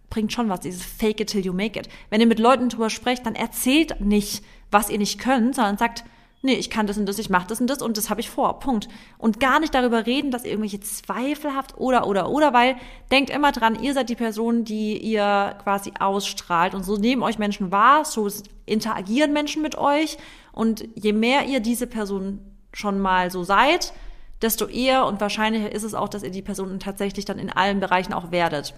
bringt 0.09 0.31
schon 0.33 0.49
was, 0.49 0.61
dieses 0.61 0.83
Fake 0.83 1.19
it 1.19 1.29
till 1.29 1.45
you 1.45 1.53
make 1.53 1.79
it. 1.79 1.89
Wenn 2.09 2.21
ihr 2.21 2.27
mit 2.27 2.39
Leuten 2.39 2.69
drüber 2.69 2.89
sprecht, 2.89 3.25
dann 3.25 3.35
erzählt 3.35 4.01
nicht, 4.01 4.43
was 4.71 4.89
ihr 4.89 4.97
nicht 4.97 5.19
könnt, 5.19 5.55
sondern 5.55 5.77
sagt, 5.77 6.03
nee, 6.41 6.53
ich 6.53 6.69
kann 6.69 6.87
das 6.87 6.97
und 6.97 7.05
das, 7.07 7.19
ich 7.19 7.29
mache 7.29 7.47
das 7.47 7.59
und 7.59 7.67
das 7.67 7.81
und 7.81 7.97
das 7.97 8.09
habe 8.09 8.21
ich 8.21 8.29
vor. 8.29 8.59
Punkt. 8.59 8.87
Und 9.17 9.39
gar 9.39 9.59
nicht 9.59 9.73
darüber 9.73 10.05
reden, 10.05 10.31
dass 10.31 10.43
ihr 10.43 10.51
irgendwelche 10.51 10.79
Zweifel 10.79 11.55
habt 11.55 11.77
oder 11.77 12.07
oder 12.07 12.29
oder, 12.29 12.53
weil 12.53 12.75
denkt 13.11 13.29
immer 13.29 13.51
dran, 13.51 13.81
ihr 13.81 13.93
seid 13.93 14.09
die 14.09 14.15
Person, 14.15 14.63
die 14.63 14.97
ihr 14.97 15.55
quasi 15.63 15.91
ausstrahlt 15.99 16.73
und 16.73 16.83
so 16.83 16.97
nehmen 16.97 17.23
euch 17.23 17.39
Menschen 17.39 17.71
wahr, 17.71 18.05
so 18.05 18.29
interagieren 18.65 19.33
Menschen 19.33 19.61
mit 19.61 19.77
euch 19.77 20.17
und 20.51 20.87
je 20.95 21.13
mehr 21.13 21.45
ihr 21.45 21.59
diese 21.59 21.87
Person 21.87 22.39
schon 22.71 22.99
mal 22.99 23.31
so 23.31 23.43
seid, 23.43 23.93
desto 24.41 24.67
eher 24.67 25.05
und 25.05 25.19
wahrscheinlicher 25.19 25.71
ist 25.71 25.83
es 25.83 25.95
auch, 25.95 26.09
dass 26.09 26.23
ihr 26.23 26.29
die 26.29 26.41
Person 26.41 26.79
tatsächlich 26.79 27.25
dann 27.25 27.39
in 27.39 27.49
allen 27.49 27.79
Bereichen 27.79 28.13
auch 28.13 28.31
werdet. 28.31 28.73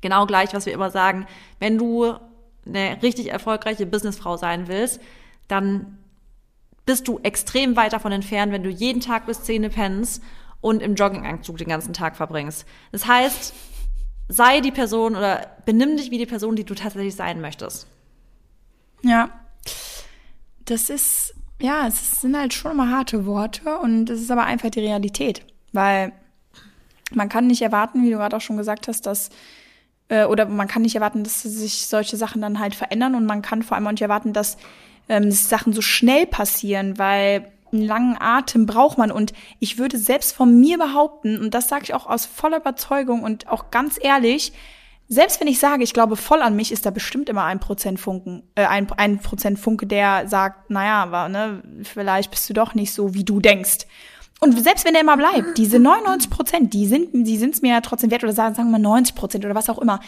Genau 0.00 0.26
gleich, 0.26 0.54
was 0.54 0.66
wir 0.66 0.72
immer 0.72 0.90
sagen, 0.90 1.26
wenn 1.58 1.78
du 1.78 2.14
eine 2.66 3.02
richtig 3.02 3.30
erfolgreiche 3.30 3.86
Businessfrau 3.86 4.36
sein 4.36 4.68
willst, 4.68 5.00
dann 5.48 5.98
bist 6.86 7.08
du 7.08 7.18
extrem 7.22 7.76
weit 7.76 7.92
davon 7.92 8.12
entfernt, 8.12 8.52
wenn 8.52 8.62
du 8.62 8.70
jeden 8.70 9.00
Tag 9.00 9.26
bis 9.26 9.42
Zähne 9.42 9.70
pennst 9.70 10.22
und 10.60 10.82
im 10.82 10.94
Jogginganzug 10.94 11.58
den 11.58 11.68
ganzen 11.68 11.92
Tag 11.92 12.16
verbringst. 12.16 12.66
Das 12.92 13.06
heißt, 13.06 13.54
sei 14.28 14.60
die 14.60 14.70
Person 14.72 15.16
oder 15.16 15.46
benimm 15.66 15.96
dich 15.96 16.10
wie 16.10 16.18
die 16.18 16.26
Person, 16.26 16.56
die 16.56 16.64
du 16.64 16.74
tatsächlich 16.74 17.14
sein 17.14 17.40
möchtest. 17.40 17.86
Ja. 19.02 19.30
Das 20.64 20.90
ist, 20.90 21.34
ja, 21.60 21.86
es 21.86 22.20
sind 22.20 22.36
halt 22.36 22.54
schon 22.54 22.72
immer 22.72 22.90
harte 22.90 23.26
Worte 23.26 23.78
und 23.78 24.08
es 24.08 24.20
ist 24.20 24.30
aber 24.30 24.44
einfach 24.44 24.70
die 24.70 24.80
Realität. 24.80 25.44
Weil 25.72 26.12
man 27.12 27.28
kann 27.28 27.46
nicht 27.46 27.62
erwarten, 27.62 28.02
wie 28.02 28.10
du 28.10 28.16
gerade 28.16 28.36
auch 28.36 28.40
schon 28.40 28.56
gesagt 28.56 28.88
hast, 28.88 29.06
dass 29.06 29.30
äh, 30.10 30.24
oder 30.24 30.44
man 30.46 30.68
kann 30.68 30.82
nicht 30.82 30.96
erwarten, 30.96 31.24
dass 31.24 31.42
sich 31.42 31.86
solche 31.86 32.18
Sachen 32.18 32.42
dann 32.42 32.58
halt 32.58 32.74
verändern 32.74 33.14
und 33.14 33.24
man 33.24 33.40
kann 33.40 33.62
vor 33.62 33.76
allem 33.76 33.86
auch 33.86 33.92
nicht 33.92 34.02
erwarten, 34.02 34.34
dass 34.34 34.58
ähm, 35.08 35.30
Sachen 35.30 35.72
so 35.72 35.80
schnell 35.80 36.26
passieren, 36.26 36.98
weil 36.98 37.50
einen 37.72 37.82
langen 37.82 38.16
Atem 38.20 38.66
braucht 38.66 38.98
man 38.98 39.12
und 39.12 39.32
ich 39.60 39.78
würde 39.78 39.96
selbst 39.96 40.32
von 40.32 40.58
mir 40.58 40.76
behaupten 40.76 41.38
und 41.38 41.54
das 41.54 41.68
sage 41.68 41.84
ich 41.84 41.94
auch 41.94 42.06
aus 42.06 42.26
voller 42.26 42.58
Überzeugung 42.58 43.22
und 43.22 43.48
auch 43.48 43.70
ganz 43.70 43.98
ehrlich, 44.02 44.52
selbst 45.06 45.40
wenn 45.40 45.48
ich 45.48 45.58
sage, 45.58 45.82
ich 45.82 45.92
glaube 45.92 46.16
voll 46.16 46.42
an 46.42 46.54
mich, 46.54 46.70
ist 46.70 46.86
da 46.86 46.90
bestimmt 46.90 47.28
immer 47.28 47.44
ein 47.44 47.58
Prozent 47.58 47.98
Funken, 47.98 48.44
äh, 48.54 48.66
ein, 48.66 48.90
ein 48.96 49.18
Prozent 49.18 49.58
Funke, 49.58 49.86
der 49.86 50.28
sagt, 50.28 50.70
naja, 50.70 51.02
aber 51.02 51.28
ne, 51.28 51.62
vielleicht 51.82 52.30
bist 52.30 52.48
du 52.48 52.54
doch 52.54 52.74
nicht 52.74 52.92
so, 52.92 53.14
wie 53.14 53.24
du 53.24 53.40
denkst. 53.40 53.86
Und 54.40 54.58
selbst 54.62 54.86
wenn 54.86 54.94
der 54.94 55.02
immer 55.02 55.18
bleibt, 55.18 55.58
diese 55.58 55.78
99 55.78 56.30
Prozent, 56.30 56.72
die 56.72 56.86
sind, 56.86 57.10
die 57.12 57.36
sind's 57.36 57.60
mir 57.60 57.74
ja 57.74 57.80
trotzdem 57.82 58.10
wert 58.10 58.24
oder 58.24 58.32
sagen, 58.32 58.54
sagen 58.54 58.68
wir 58.68 58.78
mal 58.78 58.82
90 58.82 59.14
Prozent 59.14 59.44
oder 59.44 59.54
was 59.54 59.68
auch 59.68 59.78
immer. 59.78 60.00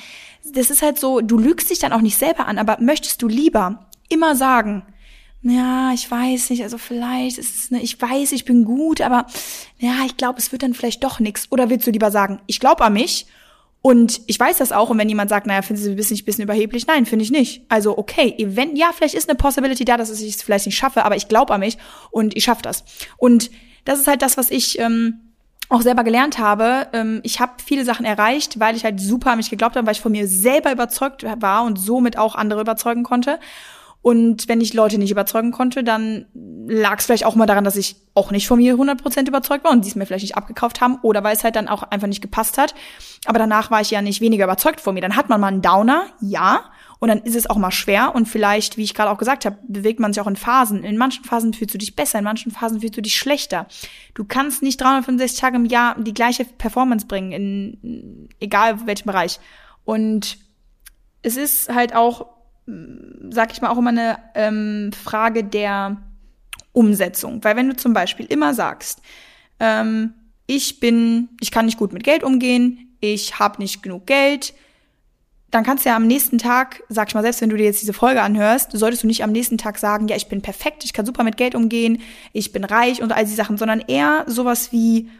Das 0.54 0.70
ist 0.70 0.80
halt 0.80 0.98
so, 0.98 1.20
du 1.20 1.38
lügst 1.38 1.68
dich 1.68 1.78
dann 1.78 1.92
auch 1.92 2.00
nicht 2.00 2.16
selber 2.16 2.46
an, 2.46 2.58
aber 2.58 2.78
möchtest 2.80 3.20
du 3.20 3.28
lieber 3.28 3.86
immer 4.08 4.34
sagen, 4.34 4.84
ja, 5.42 5.92
ich 5.92 6.08
weiß 6.10 6.50
nicht, 6.50 6.62
also 6.62 6.78
vielleicht 6.78 7.36
ist 7.36 7.54
es, 7.54 7.70
ne, 7.70 7.82
ich 7.82 8.00
weiß, 8.00 8.32
ich 8.32 8.44
bin 8.44 8.64
gut, 8.64 9.00
aber 9.00 9.26
ja, 9.78 10.04
ich 10.06 10.16
glaube, 10.16 10.38
es 10.38 10.52
wird 10.52 10.62
dann 10.62 10.72
vielleicht 10.72 11.02
doch 11.04 11.20
nix. 11.20 11.48
Oder 11.50 11.68
willst 11.68 11.86
du 11.86 11.90
lieber 11.90 12.10
sagen, 12.10 12.40
ich 12.46 12.60
glaube 12.60 12.84
an 12.84 12.92
mich 12.92 13.26
und 13.82 14.20
ich 14.28 14.38
weiß 14.38 14.58
das 14.58 14.70
auch. 14.70 14.88
Und 14.88 14.98
wenn 14.98 15.08
jemand 15.08 15.28
sagt, 15.28 15.46
naja, 15.46 15.62
findest 15.62 15.86
du 15.86 15.90
ein 15.90 15.96
bisschen, 15.96 16.16
ein 16.16 16.24
bisschen 16.24 16.44
überheblich? 16.44 16.86
Nein, 16.86 17.04
finde 17.04 17.24
ich 17.24 17.32
nicht. 17.32 17.62
Also, 17.68 17.98
okay, 17.98 18.34
event, 18.38 18.78
ja, 18.78 18.92
vielleicht 18.94 19.14
ist 19.14 19.28
eine 19.28 19.36
Possibility 19.36 19.84
da, 19.84 19.96
dass 19.96 20.10
ich 20.10 20.36
es 20.36 20.42
vielleicht 20.42 20.66
nicht 20.66 20.76
schaffe, 20.76 21.04
aber 21.04 21.16
ich 21.16 21.26
glaube 21.26 21.52
an 21.52 21.60
mich 21.60 21.76
und 22.12 22.36
ich 22.36 22.44
schaffe 22.44 22.62
das. 22.62 22.84
Und 23.18 23.50
das 23.84 24.00
ist 24.00 24.06
halt 24.06 24.22
das, 24.22 24.36
was 24.36 24.50
ich 24.50 24.78
ähm, 24.78 25.20
auch 25.68 25.82
selber 25.82 26.04
gelernt 26.04 26.38
habe. 26.38 26.88
Ähm, 26.92 27.20
ich 27.22 27.40
habe 27.40 27.52
viele 27.64 27.84
Sachen 27.84 28.04
erreicht, 28.04 28.60
weil 28.60 28.76
ich 28.76 28.84
halt 28.84 29.00
super 29.00 29.32
an 29.32 29.38
mich 29.38 29.50
geglaubt 29.50 29.76
habe, 29.76 29.86
weil 29.86 29.94
ich 29.94 30.00
von 30.00 30.12
mir 30.12 30.28
selber 30.28 30.72
überzeugt 30.72 31.24
war 31.40 31.64
und 31.64 31.78
somit 31.78 32.18
auch 32.18 32.34
andere 32.34 32.60
überzeugen 32.60 33.02
konnte. 33.02 33.38
Und 34.02 34.48
wenn 34.48 34.60
ich 34.60 34.74
Leute 34.74 34.98
nicht 34.98 35.12
überzeugen 35.12 35.52
konnte, 35.52 35.84
dann 35.84 36.26
lag 36.66 36.98
es 36.98 37.06
vielleicht 37.06 37.24
auch 37.24 37.36
mal 37.36 37.46
daran, 37.46 37.62
dass 37.62 37.76
ich 37.76 37.96
auch 38.14 38.32
nicht 38.32 38.48
von 38.48 38.58
mir 38.58 38.74
100% 38.74 39.28
überzeugt 39.28 39.64
war 39.64 39.70
und 39.70 39.84
die 39.84 39.88
es 39.88 39.94
mir 39.94 40.06
vielleicht 40.06 40.24
nicht 40.24 40.36
abgekauft 40.36 40.80
haben 40.80 40.98
oder 41.02 41.22
weil 41.22 41.36
es 41.36 41.44
halt 41.44 41.54
dann 41.54 41.68
auch 41.68 41.84
einfach 41.84 42.08
nicht 42.08 42.20
gepasst 42.20 42.58
hat. 42.58 42.74
Aber 43.26 43.38
danach 43.38 43.70
war 43.70 43.80
ich 43.80 43.92
ja 43.92 44.02
nicht 44.02 44.20
weniger 44.20 44.44
überzeugt 44.44 44.80
von 44.80 44.94
mir. 44.94 45.00
Dann 45.00 45.16
hat 45.16 45.28
man 45.28 45.40
mal 45.40 45.48
einen 45.48 45.62
Downer, 45.62 46.06
ja, 46.20 46.64
und 47.02 47.08
dann 47.08 47.22
ist 47.22 47.34
es 47.34 47.50
auch 47.50 47.56
mal 47.56 47.72
schwer 47.72 48.14
und 48.14 48.28
vielleicht, 48.28 48.76
wie 48.76 48.84
ich 48.84 48.94
gerade 48.94 49.10
auch 49.10 49.18
gesagt 49.18 49.44
habe, 49.44 49.58
bewegt 49.66 49.98
man 49.98 50.12
sich 50.12 50.22
auch 50.22 50.28
in 50.28 50.36
Phasen. 50.36 50.84
In 50.84 50.96
manchen 50.96 51.24
Phasen 51.24 51.52
fühlst 51.52 51.74
du 51.74 51.78
dich 51.78 51.96
besser, 51.96 52.20
in 52.20 52.24
manchen 52.24 52.52
Phasen 52.52 52.80
fühlst 52.80 52.96
du 52.96 53.02
dich 53.02 53.16
schlechter. 53.16 53.66
Du 54.14 54.24
kannst 54.24 54.62
nicht 54.62 54.80
365 54.80 55.40
Tage 55.40 55.56
im 55.56 55.64
Jahr 55.64 55.96
die 55.98 56.14
gleiche 56.14 56.44
Performance 56.44 57.08
bringen, 57.08 57.32
in 57.32 58.28
egal 58.38 58.86
welchem 58.86 59.06
Bereich. 59.06 59.40
Und 59.84 60.38
es 61.22 61.36
ist 61.36 61.74
halt 61.74 61.92
auch, 61.92 62.28
sag 63.30 63.50
ich 63.50 63.60
mal, 63.60 63.70
auch 63.70 63.78
immer 63.78 63.90
eine 63.90 64.18
ähm, 64.36 64.92
Frage 64.92 65.42
der 65.42 65.96
Umsetzung. 66.70 67.42
Weil 67.42 67.56
wenn 67.56 67.68
du 67.68 67.74
zum 67.74 67.94
Beispiel 67.94 68.26
immer 68.26 68.54
sagst, 68.54 69.02
ähm, 69.58 70.14
ich 70.46 70.78
bin, 70.78 71.30
ich 71.40 71.50
kann 71.50 71.66
nicht 71.66 71.78
gut 71.78 71.92
mit 71.92 72.04
Geld 72.04 72.22
umgehen, 72.22 72.96
ich 73.00 73.40
habe 73.40 73.60
nicht 73.60 73.82
genug 73.82 74.06
Geld, 74.06 74.54
dann 75.52 75.64
kannst 75.64 75.84
du 75.84 75.90
ja 75.90 75.96
am 75.96 76.06
nächsten 76.06 76.38
Tag, 76.38 76.82
sag 76.88 77.08
ich 77.08 77.14
mal, 77.14 77.22
selbst 77.22 77.42
wenn 77.42 77.50
du 77.50 77.58
dir 77.58 77.66
jetzt 77.66 77.82
diese 77.82 77.92
Folge 77.92 78.22
anhörst, 78.22 78.70
solltest 78.72 79.02
du 79.02 79.06
nicht 79.06 79.22
am 79.22 79.32
nächsten 79.32 79.58
Tag 79.58 79.78
sagen, 79.78 80.08
ja, 80.08 80.16
ich 80.16 80.28
bin 80.28 80.40
perfekt, 80.40 80.82
ich 80.82 80.94
kann 80.94 81.04
super 81.04 81.24
mit 81.24 81.36
Geld 81.36 81.54
umgehen, 81.54 82.00
ich 82.32 82.52
bin 82.52 82.64
reich 82.64 83.02
und 83.02 83.12
all 83.12 83.24
diese 83.24 83.36
Sachen, 83.36 83.58
sondern 83.58 83.80
eher 83.80 84.24
sowas 84.26 84.72
wie, 84.72 85.10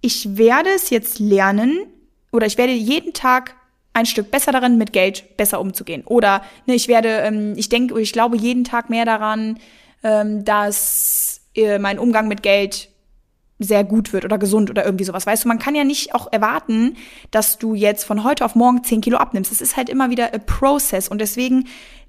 ich 0.00 0.36
werde 0.36 0.70
es 0.76 0.90
jetzt 0.90 1.18
lernen 1.18 1.86
oder 2.30 2.46
ich 2.46 2.56
werde 2.56 2.72
jeden 2.72 3.12
Tag 3.14 3.56
ein 3.94 4.06
Stück 4.06 4.30
besser 4.30 4.52
darin, 4.52 4.78
mit 4.78 4.92
Geld 4.92 5.36
besser 5.36 5.60
umzugehen. 5.60 6.02
Oder 6.04 6.44
ne, 6.66 6.74
ich 6.74 6.86
werde, 6.86 7.08
ähm, 7.08 7.54
ich 7.56 7.68
denke, 7.68 8.00
ich 8.00 8.12
glaube 8.12 8.36
jeden 8.36 8.62
Tag 8.62 8.90
mehr 8.90 9.04
daran, 9.04 9.58
ähm, 10.04 10.44
dass 10.44 11.40
äh, 11.56 11.80
mein 11.80 11.98
Umgang 11.98 12.28
mit 12.28 12.44
Geld 12.44 12.90
sehr 13.58 13.84
gut 13.84 14.12
wird 14.12 14.24
oder 14.24 14.38
gesund 14.38 14.70
oder 14.70 14.84
irgendwie 14.84 15.04
sowas. 15.04 15.26
Weißt 15.26 15.44
du, 15.44 15.48
man 15.48 15.58
kann 15.58 15.74
ja 15.74 15.84
nicht 15.84 16.14
auch 16.14 16.32
erwarten, 16.32 16.96
dass 17.30 17.58
du 17.58 17.74
jetzt 17.74 18.04
von 18.04 18.24
heute 18.24 18.44
auf 18.44 18.54
morgen 18.54 18.82
10 18.82 19.00
Kilo 19.00 19.18
abnimmst. 19.18 19.52
Es 19.52 19.60
ist 19.60 19.76
halt 19.76 19.88
immer 19.88 20.10
wieder 20.10 20.34
a 20.34 20.38
process 20.38 21.08
und 21.08 21.20
deswegen 21.20 21.66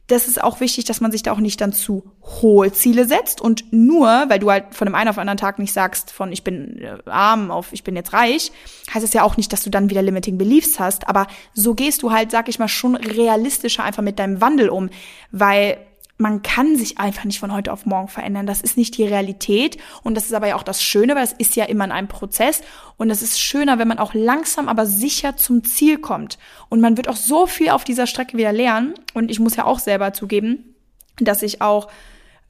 das 0.08 0.28
ist 0.28 0.44
auch 0.44 0.60
wichtig, 0.60 0.86
dass 0.86 1.02
man 1.02 1.12
sich 1.12 1.24
da 1.24 1.32
auch 1.32 1.40
nicht 1.40 1.60
dann 1.62 1.74
zu 1.74 2.04
hohe 2.22 2.72
Ziele 2.72 3.06
setzt 3.06 3.42
und 3.42 3.74
nur, 3.74 4.08
weil 4.28 4.38
du 4.38 4.52
halt 4.52 4.76
von 4.76 4.86
dem 4.86 4.94
einen 4.94 5.10
auf 5.10 5.16
den 5.16 5.22
anderen 5.22 5.38
Tag 5.38 5.58
nicht 5.58 5.74
sagst, 5.74 6.12
von 6.12 6.32
ich 6.32 6.44
bin 6.44 6.80
äh, 6.80 6.98
arm 7.10 7.50
auf 7.50 7.74
ich 7.74 7.84
bin 7.84 7.96
jetzt 7.96 8.14
reich, 8.14 8.52
heißt 8.94 9.04
es 9.04 9.14
ja 9.14 9.24
auch 9.24 9.36
nicht, 9.36 9.52
dass 9.52 9.64
du 9.64 9.72
dann 9.72 9.90
wieder 9.90 10.04
limiting 10.04 10.38
beliefs 10.38 10.80
hast, 10.80 11.10
aber 11.10 11.26
so 11.54 11.74
gehst 11.74 12.04
du 12.04 12.12
halt, 12.12 12.30
sag 12.30 12.50
ich 12.50 12.60
mal, 12.60 12.68
schon 12.68 12.96
realistischer 12.96 13.84
einfach 13.84 14.04
mit 14.04 14.20
deinem 14.20 14.42
Wandel 14.42 14.70
um, 14.70 14.90
weil 15.32 15.78
man 16.18 16.42
kann 16.44 16.78
sich 16.78 16.98
einfach 16.98 17.26
nicht 17.26 17.40
von 17.40 17.52
heute 17.52 17.74
auf 17.74 17.86
morgen 17.86 18.08
verändern. 18.08 18.48
Das 18.48 18.62
ist 18.62 18.78
nicht 18.78 18.98
die 18.98 19.04
Realität. 19.04 19.78
Und 20.04 20.16
das 20.16 20.26
ist 20.26 20.34
aber 20.34 20.48
ja 20.48 20.56
auch 20.56 20.64
das 20.64 20.82
Schöne, 20.82 21.16
weil 21.16 21.24
es 21.24 21.34
ist 21.34 21.56
ja 21.56 21.66
immer 21.66 21.84
in 21.84 21.92
einem 21.92 22.08
Prozess. 22.08 22.62
Und 22.96 23.10
es 23.10 23.22
ist 23.22 23.40
schöner, 23.40 23.80
wenn 23.80 23.88
man 23.88 24.00
auch 24.00 24.14
langsam, 24.14 24.70
aber 24.70 24.86
sicher 24.86 25.36
zum 25.36 25.66
Ziel 25.66 25.98
kommt. 25.98 26.38
Und 26.70 26.80
man 26.80 26.96
wird 26.96 27.10
auch 27.10 27.18
so 27.18 27.48
viel 27.48 27.70
auf 27.70 27.84
dieser 27.84 28.08
Strecke 28.08 28.38
wieder 28.38 28.54
lernen. 28.54 28.94
Und 29.14 29.30
ich 29.30 29.40
muss 29.40 29.58
ja 29.58 29.66
auch 29.66 29.80
selber 29.80 30.14
zugeben, 30.14 30.76
dass 31.18 31.44
ich 31.44 31.62
auch 31.62 31.90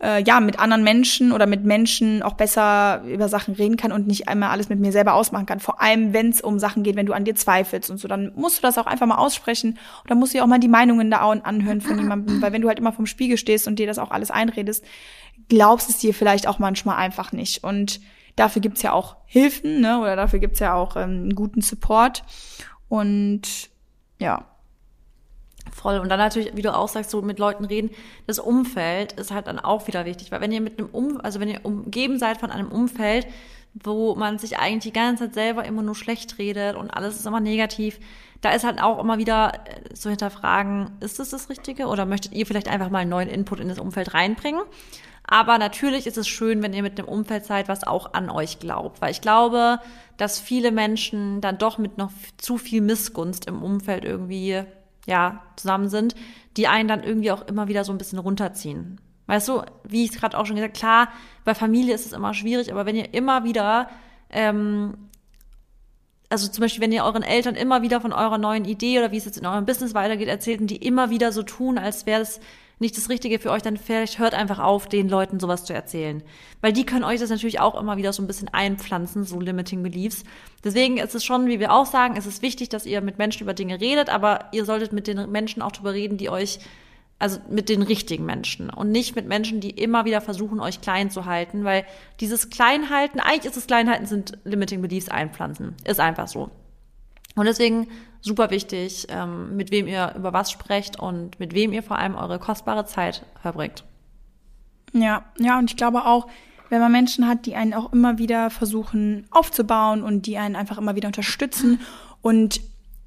äh, 0.02 0.22
ja 0.24 0.40
mit 0.40 0.60
anderen 0.60 0.84
Menschen 0.84 1.32
oder 1.32 1.46
mit 1.46 1.64
Menschen 1.64 2.22
auch 2.22 2.34
besser 2.34 3.04
über 3.08 3.30
Sachen 3.30 3.56
reden 3.56 3.78
kann 3.78 3.92
und 3.92 4.08
nicht 4.08 4.28
einmal 4.28 4.50
alles 4.50 4.70
mit 4.70 4.80
mir 4.80 4.92
selber 4.92 5.14
ausmachen 5.14 5.46
kann. 5.46 5.60
Vor 5.60 5.82
allem, 5.82 6.14
wenn 6.14 6.30
es 6.30 6.42
um 6.42 6.60
Sachen 6.60 6.84
geht, 6.84 6.96
wenn 6.96 7.06
du 7.06 7.14
an 7.14 7.26
dir 7.26 7.36
zweifelst 7.36 7.90
und 7.90 7.98
so, 7.98 8.08
dann 8.08 8.32
musst 8.36 8.58
du 8.58 8.62
das 8.62 8.78
auch 8.78 8.88
einfach 8.88 9.08
mal 9.08 9.18
aussprechen 9.18 9.78
oder 10.04 10.16
musst 10.16 10.34
du 10.34 10.42
auch 10.42 10.48
mal 10.48 10.60
die 10.60 10.68
Meinungen 10.68 11.10
da 11.10 11.20
anhören 11.20 11.82
von 11.82 11.98
jemandem, 11.98 12.42
weil 12.42 12.52
wenn 12.52 12.62
du 12.62 12.68
halt 12.68 12.80
immer 12.80 12.92
vom 12.92 13.06
Spiegel 13.06 13.38
stehst 13.38 13.68
und 13.68 13.80
dir 13.80 13.88
das 13.88 14.00
auch 14.00 14.12
alles 14.12 14.32
einredest, 14.32 14.84
glaubst 15.50 15.90
es 15.90 15.98
dir 15.98 16.14
vielleicht 16.14 16.48
auch 16.48 16.60
manchmal 16.60 16.98
einfach 16.98 17.32
nicht. 17.32 17.64
Und 17.64 18.02
dafür 18.36 18.62
gibt's 18.62 18.82
ja 18.82 18.92
auch 18.92 19.16
Hilfen, 19.26 19.82
ne? 19.82 20.00
Oder 20.00 20.16
dafür 20.16 20.40
gibt's 20.40 20.60
ja 20.60 20.74
auch 20.74 20.96
ähm, 20.98 21.34
guten 21.36 21.62
Support. 21.62 22.24
Und 22.90 23.70
ja, 24.20 24.46
Voll. 25.72 26.00
Und 26.00 26.10
dann 26.10 26.20
natürlich, 26.20 26.56
wie 26.56 26.62
du 26.62 26.74
auch 26.74 26.88
sagst, 26.88 27.12
so 27.12 27.22
mit 27.22 27.40
Leuten 27.40 27.66
reden. 27.66 27.90
Das 28.28 28.40
Umfeld 28.40 29.14
ist 29.14 29.32
halt 29.32 29.48
dann 29.48 29.60
auch 29.60 29.88
wieder 29.88 30.06
wichtig, 30.06 30.32
weil 30.32 30.42
wenn 30.42 30.52
ihr 30.52 30.62
mit 30.62 30.80
einem 30.80 30.90
Um, 30.92 31.20
also 31.22 31.40
wenn 31.40 31.50
ihr 31.50 31.62
umgeben 31.64 32.20
seid 32.20 32.38
von 32.38 32.52
einem 32.52 32.70
Umfeld, 32.70 33.28
wo 33.74 34.16
man 34.16 34.38
sich 34.38 34.58
eigentlich 34.58 34.84
die 34.84 34.94
ganze 34.94 35.26
Zeit 35.26 35.34
selber 35.34 35.66
immer 35.66 35.82
nur 35.82 35.96
schlecht 35.96 36.38
redet 36.38 36.76
und 36.76 36.92
alles 36.92 37.18
ist 37.18 37.26
immer 37.26 37.42
negativ, 37.42 38.00
da 38.42 38.52
ist 38.52 38.64
halt 38.64 38.82
auch 38.82 39.00
immer 39.00 39.18
wieder 39.18 39.52
äh, 39.66 39.94
zu 39.94 40.10
hinterfragen, 40.10 40.92
ist 41.02 41.20
das 41.20 41.32
das 41.32 41.50
Richtige 41.50 41.88
oder 41.88 42.06
möchtet 42.06 42.34
ihr 42.34 42.46
vielleicht 42.46 42.70
einfach 42.70 42.90
mal 42.90 43.00
einen 43.00 43.10
neuen 43.10 43.30
Input 43.30 43.60
in 43.60 43.68
das 43.68 43.80
Umfeld 43.80 44.14
reinbringen? 44.14 44.62
Aber 45.28 45.58
natürlich 45.58 46.06
ist 46.06 46.18
es 46.18 46.28
schön, 46.28 46.62
wenn 46.62 46.74
ihr 46.74 46.84
mit 46.84 47.00
einem 47.00 47.08
Umfeld 47.08 47.46
seid, 47.46 47.68
was 47.68 47.84
auch 47.84 48.14
an 48.14 48.30
euch 48.30 48.60
glaubt, 48.60 49.02
weil 49.02 49.12
ich 49.12 49.22
glaube, 49.22 49.80
dass 50.18 50.40
viele 50.40 50.72
Menschen 50.72 51.42
dann 51.42 51.58
doch 51.58 51.80
mit 51.80 51.98
noch 51.98 52.12
zu 52.38 52.58
viel 52.58 52.82
Missgunst 52.82 53.48
im 53.48 53.64
Umfeld 53.64 54.06
irgendwie 54.06 54.64
ja, 55.06 55.42
zusammen 55.56 55.90
sind, 55.90 56.16
die 56.58 56.68
einen 56.68 56.88
dann 56.88 57.04
irgendwie 57.04 57.32
auch 57.32 57.48
immer 57.48 57.68
wieder 57.68 57.84
so 57.84 57.92
ein 57.92 57.98
bisschen 57.98 58.20
runterziehen. 58.20 59.00
Weißt 59.28 59.48
du, 59.48 59.64
wie 59.84 60.04
ich 60.04 60.12
es 60.12 60.18
gerade 60.18 60.38
auch 60.38 60.46
schon 60.46 60.56
gesagt, 60.56 60.78
klar, 60.78 61.10
bei 61.44 61.56
Familie 61.56 61.96
ist 61.96 62.06
es 62.06 62.14
immer 62.14 62.34
schwierig, 62.34 62.72
aber 62.72 62.86
wenn 62.86 62.96
ihr 62.96 63.14
immer 63.14 63.44
wieder, 63.44 63.90
ähm, 64.30 64.96
also 66.30 66.48
zum 66.48 66.62
Beispiel, 66.62 66.82
wenn 66.82 66.92
ihr 66.92 67.04
euren 67.04 67.24
Eltern 67.24 67.56
immer 67.56 67.82
wieder 67.82 68.02
von 68.02 68.14
eurer 68.14 68.38
neuen 68.38 68.66
Idee 68.66 69.00
oder 69.00 69.12
wie 69.12 69.18
es 69.18 69.26
jetzt 69.26 69.38
in 69.38 69.46
eurem 69.46 69.66
Business 69.66 69.94
weitergeht, 69.94 70.28
erzählt 70.28 70.62
und 70.62 70.68
die 70.68 70.78
immer 70.78 71.10
wieder 71.10 71.32
so 71.32 71.44
tun, 71.44 71.78
als 71.78 72.06
wäre 72.06 72.22
es 72.22 72.40
nicht 72.80 72.98
das 72.98 73.10
Richtige 73.10 73.40
für 73.40 73.52
euch, 73.52 73.62
dann 73.62 73.78
vielleicht 73.78 74.20
hört 74.20 74.34
einfach 74.34 74.60
auf, 74.60 74.88
den 74.88 75.08
Leuten 75.08 75.40
sowas 75.40 75.64
zu 75.64 75.74
erzählen. 75.74 76.22
Weil 76.62 76.74
die 76.74 76.86
können 76.86 77.06
euch 77.06 77.20
das 77.20 77.30
natürlich 77.30 77.60
auch 77.60 77.80
immer 77.80 77.98
wieder 77.98 78.12
so 78.12 78.22
ein 78.22 78.28
bisschen 78.28 78.50
einpflanzen, 78.50 79.24
so 79.24 79.40
Limiting 79.40 79.82
Beliefs. 79.82 80.24
Deswegen 80.64 80.98
ist 80.98 81.16
es 81.16 81.24
schon, 81.24 81.48
wie 81.48 81.60
wir 81.60 81.72
auch 81.72 81.86
sagen, 81.86 82.16
es 82.18 82.26
ist 82.26 82.42
wichtig, 82.42 82.70
dass 82.70 82.86
ihr 82.86 83.02
mit 83.02 83.18
Menschen 83.18 83.44
über 83.44 83.54
Dinge 83.54 83.80
redet, 83.80 84.10
aber 84.10 84.46
ihr 84.52 84.66
solltet 84.66 84.92
mit 84.92 85.08
den 85.08 85.32
Menschen 85.32 85.62
auch 85.62 85.72
darüber 85.72 85.94
reden, 85.94 86.18
die 86.18 86.30
euch, 86.30 86.60
also 87.18 87.40
mit 87.50 87.70
den 87.70 87.82
richtigen 87.82 88.26
Menschen 88.26 88.70
und 88.70 88.92
nicht 88.92 89.16
mit 89.16 89.26
Menschen, 89.26 89.62
die 89.62 89.70
immer 89.70 90.04
wieder 90.04 90.20
versuchen, 90.20 90.60
euch 90.60 90.82
klein 90.82 91.10
zu 91.10 91.26
halten, 91.26 91.64
weil 91.64 91.86
dieses 92.20 92.50
Kleinhalten, 92.50 93.22
eigentlich 93.22 93.46
ist 93.46 93.58
es 93.58 93.68
Kleinhalten, 93.68 94.06
sind 94.06 94.38
Limiting 94.44 94.82
Beliefs 94.82 95.08
einpflanzen. 95.08 95.76
Ist 95.86 96.02
einfach 96.02 96.28
so. 96.28 96.52
Und 97.36 97.46
deswegen 97.46 97.88
super 98.22 98.50
wichtig, 98.50 99.08
ähm, 99.10 99.56
mit 99.56 99.72
wem 99.72 99.88
ihr 99.88 100.14
über 100.18 100.34
was 100.34 100.52
sprecht 100.52 101.00
und 101.00 101.40
mit 101.40 101.54
wem 101.54 101.74
ihr 101.74 101.84
vor 101.84 101.98
allem 101.98 102.16
eure 102.16 102.40
kostbare 102.40 102.86
Zeit 102.86 103.26
verbringt. 103.42 103.84
Ja, 104.94 105.26
ja, 105.38 105.60
und 105.60 105.70
ich 105.70 105.78
glaube 105.78 106.06
auch, 106.06 106.28
wenn 106.70 106.80
man 106.80 106.92
Menschen 106.92 107.28
hat, 107.28 107.46
die 107.46 107.56
einen 107.56 107.74
auch 107.74 107.94
immer 107.94 108.18
wieder 108.18 108.50
versuchen 108.50 109.28
aufzubauen 109.30 110.02
und 110.02 110.26
die 110.26 110.38
einen 110.38 110.56
einfach 110.56 110.78
immer 110.78 110.96
wieder 110.96 111.08
unterstützen. 111.08 111.80
Und 112.22 112.62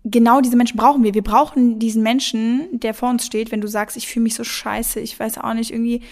genau 0.05 0.41
diese 0.41 0.57
Menschen 0.57 0.77
brauchen 0.77 1.03
wir. 1.03 1.15
Wir 1.15 1.25
brauchen 1.25 1.79
diesen 1.79 2.03
Menschen, 2.03 2.69
der 2.73 2.95
vor 2.95 3.11
uns 3.11 3.27
steht, 3.27 3.51
wenn 3.51 3.61
du 3.61 3.69
sagst, 3.69 3.97
ich 3.97 4.07
fühle 4.07 4.25
mich 4.25 4.35
so 4.35 4.45
scheiße, 4.45 5.01
ich 5.01 5.19
weiß 5.19 5.39
auch 5.39 5.55
nicht, 5.55 5.73
irgendwie 5.73 6.03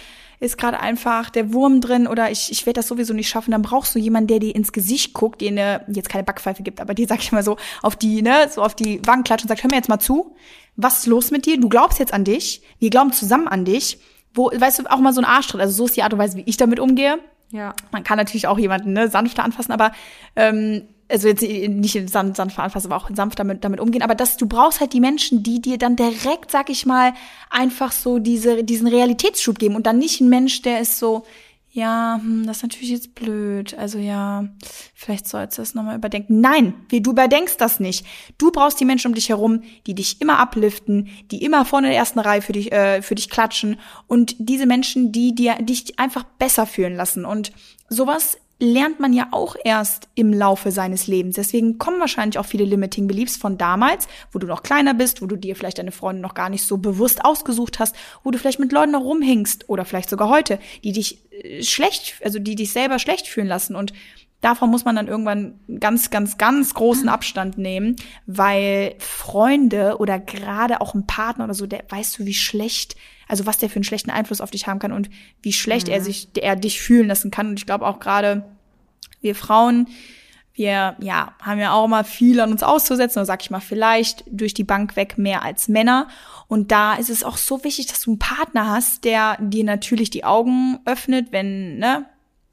ist 0.41 0.59
gerade 0.59 0.81
einfach 0.81 1.31
der 1.31 1.53
Wurm 1.53 1.81
drin 1.81 2.07
oder 2.07 2.31
ich, 2.31 2.51
ich 2.51 2.67
werde 2.67 2.79
das 2.79 2.89
sowieso 2.89 3.15
nicht 3.15 3.29
schaffen, 3.29 3.51
dann 3.51 3.63
brauchst 3.63 3.95
du 3.95 3.99
jemanden, 3.99 4.29
der 4.29 4.39
dir 4.39 4.55
ins 4.55 4.73
Gesicht 4.73 5.13
guckt, 5.15 5.41
dir 5.41 5.51
eine, 5.51 5.83
jetzt 5.89 6.09
keine 6.09 6.25
Backpfeife 6.25 6.63
gibt, 6.63 6.81
aber 6.81 6.95
dir 6.95 7.07
sag 7.07 7.21
ich 7.21 7.33
mal 7.33 7.43
so, 7.43 7.57
auf 7.83 7.97
die, 7.97 8.23
ne, 8.23 8.49
so 8.53 8.63
auf 8.63 8.75
die 8.75 9.01
Wangen 9.07 9.25
klatscht 9.25 9.45
und 9.45 9.49
sagt, 9.49 9.63
hör 9.63 9.71
mir 9.71 9.77
jetzt 9.77 9.89
mal 9.89 9.99
zu, 9.99 10.35
was 10.77 10.99
ist 10.99 11.07
los 11.07 11.31
mit 11.31 11.47
dir? 11.47 11.59
Du 11.59 11.69
glaubst 11.69 11.99
jetzt 11.99 12.13
an 12.13 12.25
dich, 12.25 12.63
wir 12.79 12.91
glauben 12.91 13.13
zusammen 13.13 13.49
an 13.49 13.65
dich. 13.65 13.99
Wo, 14.35 14.51
weißt 14.55 14.81
du, 14.81 14.91
auch 14.91 14.99
mal 14.99 15.15
so 15.15 15.21
ein 15.23 15.25
Arschtritt. 15.25 15.63
Also 15.63 15.73
so 15.73 15.87
ist 15.87 15.97
die 15.97 16.03
Art 16.03 16.13
und 16.13 16.19
Weise, 16.19 16.37
wie 16.37 16.43
ich 16.45 16.59
damit 16.59 16.79
umgehe. 16.79 17.19
Ja. 17.53 17.75
Man 17.91 18.05
kann 18.05 18.19
natürlich 18.19 18.47
auch 18.47 18.59
jemanden 18.59 18.93
ne, 18.93 19.09
sanfter 19.09 19.45
anfassen, 19.45 19.73
aber 19.73 19.93
ähm, 20.35 20.83
also 21.09 21.29
jetzt 21.29 21.43
nicht 21.43 22.11
sanft, 22.11 22.37
sanfter 22.37 22.63
anfassen, 22.63 22.91
aber 22.91 23.03
auch 23.03 23.11
sanft 23.15 23.39
damit, 23.39 23.65
damit 23.65 23.81
umgehen. 23.81 24.03
Aber 24.03 24.15
dass 24.15 24.37
du 24.37 24.47
brauchst 24.47 24.81
halt 24.81 24.93
die 24.93 25.01
Menschen, 25.01 25.43
die 25.43 25.61
dir 25.61 25.79
dann 25.79 25.97
direkt, 25.97 26.51
sag 26.51 26.71
ich 26.71 26.87
mal, 26.87 27.15
einfach 27.51 27.93
so 27.93 28.19
diese, 28.19 28.65
diesen 28.65 28.89
Realitätsschub 28.89 29.59
geben 29.59 29.77
und 29.77 29.87
dann 29.87 29.99
nicht 29.99 30.21
ein 30.21 30.29
Mensch, 30.29 30.63
der 30.63 30.81
ist 30.81 30.99
so, 30.99 31.25
ja, 31.77 32.19
hm, 32.23 32.47
das 32.47 32.59
ist 32.59 32.63
natürlich 32.63 32.89
jetzt 32.89 33.15
blöd. 33.15 33.77
Also 33.79 33.99
ja, 33.99 34.49
vielleicht 34.95 35.29
sollst 35.29 35.59
du 35.59 35.63
das 35.63 35.75
nochmal 35.75 35.97
überdenken. 35.97 36.41
Nein, 36.41 36.73
du 36.91 37.11
überdenkst 37.11 37.59
das 37.59 37.81
nicht. 37.81 38.07
Du 38.39 38.51
brauchst 38.51 38.81
die 38.81 38.87
Menschen 38.87 39.09
um 39.09 39.15
dich 39.15 39.29
herum, 39.29 39.63
die 39.87 39.95
dich 39.95 40.23
immer 40.23 40.41
upliften, 40.43 41.11
die 41.31 41.45
immer 41.45 41.67
vorne 41.67 41.89
in 41.89 41.91
der 41.91 41.99
ersten 41.99 42.19
Reihe 42.19 42.41
für 42.41 42.53
dich, 42.53 42.73
äh, 42.73 43.03
für 43.03 43.15
dich 43.15 43.29
klatschen 43.29 43.79
und 44.07 44.37
diese 44.39 44.65
Menschen, 44.65 45.13
die 45.13 45.35
dir 45.35 45.57
dich 45.57 45.99
einfach 45.99 46.25
besser 46.25 46.67
fühlen 46.67 46.97
lassen. 46.97 47.27
Und 47.27 47.53
sowas 47.91 48.39
lernt 48.59 49.01
man 49.01 49.13
ja 49.13 49.29
auch 49.33 49.55
erst 49.65 50.09
im 50.15 50.33
Laufe 50.33 50.73
seines 50.73 51.07
Lebens. 51.07 51.37
Deswegen 51.37 51.79
kommen 51.79 52.01
wahrscheinlich 52.01 52.39
auch 52.39 52.47
viele 52.47 52.65
Limiting 52.65 53.07
Beliefs 53.07 53.37
von 53.37 53.59
damals, 53.59 54.09
wo 54.33 54.39
du 54.39 54.47
noch 54.47 54.63
kleiner 54.63 54.95
bist, 54.95 55.21
wo 55.21 55.27
du 55.27 55.37
dir 55.37 55.55
vielleicht 55.57 55.79
deine 55.79 55.93
Freunde 55.93 56.23
noch 56.23 56.35
gar 56.35 56.49
nicht 56.49 56.67
so 56.67 56.79
bewusst 56.79 57.25
ausgesucht 57.25 57.79
hast, 57.79 57.95
wo 58.25 58.31
du 58.31 58.39
vielleicht 58.39 58.59
mit 58.59 58.73
Leuten 58.73 58.93
noch 58.93 59.03
rumhingst 59.03 59.69
oder 59.69 59.85
vielleicht 59.85 60.09
sogar 60.09 60.31
heute, 60.31 60.59
die 60.85 60.93
dich 60.93 61.21
äh, 61.33 61.63
schlecht, 61.63 62.15
also 62.25 62.39
die 62.39 62.55
dich 62.55 62.73
selber 62.73 62.99
schlecht 62.99 63.29
fühlen 63.29 63.49
lassen 63.49 63.77
und 63.77 63.93
Davon 64.43 64.71
muss 64.71 64.85
man 64.85 64.97
dann 64.97 65.09
irgendwann 65.09 65.59
ganz, 65.81 66.11
ganz, 66.11 66.37
ganz 66.37 66.75
großen 66.75 67.09
Abstand 67.09 67.57
nehmen, 67.57 67.97
weil 68.27 68.95
Freunde 68.99 69.97
oder 69.99 70.19
gerade 70.21 70.83
auch 70.83 70.95
ein 70.95 71.07
Partner 71.07 71.45
oder 71.45 71.55
so, 71.55 71.67
der 71.67 71.85
weißt 71.89 72.19
du, 72.19 72.27
wie 72.27 72.35
schlecht, 72.35 72.97
also 73.29 73.47
was 73.47 73.59
der 73.59 73.69
für 73.69 73.77
einen 73.77 73.85
schlechten 73.85 74.11
Einfluss 74.11 74.41
auf 74.41 74.51
dich 74.51 74.67
haben 74.67 74.79
kann 74.79 74.93
und 74.93 75.11
wie 75.43 75.53
schlecht 75.53 75.89
mhm. 75.89 75.95
er 75.95 76.01
sich, 76.01 76.29
er 76.37 76.57
dich 76.57 76.81
fühlen 76.81 77.09
lassen 77.09 77.31
kann. 77.31 77.49
Und 77.49 77.59
ich 77.59 77.67
glaube 77.67 77.87
auch 77.87 77.99
gerade 78.01 78.45
wir 79.21 79.35
Frauen, 79.35 79.89
wir 80.55 80.97
ja 81.01 81.35
haben 81.43 81.61
ja 81.61 81.73
auch 81.73 81.85
immer 81.85 82.05
viel 82.05 82.41
an 82.41 82.51
uns 82.51 82.63
auszusetzen, 82.63 83.19
oder 83.19 83.27
sag 83.27 83.43
ich 83.43 83.51
mal 83.51 83.61
vielleicht 83.61 84.25
durch 84.31 84.55
die 84.55 84.65
Bank 84.65 84.97
weg 84.97 85.19
mehr 85.19 85.43
als 85.43 85.69
Männer. 85.69 86.09
Und 86.49 86.73
da 86.73 86.95
ist 86.95 87.11
es 87.11 87.25
auch 87.25 87.37
so 87.37 87.63
wichtig, 87.63 87.87
dass 87.87 88.03
du 88.03 88.13
einen 88.13 88.19
Partner 88.19 88.71
hast, 88.71 89.05
der 89.05 89.37
dir 89.41 89.65
natürlich 89.65 90.11
die 90.11 90.25
Augen 90.25 90.79
öffnet, 90.87 91.33
wenn 91.33 91.79
ne 91.79 92.07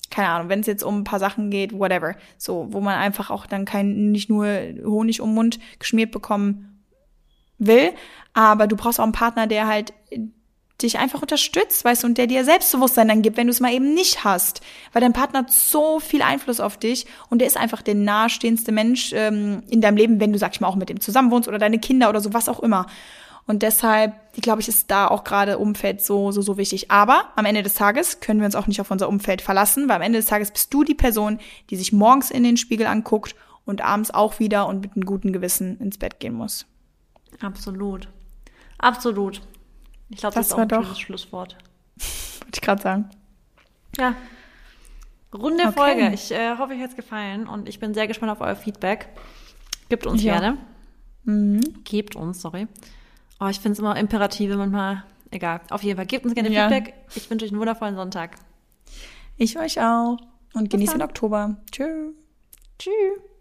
keine 0.10 0.30
Ahnung, 0.30 0.50
wenn 0.50 0.60
es 0.60 0.68
jetzt 0.68 0.84
um 0.84 1.00
ein 1.00 1.04
paar 1.06 1.18
Sachen 1.18 1.50
geht, 1.50 1.74
whatever, 1.74 2.16
so, 2.38 2.68
wo 2.70 2.82
man 2.82 3.00
einfach 3.00 3.32
auch 3.32 3.48
dann 3.48 3.66
kein, 3.66 4.12
nicht 4.12 4.30
nur 4.30 4.48
Honig 4.86 5.22
um 5.22 5.30
den 5.30 5.36
Mund 5.36 5.60
geschmiert 5.80 6.12
bekommen 6.12 6.84
will, 7.58 7.94
aber 8.34 8.68
du 8.68 8.76
brauchst 8.76 9.00
auch 9.00 9.06
einen 9.06 9.12
Partner, 9.12 9.48
der 9.48 9.66
halt 9.66 9.92
dich 10.84 11.00
einfach 11.00 11.22
unterstützt, 11.22 11.84
weißt 11.84 12.04
du, 12.04 12.08
und 12.08 12.18
der 12.18 12.28
dir 12.28 12.46
Selbstbewusstsein 12.46 13.08
dann 13.08 13.22
gibt, 13.22 13.38
wenn 13.38 13.48
du 13.48 13.52
es 13.52 13.60
mal 13.60 13.74
eben 13.74 13.94
nicht 13.94 14.24
hast. 14.24 14.62
Weil 14.92 15.02
dein 15.02 15.14
Partner 15.14 15.40
hat 15.40 15.52
so 15.52 16.00
viel 16.00 16.22
Einfluss 16.22 16.60
auf 16.60 16.78
dich 16.78 17.06
und 17.30 17.40
der 17.40 17.48
ist 17.48 17.58
einfach 17.58 17.82
der 17.82 17.96
nahestehendste 17.96 18.72
Mensch 18.72 19.12
ähm, 19.14 19.64
in 19.70 19.82
deinem 19.82 19.98
Leben, 19.98 20.20
wenn 20.20 20.34
du, 20.34 20.40
sag 20.40 20.54
ich 20.54 20.62
mal, 20.62 20.68
auch 20.68 20.76
mit 20.76 20.90
dem 20.90 21.00
zusammenwohnst 21.00 21.48
oder 21.48 21.58
deine 21.58 21.80
Kinder 21.80 22.10
oder 22.10 22.22
so, 22.22 22.34
was 22.34 22.50
auch 22.50 22.60
immer. 22.60 22.88
Und 23.46 23.62
deshalb, 23.62 24.14
glaube 24.42 24.62
ich, 24.62 24.70
ist 24.70 24.90
da 24.90 25.08
auch 25.08 25.24
gerade 25.24 25.58
Umfeld 25.58 26.02
so, 26.02 26.32
so, 26.32 26.42
so 26.42 26.58
wichtig. 26.58 26.92
Aber 26.92 27.26
am 27.36 27.46
Ende 27.46 27.62
des 27.62 27.74
Tages 27.74 28.22
können 28.22 28.40
wir 28.40 28.46
uns 28.46 28.56
auch 28.56 28.68
nicht 28.68 28.80
auf 28.80 28.90
unser 28.90 29.10
Umfeld 29.10 29.42
verlassen, 29.42 29.90
weil 29.90 29.98
am 29.98 30.02
Ende 30.02 30.20
des 30.20 30.28
Tages 30.28 30.52
bist 30.52 30.74
du 30.74 30.84
die 30.84 30.96
Person, 30.96 31.40
die 31.70 31.76
sich 31.76 31.92
morgens 31.92 32.32
in 32.32 32.44
den 32.44 32.56
Spiegel 32.56 32.88
anguckt 32.88 33.36
und 33.66 33.82
abends 33.82 34.12
auch 34.12 34.40
wieder 34.40 34.68
und 34.68 34.82
mit 34.82 34.96
einem 34.96 35.06
guten 35.06 35.34
Gewissen 35.34 35.78
ins 35.80 35.98
Bett 35.98 36.20
gehen 36.20 36.34
muss. 36.34 36.66
Absolut. 37.42 38.08
Absolut. 38.78 39.42
Ich 40.10 40.18
glaube, 40.18 40.36
das, 40.36 40.48
das, 40.48 40.48
ist 40.48 40.54
auch 40.54 40.60
ein 40.60 40.68
doch. 40.68 40.96
Schlusswort. 40.96 41.58
Wollte 41.98 42.56
ich 42.56 42.62
gerade 42.62 42.82
sagen. 42.82 43.10
Ja. 43.98 44.16
Runde 45.34 45.64
okay. 45.64 45.74
Folge. 45.74 46.12
Ich 46.14 46.32
äh, 46.32 46.58
hoffe, 46.58 46.74
euch 46.74 46.82
hat 46.82 46.92
es 46.92 46.96
gefallen 46.96 47.48
und 47.48 47.68
ich 47.68 47.80
bin 47.80 47.94
sehr 47.94 48.08
gespannt 48.08 48.32
auf 48.32 48.42
euer 48.42 48.56
Feedback. 48.56 49.10
Gebt 49.90 50.06
uns 50.06 50.24
ja. 50.24 50.40
gerne. 50.40 50.58
Mhm. 51.24 51.84
Gebt 51.84 52.16
uns, 52.16 52.42
sorry. 52.42 52.68
Oh, 53.40 53.48
ich 53.48 53.60
finde 53.60 53.74
es 53.74 53.80
immer 53.80 53.96
imperative 53.98 54.56
manchmal. 54.58 55.04
Egal. 55.32 55.62
Auf 55.70 55.84
jeden 55.84 55.98
Fall. 55.98 56.06
Gebt 56.06 56.26
uns 56.26 56.36
gerne 56.36 56.52
ja. 56.52 56.70
Feedback. 56.70 56.94
Ich 57.16 57.30
wünsche 57.30 57.46
euch 57.46 57.52
einen 57.52 57.60
wundervollen 57.60 57.96
Sonntag. 57.96 58.36
Ich 59.38 59.58
euch 59.58 59.82
auch. 59.82 60.18
Und 60.54 60.70
genießt 60.70 60.94
den 60.94 61.02
Oktober. 61.02 61.58
Tschüss. 61.72 62.14
Tschüss. 62.78 63.33